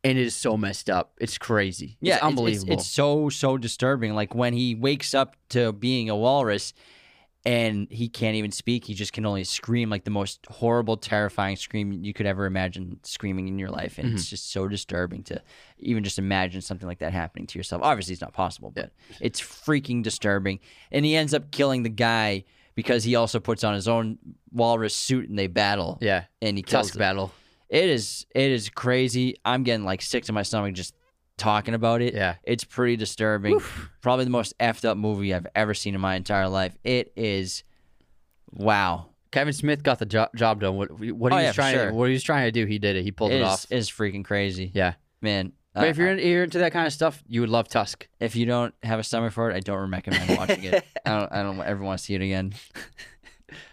[0.04, 1.12] and it is so messed up.
[1.20, 1.96] It's crazy.
[2.00, 2.72] Yeah, it's it's- unbelievable.
[2.74, 4.14] It's, so so disturbing.
[4.14, 6.72] Like when he wakes up to being a walrus,
[7.44, 8.84] and he can't even speak.
[8.84, 13.00] He just can only scream like the most horrible, terrifying scream you could ever imagine
[13.02, 14.16] screaming in your life, and Mm-hmm.
[14.16, 15.42] it's just so disturbing to
[15.80, 17.82] even just imagine something like that happening to yourself.
[17.82, 20.60] Obviously, it's not possible, but it's freaking disturbing.
[20.92, 22.44] And he ends up killing the guy
[22.76, 24.18] because he also puts on his own
[24.52, 25.98] walrus suit and they battle.
[26.00, 27.32] yeah, and he kills tusk the- battle.
[27.72, 29.36] It is it is crazy.
[29.44, 30.94] I'm getting like sick to my stomach just
[31.38, 32.12] talking about it.
[32.14, 32.34] Yeah.
[32.44, 33.58] It's pretty disturbing.
[34.02, 36.76] Probably the most effed up movie I've ever seen in my entire life.
[36.84, 37.64] It is
[38.52, 39.06] wow.
[39.30, 40.76] Kevin Smith got the jo- job done.
[40.76, 41.88] What, what Oh, he was for trying, sure.
[41.88, 43.02] to, what he was trying to do, he did it.
[43.04, 43.66] He pulled It it, is off.
[43.70, 44.70] it is freaking crazy.
[44.74, 44.92] Yeah,
[45.22, 45.52] Man.
[45.72, 48.06] but uh, if you're, in, you're into that kind of stuff, you would love Tusk.
[48.20, 50.84] if you don't have a stomach for it, I don't recommend watching it.
[51.06, 52.52] I don't I don't ever want to see it again.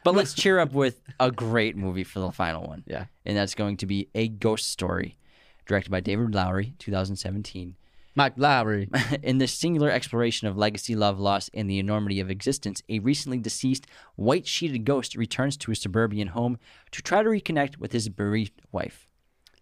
[0.03, 2.84] But let's cheer up with a great movie for the final one.
[2.88, 3.06] Yeah.
[3.26, 5.18] And that's going to be A Ghost Story,
[5.65, 7.76] directed by David Lowery, 2017.
[8.15, 8.89] Mike Lowry.
[9.23, 13.38] In this singular exploration of legacy, love, loss, and the enormity of existence, a recently
[13.38, 16.57] deceased white sheeted ghost returns to his suburban home
[16.91, 19.07] to try to reconnect with his bereaved wife.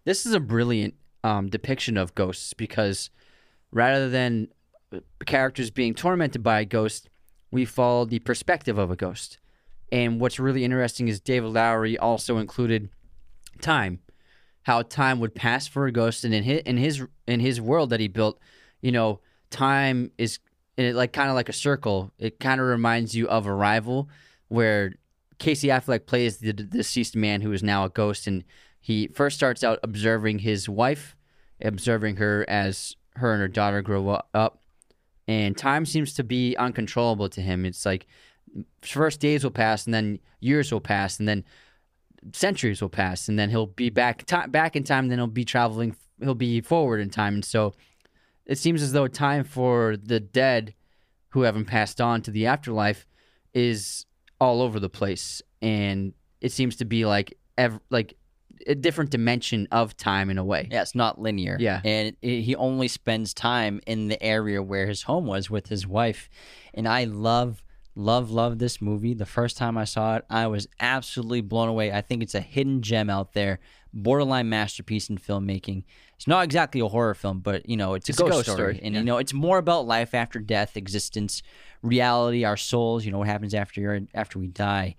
[0.04, 3.10] This is a brilliant um, depiction of ghosts because
[3.70, 4.48] rather than
[4.92, 7.08] uh, characters being tormented by a ghost,
[7.50, 9.38] we follow the perspective of a ghost.
[9.90, 12.90] And what's really interesting is David Lowery also included
[13.60, 14.00] time,
[14.62, 17.90] how time would pass for a ghost, and in his in his in his world
[17.90, 18.38] that he built,
[18.82, 19.20] you know,
[19.50, 20.38] time is
[20.76, 22.12] it, like kind of like a circle.
[22.18, 24.08] It kind of reminds you of Arrival,
[24.48, 24.94] where
[25.38, 28.44] Casey Affleck plays the d- deceased man who is now a ghost, and
[28.80, 31.16] he first starts out observing his wife,
[31.62, 34.62] observing her as her and her daughter grow up,
[35.26, 37.64] and time seems to be uncontrollable to him.
[37.64, 38.06] It's like
[38.82, 41.44] first days will pass, and then years will pass, and then
[42.32, 45.08] centuries will pass, and then he'll be back ti back in time.
[45.08, 45.96] Then he'll be traveling.
[46.20, 47.74] He'll be forward in time, and so
[48.46, 50.74] it seems as though time for the dead
[51.30, 53.06] who haven't passed on to the afterlife
[53.54, 54.06] is
[54.40, 58.14] all over the place, and it seems to be like ev- like
[58.66, 60.68] a different dimension of time in a way.
[60.70, 61.56] Yeah, it's not linear.
[61.60, 61.80] Yeah.
[61.84, 65.86] And it, he only spends time in the area where his home was with his
[65.86, 66.28] wife.
[66.74, 67.62] And I love,
[67.98, 69.12] Love, love this movie.
[69.12, 71.90] The first time I saw it, I was absolutely blown away.
[71.90, 73.58] I think it's a hidden gem out there,
[73.92, 75.82] borderline masterpiece in filmmaking.
[76.14, 78.56] It's not exactly a horror film, but you know, it's, It's a a ghost, ghost
[78.56, 79.00] story, story, and yeah.
[79.00, 81.42] you know, it's more about life after death, existence,
[81.82, 83.04] reality, our souls.
[83.04, 84.94] You know, what happens after you're, after we die,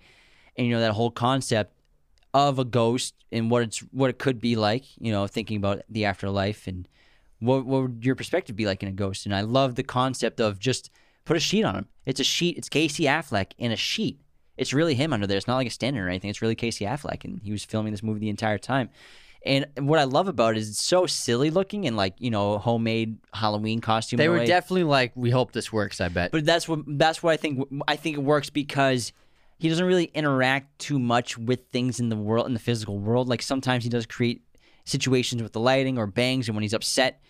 [0.58, 1.72] and you know that whole concept
[2.34, 4.84] of a ghost and what it's what it could be like.
[4.98, 6.86] You know, thinking about the afterlife and
[7.38, 9.24] what what would your perspective be like in a ghost?
[9.24, 10.90] And I love the concept of just
[11.30, 11.86] put a sheet on him.
[12.06, 12.58] It's a sheet.
[12.58, 14.20] It's Casey Affleck in a sheet.
[14.56, 15.36] It's really him under there.
[15.36, 16.28] It's not like a stand-in or anything.
[16.28, 18.90] It's really Casey Affleck, and he was filming this movie the entire time.
[19.46, 22.58] And what I love about it is it's so silly looking and like you know
[22.58, 24.16] homemade Halloween costume.
[24.16, 26.00] They were definitely like, we hope this works.
[26.00, 26.32] I bet.
[26.32, 27.64] But that's what that's what I think.
[27.86, 29.12] I think it works because
[29.60, 33.28] he doesn't really interact too much with things in the world in the physical world.
[33.28, 34.42] Like sometimes he does create
[34.84, 37.22] situations with the lighting or bangs, and when he's upset.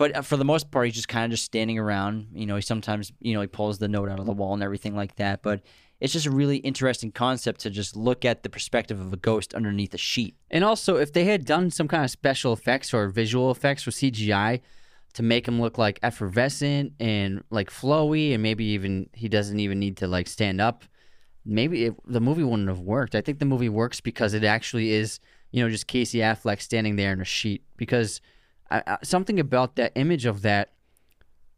[0.00, 2.28] But uh, for the most part, he's just kind of just standing around.
[2.32, 4.62] You know, he sometimes you know he pulls the note out of the wall and
[4.62, 5.42] everything like that.
[5.42, 5.60] But
[6.00, 9.52] it's just a really interesting concept to just look at the perspective of a ghost
[9.52, 10.36] underneath a sheet.
[10.50, 13.90] And also, if they had done some kind of special effects or visual effects or
[13.90, 14.62] CGI
[15.12, 19.78] to make him look like effervescent and like flowy, and maybe even he doesn't even
[19.78, 20.84] need to like stand up,
[21.44, 23.14] maybe it, the movie wouldn't have worked.
[23.14, 25.20] I think the movie works because it actually is,
[25.50, 27.64] you know, just Casey Affleck standing there in a sheet.
[27.76, 28.22] Because
[28.70, 30.70] I, I, something about that image of that,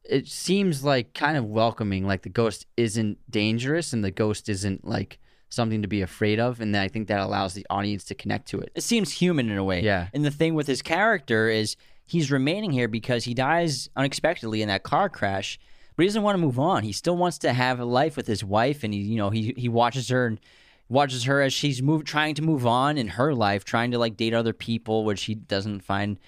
[0.05, 2.07] it seems like kind of welcoming.
[2.07, 5.19] Like the ghost isn't dangerous and the ghost isn't like
[5.49, 8.61] something to be afraid of, and I think that allows the audience to connect to
[8.61, 8.73] it.
[8.75, 9.83] it seems human in a way.
[9.83, 10.09] Yeah.
[10.15, 11.77] And the thing with his character is
[12.07, 15.59] he's remaining here because he dies unexpectedly in that car crash,
[15.95, 16.85] but he doesn't want to move on.
[16.85, 19.53] He still wants to have a life with his wife, and he, you know, he
[19.57, 20.41] he watches her and
[20.89, 24.17] watches her as she's move, trying to move on in her life, trying to like
[24.17, 26.19] date other people, which he doesn't find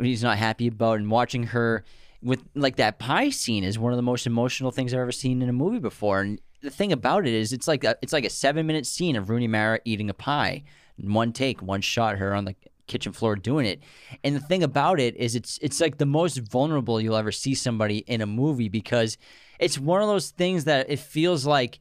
[0.00, 1.84] he's not happy about, and watching her
[2.22, 5.42] with like that pie scene is one of the most emotional things I've ever seen
[5.42, 6.20] in a movie before.
[6.20, 9.16] And the thing about it is, it's like a, it's like a seven minute scene
[9.16, 10.62] of Rooney Mara eating a pie,
[10.96, 12.54] one take, one shot, her on the
[12.86, 13.82] kitchen floor doing it.
[14.22, 17.54] And the thing about it is, it's it's like the most vulnerable you'll ever see
[17.54, 19.18] somebody in a movie because
[19.58, 21.80] it's one of those things that it feels like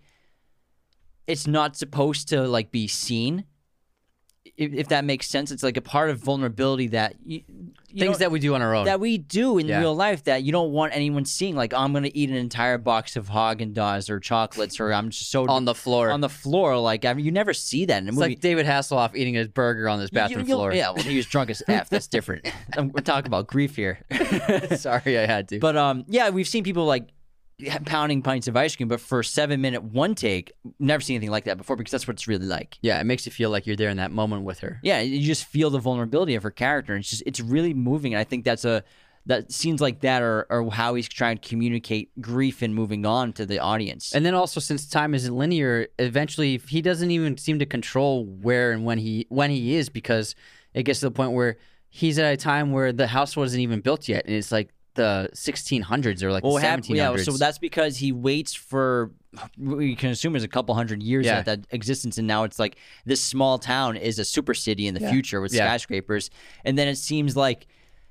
[1.27, 3.45] it's not supposed to like be seen.
[4.57, 7.41] If, if that makes sense, it's like a part of vulnerability that you,
[7.89, 8.85] you Things that we do on our own.
[8.85, 9.79] that we do in Yeah.
[9.79, 11.55] real life that you don't want anyone seeing.
[11.55, 15.31] Like I'm gonna eat an entire box of Haagen Dazs or chocolates, or I'm just
[15.31, 16.11] so on the floor.
[16.11, 16.77] on the floor.
[16.77, 18.29] Like I mean, you never see that in a it's movie.
[18.31, 20.73] like David Hasselhoff eating his burger on his bathroom you'll- floor.
[20.73, 21.89] Yeah, well, he was drunk as f.
[21.89, 22.47] That's different.
[22.77, 23.99] I'm, we're talking about grief here.
[24.77, 25.59] Sorry, I had to.
[25.59, 27.09] but um, yeah, we've seen people like
[27.85, 31.31] pounding pints of ice cream, but for a seven minute one take, never seen anything
[31.31, 32.77] like that before because that's what it's really like.
[32.81, 34.79] yeah, it makes you feel like you're there in that moment with her.
[34.83, 36.93] Yeah, you just feel the vulnerability of her character.
[36.93, 38.13] And it's just it's really moving.
[38.13, 38.83] And I think that's a
[39.27, 43.33] that scenes like that are, are how he's trying to communicate grief and moving on
[43.33, 44.13] to the audience.
[44.13, 48.71] And then also, since time isn't linear, eventually he doesn't even seem to control where
[48.71, 50.35] and when he when he is because
[50.73, 51.57] it gets to the point where
[51.89, 54.69] he's at a time where the house wasn't even built yet, and it's like
[55.01, 56.95] the 1600s or like well, the hap- 1700s.
[56.95, 59.11] yeah, so that's because he waits for
[59.57, 61.37] we can assume is a couple hundred years Yeah.
[61.39, 62.75] at that existence, and now it's like
[63.05, 65.65] this small town is a super city in the future with Yeah.
[65.67, 66.29] skyscrapers,
[66.65, 67.67] and then it seems like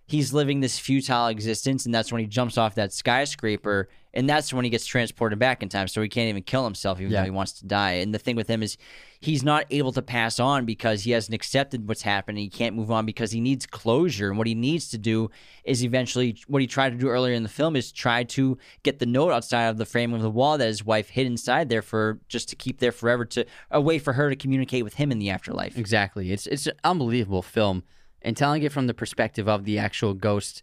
[0.07, 4.53] he's living this futile existence, and that's when he jumps off that skyscraper, and that's
[4.53, 7.21] when he gets transported back in time, so he can't even kill himself even Yeah.
[7.21, 7.93] though he wants to die.
[7.93, 8.77] And the thing with him is
[9.21, 12.39] he's not able to pass on because he hasn't accepted what's happened.
[12.39, 14.29] He can't move on because he needs closure.
[14.29, 15.31] And what he needs to do
[15.65, 18.99] is eventually what he tried to do earlier in the film is try to get
[18.99, 21.83] the note outside of the frame of the wall that his wife hid inside there
[21.83, 25.13] for just to keep there forever to a way for her to communicate with him
[25.13, 25.79] in the afterlife.
[25.79, 26.33] Exactly.
[26.33, 27.85] It's it's an unbelievable film,
[28.23, 30.63] and telling it from the perspective of the actual ghost,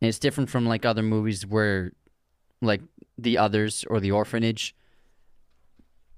[0.00, 1.92] and it's different from like other movies where,
[2.62, 2.80] like
[3.18, 4.74] the others or the orphanage,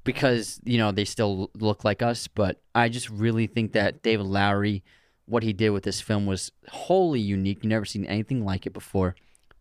[0.04, 2.28] because you know they still look like us.
[2.28, 4.84] But I just really think that David Lowery,
[5.26, 7.64] what he did with this film was wholly unique.
[7.64, 9.16] You never seen anything like it before,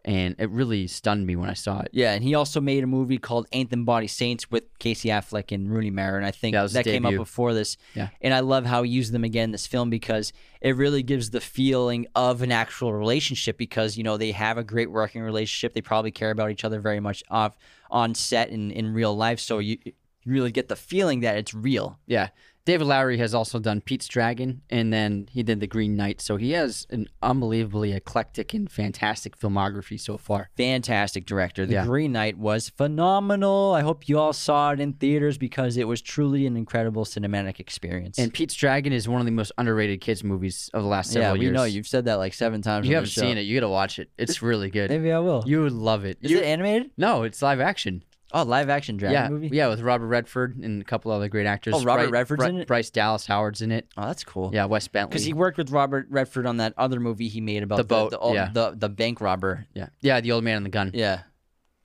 [0.05, 1.89] and it really stunned me when I saw it.
[1.93, 5.51] Yeah, and he also made a movie called Ain't Them Body Saints with Casey Affleck
[5.51, 7.77] and Rooney Mara, and I think that that came up before this.
[7.93, 8.09] Yeah.
[8.21, 11.30] And I love how he used them again in this film because it really gives
[11.30, 15.73] the feeling of an actual relationship because, you know, they have a great working relationship.
[15.73, 17.57] They probably care about each other very much off
[17.89, 19.39] on set and in real life.
[19.39, 19.93] So you, you
[20.25, 21.99] really get the feeling that it's real.
[22.07, 22.30] Yeah.
[22.65, 26.22] David Lowery has also done Pete's Dragon, and then he did The Green Knight.
[26.22, 30.49] So he has an unbelievably eclectic and fantastic filmography so far.
[30.56, 31.65] Fantastic director.
[31.65, 31.85] The Yeah.
[31.85, 33.73] Green Knight was phenomenal.
[33.76, 37.60] I hope you all saw it in theaters because it was truly an incredible cinematic
[37.60, 38.18] experience.
[38.18, 41.35] And Pete's Dragon is one of the most underrated kids movies of the last several
[41.35, 41.53] yeah, we years.
[41.56, 42.88] know you've said that like seven times.
[42.88, 43.41] You haven't seen it.
[43.41, 44.10] You got to watch it.
[44.18, 44.90] It's really good.
[44.90, 45.44] Maybe I will.
[45.45, 46.18] You would love it.
[46.22, 46.91] Is You- it animated?
[46.98, 48.03] no, it's live action.
[48.35, 49.49] Oh, live action dragon yeah, movie.
[49.53, 51.76] yeah, with Robert Redford and a couple other great actors.
[51.77, 52.68] Oh, Robert Bri- Redford's Bri- in it?
[52.68, 53.88] Bryce Dallas Howard's in it.
[53.95, 54.49] Oh, that's cool.
[54.53, 55.10] Yeah, Wes Bentley.
[55.11, 57.88] Because he worked with Robert Redford on that other movie he made about The the
[57.88, 58.49] boat, the, oh, yeah.
[58.51, 59.68] the, the bank robber.
[59.76, 60.89] yeah, yeah, the old man and the gun.
[60.93, 61.22] Yeah,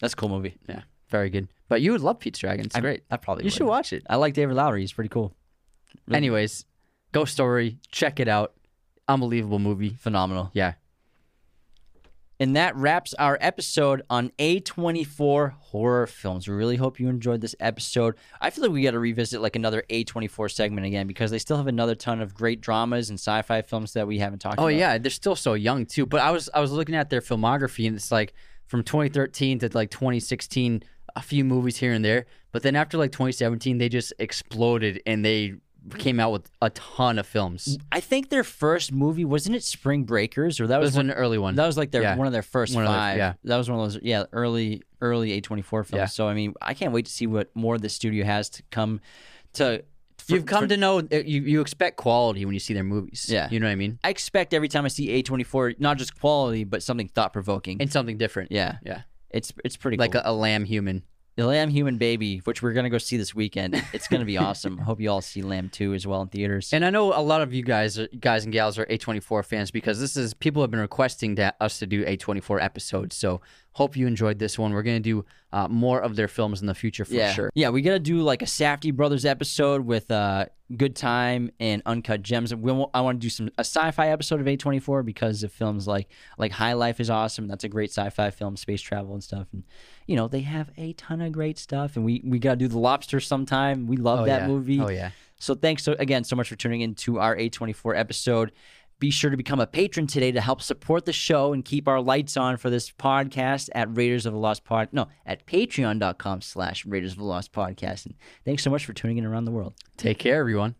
[0.00, 0.56] that's a cool movie.
[0.68, 1.48] Yeah, very good.
[1.68, 2.64] But you would love Pete's Dragon.
[2.64, 3.02] It's I- great.
[3.10, 3.52] I probably You would.
[3.52, 4.04] should watch it.
[4.08, 4.80] I like David Lowery.
[4.80, 5.34] He's pretty cool.
[6.06, 6.64] Really- Anyways,
[7.12, 7.78] Ghost Story.
[7.90, 8.54] Check it out.
[9.06, 9.90] Unbelievable movie.
[10.00, 10.50] Phenomenal.
[10.54, 10.74] Yeah.
[12.40, 16.46] And that wraps our episode on A24 horror films.
[16.46, 18.14] We really hope you enjoyed this episode.
[18.40, 21.56] I feel like we got to revisit like another A24 segment again because they still
[21.56, 24.74] have another ton of great dramas and sci-fi films that we haven't talked Oh about.
[24.78, 26.06] yeah, they're still so young too.
[26.06, 28.34] But I was I was looking at their filmography and it's like
[28.66, 30.82] from 2013 to like 2016,
[31.16, 32.26] a few movies here and there.
[32.52, 35.54] But then after like 2017, they just exploded and they
[35.98, 37.78] came out with a ton of films.
[37.90, 41.16] I think their first movie wasn't it Spring Breakers or that was was one, an
[41.16, 41.54] early one.
[41.54, 42.16] that was like their Yeah.
[42.16, 43.16] one of their first One of their- five.
[43.16, 43.32] yeah.
[43.44, 45.92] That was one of those yeah early early A24 films.
[45.92, 46.06] Yeah.
[46.06, 49.00] So I mean I can't wait to see what more the studio has to come
[49.54, 49.82] to.
[50.18, 52.84] for- You've come for- to know uh, you you expect quality when you see their
[52.84, 53.26] movies.
[53.30, 53.48] Yeah.
[53.50, 53.98] you know what I mean.
[54.04, 57.80] I expect every time I see A24 not just quality but something thought provoking.
[57.80, 58.52] And something different.
[58.52, 60.22] Yeah, yeah, it's it's pretty like cool.
[60.24, 61.02] a, a lamb human.
[61.38, 63.80] The Lamb Human Baby, which we're gonna go see this weekend.
[63.92, 64.76] It's gonna be awesome.
[64.78, 66.72] Hope you all see Lamb two as well in theaters.
[66.72, 69.70] And I know a lot of you guys, are, guys and gals, are A24 fans
[69.70, 73.14] because this is people have been requesting that us to do A24 episodes.
[73.14, 73.40] So
[73.78, 74.72] hope you enjoyed this one.
[74.72, 77.50] We're gonna do uh, more of their films in the future for yeah, sure.
[77.54, 80.46] yeah, we gotta do like a Safdie Brothers episode with uh,
[80.76, 82.52] Good Time and Uncut Gems.
[82.52, 86.08] We I want to do some a sci-fi episode of A24 because of films like
[86.38, 87.46] like High Life is awesome.
[87.46, 89.46] That's a great sci-fi film, space travel and stuff.
[89.52, 89.62] And
[90.06, 91.94] you know they have a ton of great stuff.
[91.94, 93.86] And we we gotta do The Lobster sometime.
[93.86, 94.48] We love Oh, that yeah.
[94.48, 94.80] movie.
[94.80, 95.10] Oh yeah.
[95.40, 98.50] So thanks so again so much for tuning in to our A24 episode.
[99.00, 102.00] Be sure to become a patron today to help support the show and keep our
[102.00, 104.88] lights on for this podcast at Raiders of the Lost Pod.
[104.90, 108.06] No, at patreon.com slash Raiders of the Lost Podcast.
[108.06, 108.14] And
[108.44, 109.74] thanks so much for tuning in around the world.
[109.96, 110.74] Take care, everyone.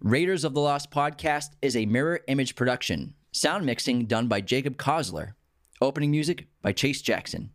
[0.00, 3.14] Raiders of the Lost Podcast is a mirror image production.
[3.32, 5.32] Sound mixing done by Jacob Kosler.
[5.80, 7.50] Opening music by Chase Jackson.